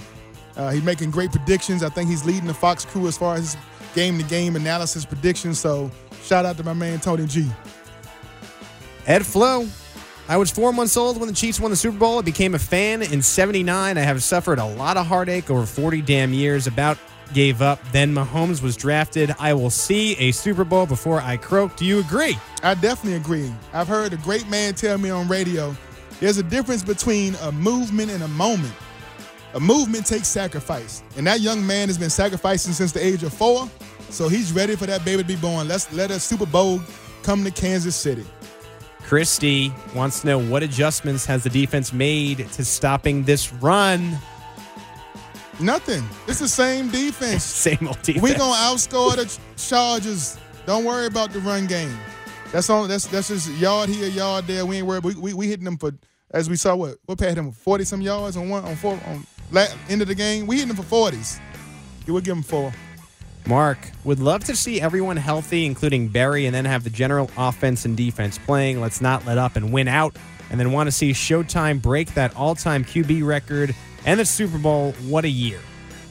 uh, 0.56 0.70
he's 0.70 0.84
making 0.84 1.10
great 1.10 1.32
predictions. 1.32 1.82
I 1.82 1.88
think 1.88 2.08
he's 2.08 2.24
leading 2.24 2.46
the 2.46 2.54
Fox 2.54 2.84
crew 2.84 3.08
as 3.08 3.18
far 3.18 3.34
as 3.34 3.56
game 3.96 4.16
to 4.18 4.24
game 4.24 4.54
analysis 4.54 5.04
predictions. 5.04 5.58
So 5.58 5.90
shout 6.22 6.44
out 6.44 6.56
to 6.56 6.64
my 6.64 6.72
man 6.72 7.00
Tony 7.00 7.26
G. 7.26 7.48
Ed 9.06 9.24
Flo. 9.24 9.66
I 10.28 10.36
was 10.36 10.50
four 10.50 10.72
months 10.72 10.96
old 10.96 11.18
when 11.18 11.28
the 11.28 11.34
Chiefs 11.34 11.58
won 11.58 11.70
the 11.70 11.76
Super 11.76 11.96
Bowl. 11.96 12.18
I 12.18 12.22
became 12.22 12.54
a 12.54 12.58
fan 12.58 13.00
in 13.00 13.22
79. 13.22 13.96
I 13.96 14.00
have 14.00 14.22
suffered 14.22 14.58
a 14.58 14.64
lot 14.66 14.98
of 14.98 15.06
heartache 15.06 15.50
over 15.50 15.64
40 15.64 16.02
damn 16.02 16.34
years. 16.34 16.66
About 16.66 16.98
gave 17.32 17.62
up. 17.62 17.80
Then 17.92 18.14
Mahomes 18.14 18.62
was 18.62 18.76
drafted. 18.76 19.34
I 19.38 19.54
will 19.54 19.70
see 19.70 20.16
a 20.16 20.32
Super 20.32 20.64
Bowl 20.64 20.86
before 20.86 21.20
I 21.20 21.36
croak. 21.36 21.76
Do 21.76 21.84
you 21.84 21.98
agree? 22.00 22.38
I 22.62 22.74
definitely 22.74 23.14
agree. 23.14 23.52
I've 23.72 23.88
heard 23.88 24.12
a 24.12 24.16
great 24.18 24.48
man 24.48 24.74
tell 24.74 24.98
me 24.98 25.10
on 25.10 25.28
radio 25.28 25.74
there's 26.20 26.38
a 26.38 26.42
difference 26.42 26.82
between 26.82 27.36
a 27.42 27.52
movement 27.52 28.10
and 28.10 28.22
a 28.22 28.28
moment. 28.28 28.74
a 29.54 29.60
movement 29.60 30.04
takes 30.04 30.28
sacrifice, 30.28 31.02
and 31.16 31.26
that 31.26 31.40
young 31.40 31.66
man 31.66 31.88
has 31.88 31.96
been 31.96 32.10
sacrificing 32.10 32.72
since 32.72 32.92
the 32.92 33.04
age 33.04 33.22
of 33.22 33.32
four. 33.32 33.68
So 34.10 34.28
he's 34.28 34.52
ready 34.52 34.76
for 34.76 34.86
that 34.86 35.04
baby 35.04 35.22
to 35.22 35.28
be 35.28 35.36
born. 35.36 35.68
Let's 35.68 35.92
let 35.92 36.10
a 36.10 36.18
Super 36.18 36.46
Bowl 36.46 36.80
come 37.22 37.44
to 37.44 37.50
Kansas 37.50 37.94
City. 37.94 38.24
Christy 39.02 39.72
wants 39.94 40.20
to 40.20 40.26
know 40.26 40.38
what 40.38 40.62
adjustments 40.62 41.24
has 41.26 41.42
the 41.42 41.50
defense 41.50 41.92
made 41.92 42.46
to 42.52 42.64
stopping 42.64 43.22
this 43.22 43.52
run. 43.54 44.18
Nothing. 45.60 46.04
It's 46.26 46.38
the 46.38 46.48
same 46.48 46.90
defense. 46.90 47.42
same 47.44 47.88
old 47.88 48.00
defense. 48.02 48.22
We're 48.22 48.36
gonna 48.36 48.54
outscore 48.54 49.16
the 49.16 49.38
Chargers. 49.56 50.38
Don't 50.66 50.84
worry 50.84 51.06
about 51.06 51.32
the 51.32 51.40
run 51.40 51.66
game. 51.66 51.96
That's 52.52 52.70
all. 52.70 52.86
That's 52.86 53.06
that's 53.06 53.28
just 53.28 53.50
yard 53.58 53.88
here, 53.88 54.08
yard 54.08 54.46
there. 54.46 54.64
We 54.66 54.76
ain't 54.78 54.86
worried. 54.86 55.04
We 55.04 55.14
we, 55.14 55.34
we 55.34 55.48
hitting 55.48 55.64
them 55.64 55.78
for 55.78 55.92
as 56.32 56.48
we 56.48 56.56
saw 56.56 56.76
what 56.76 56.98
what 57.06 57.18
had 57.18 57.36
them 57.36 57.50
forty 57.50 57.84
some 57.84 58.00
yards 58.00 58.36
on 58.36 58.48
one 58.48 58.64
on 58.64 58.76
four 58.76 58.98
on 59.06 59.26
end 59.88 60.02
of 60.02 60.08
the 60.08 60.14
game. 60.14 60.46
We 60.46 60.56
hitting 60.56 60.68
them 60.68 60.76
for 60.76 60.82
forties. 60.82 61.40
We'll 62.06 62.20
give 62.20 62.34
them 62.34 62.42
four. 62.42 62.72
Mark 63.48 63.78
would 64.04 64.20
love 64.20 64.44
to 64.44 64.54
see 64.54 64.78
everyone 64.78 65.16
healthy, 65.16 65.64
including 65.64 66.08
Berry, 66.08 66.44
and 66.44 66.54
then 66.54 66.66
have 66.66 66.84
the 66.84 66.90
general 66.90 67.30
offense 67.38 67.86
and 67.86 67.96
defense 67.96 68.36
playing. 68.36 68.78
Let's 68.78 69.00
not 69.00 69.24
let 69.24 69.38
up 69.38 69.56
and 69.56 69.72
win 69.72 69.88
out. 69.88 70.14
And 70.50 70.60
then 70.60 70.70
want 70.70 70.86
to 70.86 70.92
see 70.92 71.12
Showtime 71.12 71.80
break 71.80 72.12
that 72.14 72.36
all-time 72.36 72.84
QB 72.84 73.26
record 73.26 73.74
and 74.04 74.20
the 74.20 74.24
Super 74.26 74.58
Bowl. 74.58 74.92
What 75.06 75.24
a 75.24 75.30
year! 75.30 75.60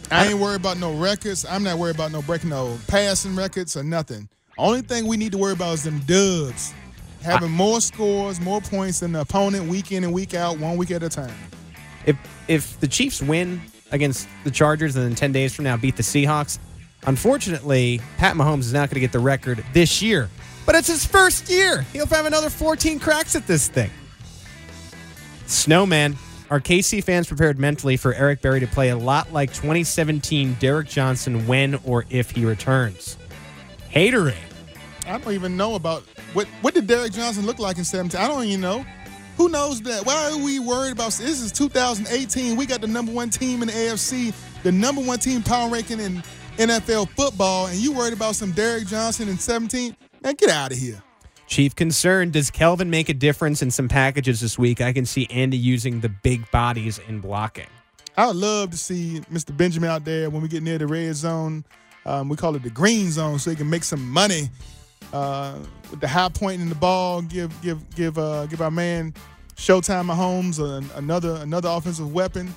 I 0.10 0.28
ain't 0.28 0.40
worried 0.40 0.62
about 0.62 0.78
no 0.80 0.94
records. 0.94 1.46
I'm 1.46 1.64
not 1.64 1.78
worried 1.78 1.96
about 1.96 2.12
no 2.12 2.22
breaking 2.24 2.50
no 2.50 2.78
passing 2.88 3.36
records 3.36 3.78
or 3.78 3.84
nothing. 3.84 4.30
Only 4.58 4.82
thing 4.82 5.06
we 5.06 5.18
need 5.18 5.32
to 5.34 5.38
worry 5.38 5.54
about 5.54 5.74
is 5.76 5.84
them 5.84 6.00
dubs. 6.00 6.74
Having 7.22 7.52
more 7.52 7.82
scores, 7.82 8.40
more 8.40 8.62
points 8.62 9.02
than 9.02 9.12
the 9.12 9.22
opponent 9.22 9.68
week 9.68 9.92
in 9.92 10.04
and 10.04 10.14
week 10.14 10.34
out, 10.34 10.58
one 10.60 10.78
week 10.78 10.92
at 10.92 11.04
a 11.04 11.10
time. 11.10 11.34
If 12.06 12.16
if 12.48 12.80
the 12.80 12.88
Chiefs 12.88 13.22
win 13.22 13.62
against 13.92 14.28
the 14.44 14.52
Chargers 14.52 14.96
and 14.96 15.06
then 15.06 15.16
10 15.16 15.32
days 15.32 15.54
from 15.54 15.66
now 15.66 15.78
beat 15.78 15.96
the 15.98 16.04
Seahawks, 16.04 16.58
unfortunately, 17.08 18.00
Pat 18.18 18.36
Mahomes 18.36 18.60
is 18.60 18.74
not 18.74 18.90
going 18.90 18.96
to 18.96 19.00
get 19.00 19.12
the 19.12 19.20
record 19.20 19.66
this 19.74 20.02
year. 20.02 20.30
But 20.68 20.76
it's 20.76 20.88
his 20.88 21.06
first 21.06 21.50
year. 21.50 21.82
He'll 21.94 22.06
have 22.06 22.26
another 22.26 22.50
14 22.50 23.00
cracks 23.00 23.36
at 23.36 23.48
this 23.48 23.68
thing. 23.68 23.90
Snowman, 25.48 26.18
are 26.50 26.60
KC 26.62 27.04
fans 27.04 27.28
prepared 27.28 27.60
mentally 27.60 27.98
for 27.98 28.14
Eric 28.14 28.42
Berry 28.42 28.60
to 28.62 28.68
play 28.68 28.90
a 28.90 28.96
lot 28.98 29.34
like 29.34 29.50
2017 29.54 30.56
Derrick 30.60 30.88
Johnson 30.88 31.46
when 31.48 31.76
or 31.84 32.06
if 32.10 32.32
he 32.32 32.46
returns? 32.46 33.18
Haterade. 33.92 34.36
I 35.06 35.18
don't 35.18 35.34
even 35.34 35.58
know 35.58 35.76
about 35.76 36.04
what 36.34 36.48
what 36.62 36.74
did 36.74 36.88
Derrick 36.88 37.14
Johnson 37.14 37.46
look 37.46 37.60
like 37.60 37.78
in 37.78 37.86
17. 37.86 38.20
I 38.20 38.28
don't 38.28 38.44
even 38.44 38.62
know. 38.62 38.86
Who 39.38 39.50
knows 39.50 39.82
that? 39.82 40.06
Why 40.06 40.32
are 40.32 40.38
we 40.38 40.60
worried 40.60 40.94
about 40.94 41.12
this? 41.14 41.42
Is 41.42 41.52
2018. 41.52 42.56
We 42.56 42.66
got 42.66 42.82
the 42.82 42.88
number 42.88 43.12
one 43.12 43.30
team 43.30 43.62
in 43.62 43.68
the 43.68 43.74
AFC, 43.74 44.34
the 44.64 44.72
number 44.72 45.02
one 45.02 45.20
team 45.20 45.44
power 45.44 45.70
ranking 45.70 46.00
in 46.00 46.24
NFL 46.58 47.10
football, 47.10 47.68
and 47.68 47.78
you 47.78 47.94
worried 47.94 48.14
about 48.14 48.36
some 48.36 48.52
Derrick 48.52 48.88
Johnson 48.88 49.30
in 49.30 49.38
17? 49.38 49.96
Man, 50.24 50.34
get 50.36 50.50
out 50.50 50.72
of 50.72 50.78
here. 50.78 51.02
Chief 51.48 51.76
concern 51.76 52.32
Does 52.32 52.52
Kelvin 52.52 52.90
make 52.90 53.08
a 53.08 53.14
difference 53.14 53.62
in 53.62 53.72
some 53.72 53.88
packages 53.88 54.42
this 54.42 54.60
week? 54.60 54.82
I 54.82 54.92
can 54.92 55.06
see 55.06 55.28
Andy 55.30 55.58
using 55.58 56.02
the 56.02 56.10
big 56.10 56.50
bodies 56.52 57.00
in 57.08 57.22
blocking. 57.22 57.68
I 58.18 58.28
would 58.28 58.36
love 58.36 58.72
to 58.72 58.78
see 58.78 59.22
Mr. 59.32 59.56
Benjamin 59.56 59.90
out 59.90 60.04
there 60.04 60.30
when 60.30 60.42
we 60.42 60.48
get 60.48 60.64
near 60.64 60.78
the 60.78 60.88
red 60.88 61.16
zone. 61.16 61.64
Um, 62.06 62.30
we 62.30 62.36
call 62.36 62.56
it 62.56 62.64
the 62.64 62.70
green 62.70 63.12
zone, 63.12 63.38
so 63.38 63.50
he 63.50 63.56
can 63.56 63.70
make 63.70 63.84
some 63.84 64.10
money 64.10 64.50
uh, 65.14 65.60
with 65.92 66.00
the 66.00 66.08
high 66.08 66.30
point 66.30 66.62
in 66.62 66.70
the 66.70 66.76
ball. 66.76 67.22
Give 67.22 67.54
give 67.62 67.88
give 67.96 68.18
uh, 68.18 68.48
give 68.48 68.62
our 68.62 68.72
man 68.72 69.14
Showtime 69.56 70.12
Mahomes 70.12 70.60
another 70.96 71.36
another 71.42 71.70
offensive 71.70 72.14
weapon. 72.14 72.54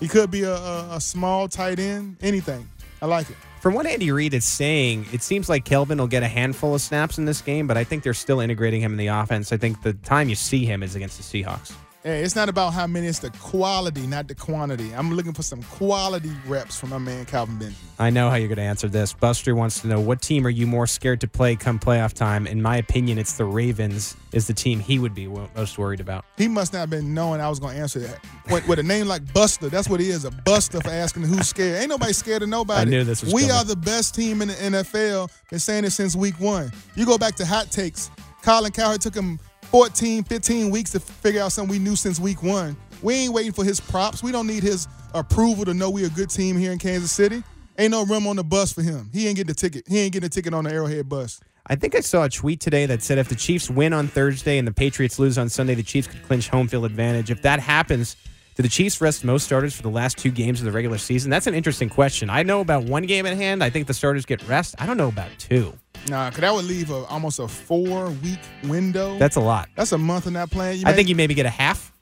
He 0.00 0.06
could 0.06 0.30
be 0.30 0.44
a, 0.44 0.54
a, 0.54 0.96
a 0.96 1.00
small 1.00 1.48
tight 1.48 1.78
end. 1.78 2.16
Anything. 2.20 2.68
I 3.00 3.06
like 3.06 3.30
it. 3.30 3.36
From 3.60 3.74
what 3.74 3.86
Andy 3.86 4.12
Reid 4.12 4.34
is 4.34 4.44
saying, 4.44 5.06
it 5.12 5.22
seems 5.22 5.48
like 5.48 5.64
Kelvin 5.64 5.98
will 5.98 6.06
get 6.06 6.22
a 6.22 6.28
handful 6.28 6.74
of 6.74 6.80
snaps 6.80 7.18
in 7.18 7.24
this 7.24 7.40
game, 7.42 7.66
but 7.66 7.76
I 7.76 7.82
think 7.82 8.04
they're 8.04 8.14
still 8.14 8.40
integrating 8.40 8.80
him 8.80 8.92
in 8.92 8.98
the 8.98 9.08
offense. 9.08 9.52
I 9.52 9.56
think 9.56 9.82
the 9.82 9.94
time 9.94 10.28
you 10.28 10.36
see 10.36 10.64
him 10.64 10.82
is 10.82 10.94
against 10.94 11.16
the 11.18 11.42
Seahawks. 11.42 11.72
Hey, 12.04 12.22
it's 12.22 12.36
not 12.36 12.48
about 12.48 12.74
how 12.74 12.86
many, 12.86 13.08
it's 13.08 13.18
the 13.18 13.30
quality, 13.30 14.06
not 14.06 14.28
the 14.28 14.34
quantity. 14.34 14.94
I'm 14.94 15.12
looking 15.12 15.32
for 15.32 15.42
some 15.42 15.64
quality 15.64 16.30
reps 16.46 16.78
from 16.78 16.90
my 16.90 16.98
man 16.98 17.24
Kelvin 17.24 17.56
Benjamin. 17.58 17.76
I 17.98 18.10
know 18.10 18.30
how 18.30 18.36
you're 18.36 18.46
going 18.46 18.58
to 18.58 18.62
answer 18.62 18.86
this. 18.86 19.12
Buster 19.12 19.56
wants 19.56 19.80
to 19.80 19.88
know 19.88 19.98
what 19.98 20.22
team 20.22 20.46
are 20.46 20.50
you 20.50 20.68
more 20.68 20.86
scared 20.86 21.20
to 21.22 21.26
play 21.28 21.56
come 21.56 21.80
playoff 21.80 22.12
time? 22.12 22.46
In 22.46 22.62
my 22.62 22.76
opinion, 22.76 23.18
it's 23.18 23.32
the 23.32 23.44
Ravens 23.44 24.16
is 24.30 24.46
the 24.46 24.54
team 24.54 24.78
he 24.78 25.00
would 25.00 25.12
be 25.12 25.26
most 25.26 25.76
worried 25.76 25.98
about. 25.98 26.24
He 26.36 26.46
must 26.46 26.72
not 26.72 26.80
have 26.80 26.90
been 26.90 27.12
knowing 27.14 27.40
I 27.40 27.48
was 27.48 27.58
going 27.58 27.74
to 27.74 27.80
answer 27.82 27.98
that. 27.98 28.20
With, 28.48 28.68
with, 28.68 28.78
a 28.78 28.84
name 28.84 29.08
like 29.08 29.32
Buster, 29.34 29.68
that's 29.68 29.88
what 29.88 29.98
he 29.98 30.10
is, 30.10 30.24
a 30.24 30.30
buster 30.30 30.80
for 30.80 30.90
asking 30.90 31.24
who's 31.24 31.48
scared. 31.48 31.80
Ain't 31.80 31.90
nobody 31.90 32.12
scared 32.12 32.42
of 32.42 32.48
nobody. 32.48 32.80
I 32.80 32.84
knew 32.84 33.02
this 33.02 33.24
was 33.24 33.34
We 33.34 33.42
coming. 33.42 33.56
are 33.56 33.64
the 33.64 33.76
best 33.76 34.14
team 34.14 34.40
in 34.40 34.48
the 34.48 34.54
NFL. 34.54 35.32
Been 35.50 35.58
saying 35.58 35.84
it 35.84 35.90
since 35.90 36.14
week 36.14 36.38
one. 36.38 36.70
You 36.94 37.06
go 37.06 37.18
back 37.18 37.34
to 37.34 37.44
hot 37.44 37.72
takes. 37.72 38.08
Colin 38.42 38.70
Cowherd 38.70 39.00
took 39.00 39.16
him 39.16 39.40
14, 39.70 40.24
15 40.24 40.70
weeks 40.70 40.92
to 40.92 41.00
figure 41.00 41.42
out 41.42 41.52
something 41.52 41.70
we 41.70 41.78
knew 41.78 41.94
since 41.94 42.18
week 42.18 42.42
one. 42.42 42.76
We 43.02 43.14
ain't 43.14 43.34
waiting 43.34 43.52
for 43.52 43.64
his 43.64 43.80
props. 43.80 44.22
We 44.22 44.32
don't 44.32 44.46
need 44.46 44.62
his 44.62 44.88
approval 45.14 45.64
to 45.66 45.74
know 45.74 45.90
we're 45.90 46.06
a 46.06 46.10
good 46.10 46.30
team 46.30 46.56
here 46.56 46.72
in 46.72 46.78
Kansas 46.78 47.12
City. 47.12 47.42
Ain't 47.78 47.90
no 47.90 48.04
room 48.04 48.26
on 48.26 48.36
the 48.36 48.44
bus 48.44 48.72
for 48.72 48.82
him. 48.82 49.10
He 49.12 49.28
ain't 49.28 49.36
getting 49.36 49.48
the 49.48 49.54
ticket. 49.54 49.86
He 49.86 49.98
ain't 50.00 50.12
getting 50.12 50.26
a 50.26 50.30
ticket 50.30 50.54
on 50.54 50.64
the 50.64 50.72
Arrowhead 50.72 51.08
bus. 51.08 51.40
I 51.66 51.76
think 51.76 51.94
I 51.94 52.00
saw 52.00 52.24
a 52.24 52.28
tweet 52.30 52.60
today 52.60 52.86
that 52.86 53.02
said 53.02 53.18
if 53.18 53.28
the 53.28 53.34
Chiefs 53.34 53.68
win 53.68 53.92
on 53.92 54.08
Thursday 54.08 54.56
and 54.56 54.66
the 54.66 54.72
Patriots 54.72 55.18
lose 55.18 55.36
on 55.36 55.50
Sunday, 55.50 55.74
the 55.74 55.82
Chiefs 55.82 56.08
could 56.08 56.22
clinch 56.24 56.48
home 56.48 56.66
field 56.66 56.86
advantage. 56.86 57.30
If 57.30 57.42
that 57.42 57.60
happens, 57.60 58.16
do 58.54 58.62
the 58.62 58.70
Chiefs 58.70 59.00
rest 59.02 59.22
most 59.22 59.44
starters 59.44 59.76
for 59.76 59.82
the 59.82 59.90
last 59.90 60.16
two 60.16 60.30
games 60.30 60.60
of 60.60 60.64
the 60.64 60.72
regular 60.72 60.98
season? 60.98 61.30
That's 61.30 61.46
an 61.46 61.54
interesting 61.54 61.90
question. 61.90 62.30
I 62.30 62.42
know 62.42 62.60
about 62.60 62.84
one 62.84 63.04
game 63.04 63.26
at 63.26 63.36
hand. 63.36 63.62
I 63.62 63.68
think 63.68 63.86
the 63.86 63.94
starters 63.94 64.24
get 64.24 64.42
rest. 64.48 64.74
I 64.78 64.86
don't 64.86 64.96
know 64.96 65.08
about 65.08 65.30
two. 65.38 65.74
Nah, 66.08 66.30
because 66.30 66.40
that 66.40 66.54
would 66.54 66.64
leave 66.64 66.90
a, 66.90 67.04
almost 67.06 67.38
a 67.38 67.48
four 67.48 68.10
week 68.22 68.38
window. 68.64 69.18
That's 69.18 69.36
a 69.36 69.40
lot. 69.40 69.68
That's 69.76 69.92
a 69.92 69.98
month 69.98 70.26
of 70.26 70.32
that 70.34 70.50
plan. 70.50 70.76
You 70.76 70.84
I 70.86 70.92
think 70.92 71.08
you 71.08 71.14
maybe 71.14 71.34
get 71.34 71.46
a 71.46 71.50
half. 71.50 71.92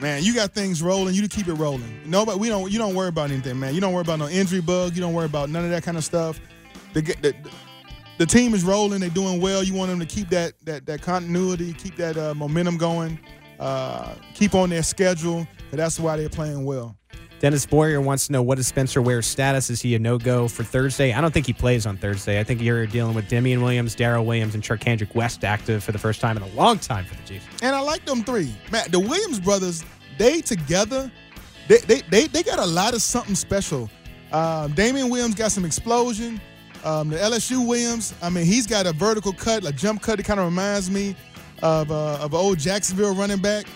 Man, 0.00 0.22
you 0.22 0.34
got 0.34 0.52
things 0.52 0.82
rolling. 0.82 1.14
You 1.14 1.22
to 1.22 1.28
keep 1.28 1.48
it 1.48 1.54
rolling. 1.54 2.00
Nobody, 2.04 2.38
we 2.38 2.48
don't. 2.48 2.70
You 2.70 2.78
don't 2.78 2.94
worry 2.94 3.08
about 3.08 3.30
anything, 3.30 3.58
man. 3.58 3.74
You 3.74 3.80
don't 3.80 3.92
worry 3.92 4.02
about 4.02 4.18
no 4.18 4.28
injury 4.28 4.60
bug. 4.60 4.94
You 4.94 5.00
don't 5.00 5.14
worry 5.14 5.26
about 5.26 5.48
none 5.48 5.64
of 5.64 5.70
that 5.70 5.82
kind 5.82 5.96
of 5.96 6.04
stuff. 6.04 6.40
The, 6.92 7.02
the, 7.02 7.34
the 8.18 8.26
team 8.26 8.54
is 8.54 8.64
rolling. 8.64 9.00
They're 9.00 9.10
doing 9.10 9.40
well. 9.40 9.62
You 9.62 9.74
want 9.74 9.90
them 9.90 10.00
to 10.00 10.06
keep 10.06 10.28
that 10.30 10.54
that 10.64 10.86
that 10.86 11.02
continuity, 11.02 11.72
keep 11.72 11.96
that 11.96 12.16
uh, 12.16 12.34
momentum 12.34 12.76
going, 12.76 13.18
uh, 13.60 14.14
keep 14.34 14.54
on 14.54 14.70
their 14.70 14.82
schedule. 14.82 15.46
that's 15.70 15.98
why 15.98 16.16
they're 16.16 16.28
playing 16.28 16.64
well. 16.64 16.96
Dennis 17.42 17.66
Boyer 17.66 18.00
wants 18.00 18.28
to 18.28 18.32
know 18.32 18.40
what 18.40 18.60
is 18.60 18.68
Spencer 18.68 19.02
Ware's 19.02 19.26
status? 19.26 19.68
Is 19.68 19.82
he 19.82 19.96
a 19.96 19.98
no 19.98 20.16
go 20.16 20.46
for 20.46 20.62
Thursday? 20.62 21.12
I 21.12 21.20
don't 21.20 21.34
think 21.34 21.44
he 21.44 21.52
plays 21.52 21.86
on 21.86 21.96
Thursday. 21.96 22.38
I 22.38 22.44
think 22.44 22.62
you're 22.62 22.86
dealing 22.86 23.16
with 23.16 23.26
Damien 23.26 23.60
Williams, 23.60 23.96
Darrel 23.96 24.24
Williams, 24.24 24.54
and 24.54 24.62
Charcandrick 24.62 25.12
West 25.16 25.42
active 25.42 25.82
for 25.82 25.90
the 25.90 25.98
first 25.98 26.20
time 26.20 26.36
in 26.36 26.44
a 26.44 26.48
long 26.50 26.78
time 26.78 27.04
for 27.04 27.16
the 27.16 27.22
Chiefs. 27.22 27.44
And 27.60 27.74
I 27.74 27.80
like 27.80 28.04
them 28.04 28.22
three. 28.22 28.54
Matt, 28.70 28.92
the 28.92 29.00
Williams 29.00 29.40
brothers, 29.40 29.84
they 30.18 30.40
together, 30.40 31.10
they 31.66 31.78
they 31.78 32.02
they, 32.02 32.28
they 32.28 32.44
got 32.44 32.60
a 32.60 32.64
lot 32.64 32.94
of 32.94 33.02
something 33.02 33.34
special. 33.34 33.90
Um, 34.30 34.70
Damien 34.74 35.10
Williams 35.10 35.34
got 35.34 35.50
some 35.50 35.64
explosion. 35.64 36.40
Um, 36.84 37.08
the 37.08 37.16
LSU 37.16 37.66
Williams, 37.66 38.14
I 38.22 38.30
mean, 38.30 38.44
he's 38.44 38.68
got 38.68 38.86
a 38.86 38.92
vertical 38.92 39.32
cut, 39.32 39.66
a 39.66 39.72
jump 39.72 40.00
cut. 40.00 40.18
that 40.18 40.26
kind 40.26 40.38
of 40.38 40.46
reminds 40.46 40.92
me 40.92 41.16
of 41.60 41.90
uh, 41.90 42.18
of 42.20 42.34
old 42.34 42.60
Jacksonville 42.60 43.16
running 43.16 43.42
back. 43.42 43.66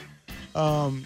Um, 0.55 1.05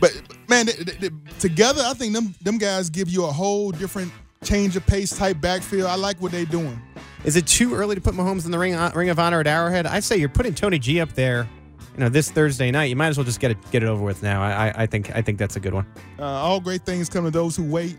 but 0.00 0.12
man, 0.48 0.66
they, 0.66 0.72
they, 0.72 1.10
together, 1.38 1.82
I 1.84 1.94
think 1.94 2.14
them 2.14 2.34
them 2.42 2.58
guys 2.58 2.90
give 2.90 3.08
you 3.08 3.24
a 3.24 3.32
whole 3.32 3.70
different 3.70 4.12
change 4.44 4.76
of 4.76 4.86
pace 4.86 5.16
type 5.16 5.40
backfield. 5.40 5.88
I 5.88 5.96
like 5.96 6.20
what 6.20 6.32
they're 6.32 6.44
doing. 6.44 6.80
Is 7.24 7.36
it 7.36 7.46
too 7.46 7.74
early 7.74 7.94
to 7.96 8.00
put 8.00 8.14
Mahomes 8.14 8.44
in 8.44 8.50
the 8.50 8.58
ring 8.58 8.74
uh, 8.74 8.92
ring 8.94 9.10
of 9.10 9.18
honor 9.18 9.40
at 9.40 9.46
Arrowhead? 9.46 9.86
I 9.86 10.00
say 10.00 10.16
you're 10.16 10.28
putting 10.28 10.54
Tony 10.54 10.78
G 10.78 11.00
up 11.00 11.12
there. 11.14 11.48
You 11.94 12.04
know, 12.04 12.08
this 12.08 12.30
Thursday 12.30 12.70
night, 12.70 12.84
you 12.84 12.96
might 12.96 13.08
as 13.08 13.18
well 13.18 13.24
just 13.24 13.40
get 13.40 13.50
it 13.50 13.70
get 13.72 13.82
it 13.82 13.86
over 13.86 14.04
with 14.04 14.22
now. 14.22 14.40
I, 14.40 14.82
I 14.82 14.86
think 14.86 15.14
I 15.16 15.22
think 15.22 15.38
that's 15.38 15.56
a 15.56 15.60
good 15.60 15.74
one. 15.74 15.86
Uh, 16.18 16.24
all 16.24 16.60
great 16.60 16.82
things 16.82 17.08
come 17.08 17.24
to 17.24 17.30
those 17.30 17.56
who 17.56 17.64
wait. 17.64 17.96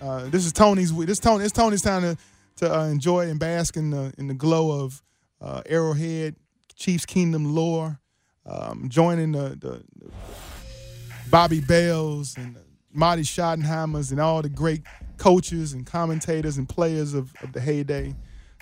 Uh, 0.00 0.28
this 0.28 0.46
is 0.46 0.52
Tony's. 0.52 0.94
This 0.94 1.18
Tony. 1.18 1.44
It's 1.44 1.52
Tony's 1.52 1.82
time 1.82 2.02
to 2.02 2.16
to 2.56 2.78
uh, 2.78 2.86
enjoy 2.86 3.28
and 3.28 3.40
bask 3.40 3.76
in 3.76 3.90
the 3.90 4.12
in 4.18 4.28
the 4.28 4.34
glow 4.34 4.84
of 4.84 5.02
uh, 5.40 5.62
Arrowhead, 5.66 6.36
Chiefs 6.76 7.06
Kingdom 7.06 7.54
lore. 7.54 7.98
Um, 8.46 8.88
joining 8.88 9.32
the, 9.32 9.50
the, 9.50 9.84
the 9.98 10.10
Bobby 11.30 11.60
Bells 11.60 12.36
and 12.36 12.56
Marty 12.92 13.22
Schottenheimers 13.22 14.10
and 14.10 14.20
all 14.20 14.42
the 14.42 14.48
great 14.48 14.82
coaches 15.16 15.72
and 15.72 15.86
commentators 15.86 16.58
and 16.58 16.68
players 16.68 17.14
of, 17.14 17.32
of 17.42 17.52
the 17.52 17.60
heyday. 17.60 18.14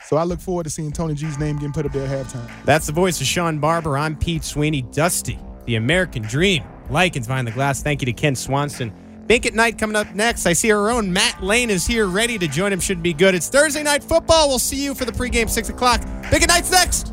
So 0.04 0.16
I 0.16 0.24
look 0.24 0.40
forward 0.40 0.64
to 0.64 0.70
seeing 0.70 0.92
Tony 0.92 1.14
G's 1.14 1.38
name 1.38 1.56
getting 1.56 1.72
put 1.72 1.86
up 1.86 1.92
there 1.92 2.06
at 2.06 2.26
halftime. 2.26 2.48
That's 2.64 2.86
the 2.86 2.92
voice 2.92 3.20
of 3.20 3.26
Sean 3.26 3.58
Barber. 3.58 3.96
I'm 3.96 4.16
Pete 4.16 4.44
Sweeney. 4.44 4.82
Dusty, 4.82 5.38
the 5.64 5.76
American 5.76 6.22
Dream. 6.22 6.62
Likens 6.90 7.26
behind 7.26 7.46
the 7.46 7.52
glass. 7.52 7.82
Thank 7.82 8.02
you 8.02 8.06
to 8.06 8.12
Kent 8.12 8.38
Swanson. 8.38 8.92
Bink 9.26 9.44
at 9.44 9.54
Night 9.54 9.76
coming 9.76 9.96
up 9.96 10.14
next. 10.14 10.46
I 10.46 10.52
see 10.54 10.70
our 10.72 10.90
own 10.90 11.12
Matt 11.12 11.42
Lane 11.42 11.68
is 11.68 11.86
here 11.86 12.06
ready 12.06 12.38
to 12.38 12.48
join 12.48 12.72
him. 12.72 12.80
Should 12.80 13.02
be 13.02 13.12
good. 13.12 13.34
It's 13.34 13.48
Thursday 13.48 13.82
Night 13.82 14.02
Football. 14.02 14.48
We'll 14.48 14.58
see 14.58 14.82
you 14.82 14.94
for 14.94 15.04
the 15.04 15.12
pregame 15.12 15.50
6 15.50 15.68
o'clock. 15.68 16.00
Bink 16.30 16.42
at 16.42 16.48
Night's 16.48 16.70
next. 16.70 17.12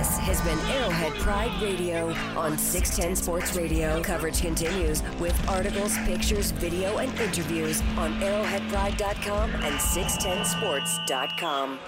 This 0.00 0.16
has 0.16 0.40
been 0.40 0.58
Arrowhead 0.60 1.12
Pride 1.16 1.52
Radio 1.60 2.14
on 2.34 2.56
610 2.56 3.16
Sports 3.16 3.54
Radio. 3.54 4.02
Coverage 4.02 4.40
continues 4.40 5.02
with 5.20 5.38
articles, 5.46 5.94
pictures, 6.06 6.52
video, 6.52 6.96
and 6.96 7.12
interviews 7.20 7.82
on 7.98 8.14
arrowheadpride.com 8.14 9.50
and 9.56 9.78
610sports.com. 9.78 11.78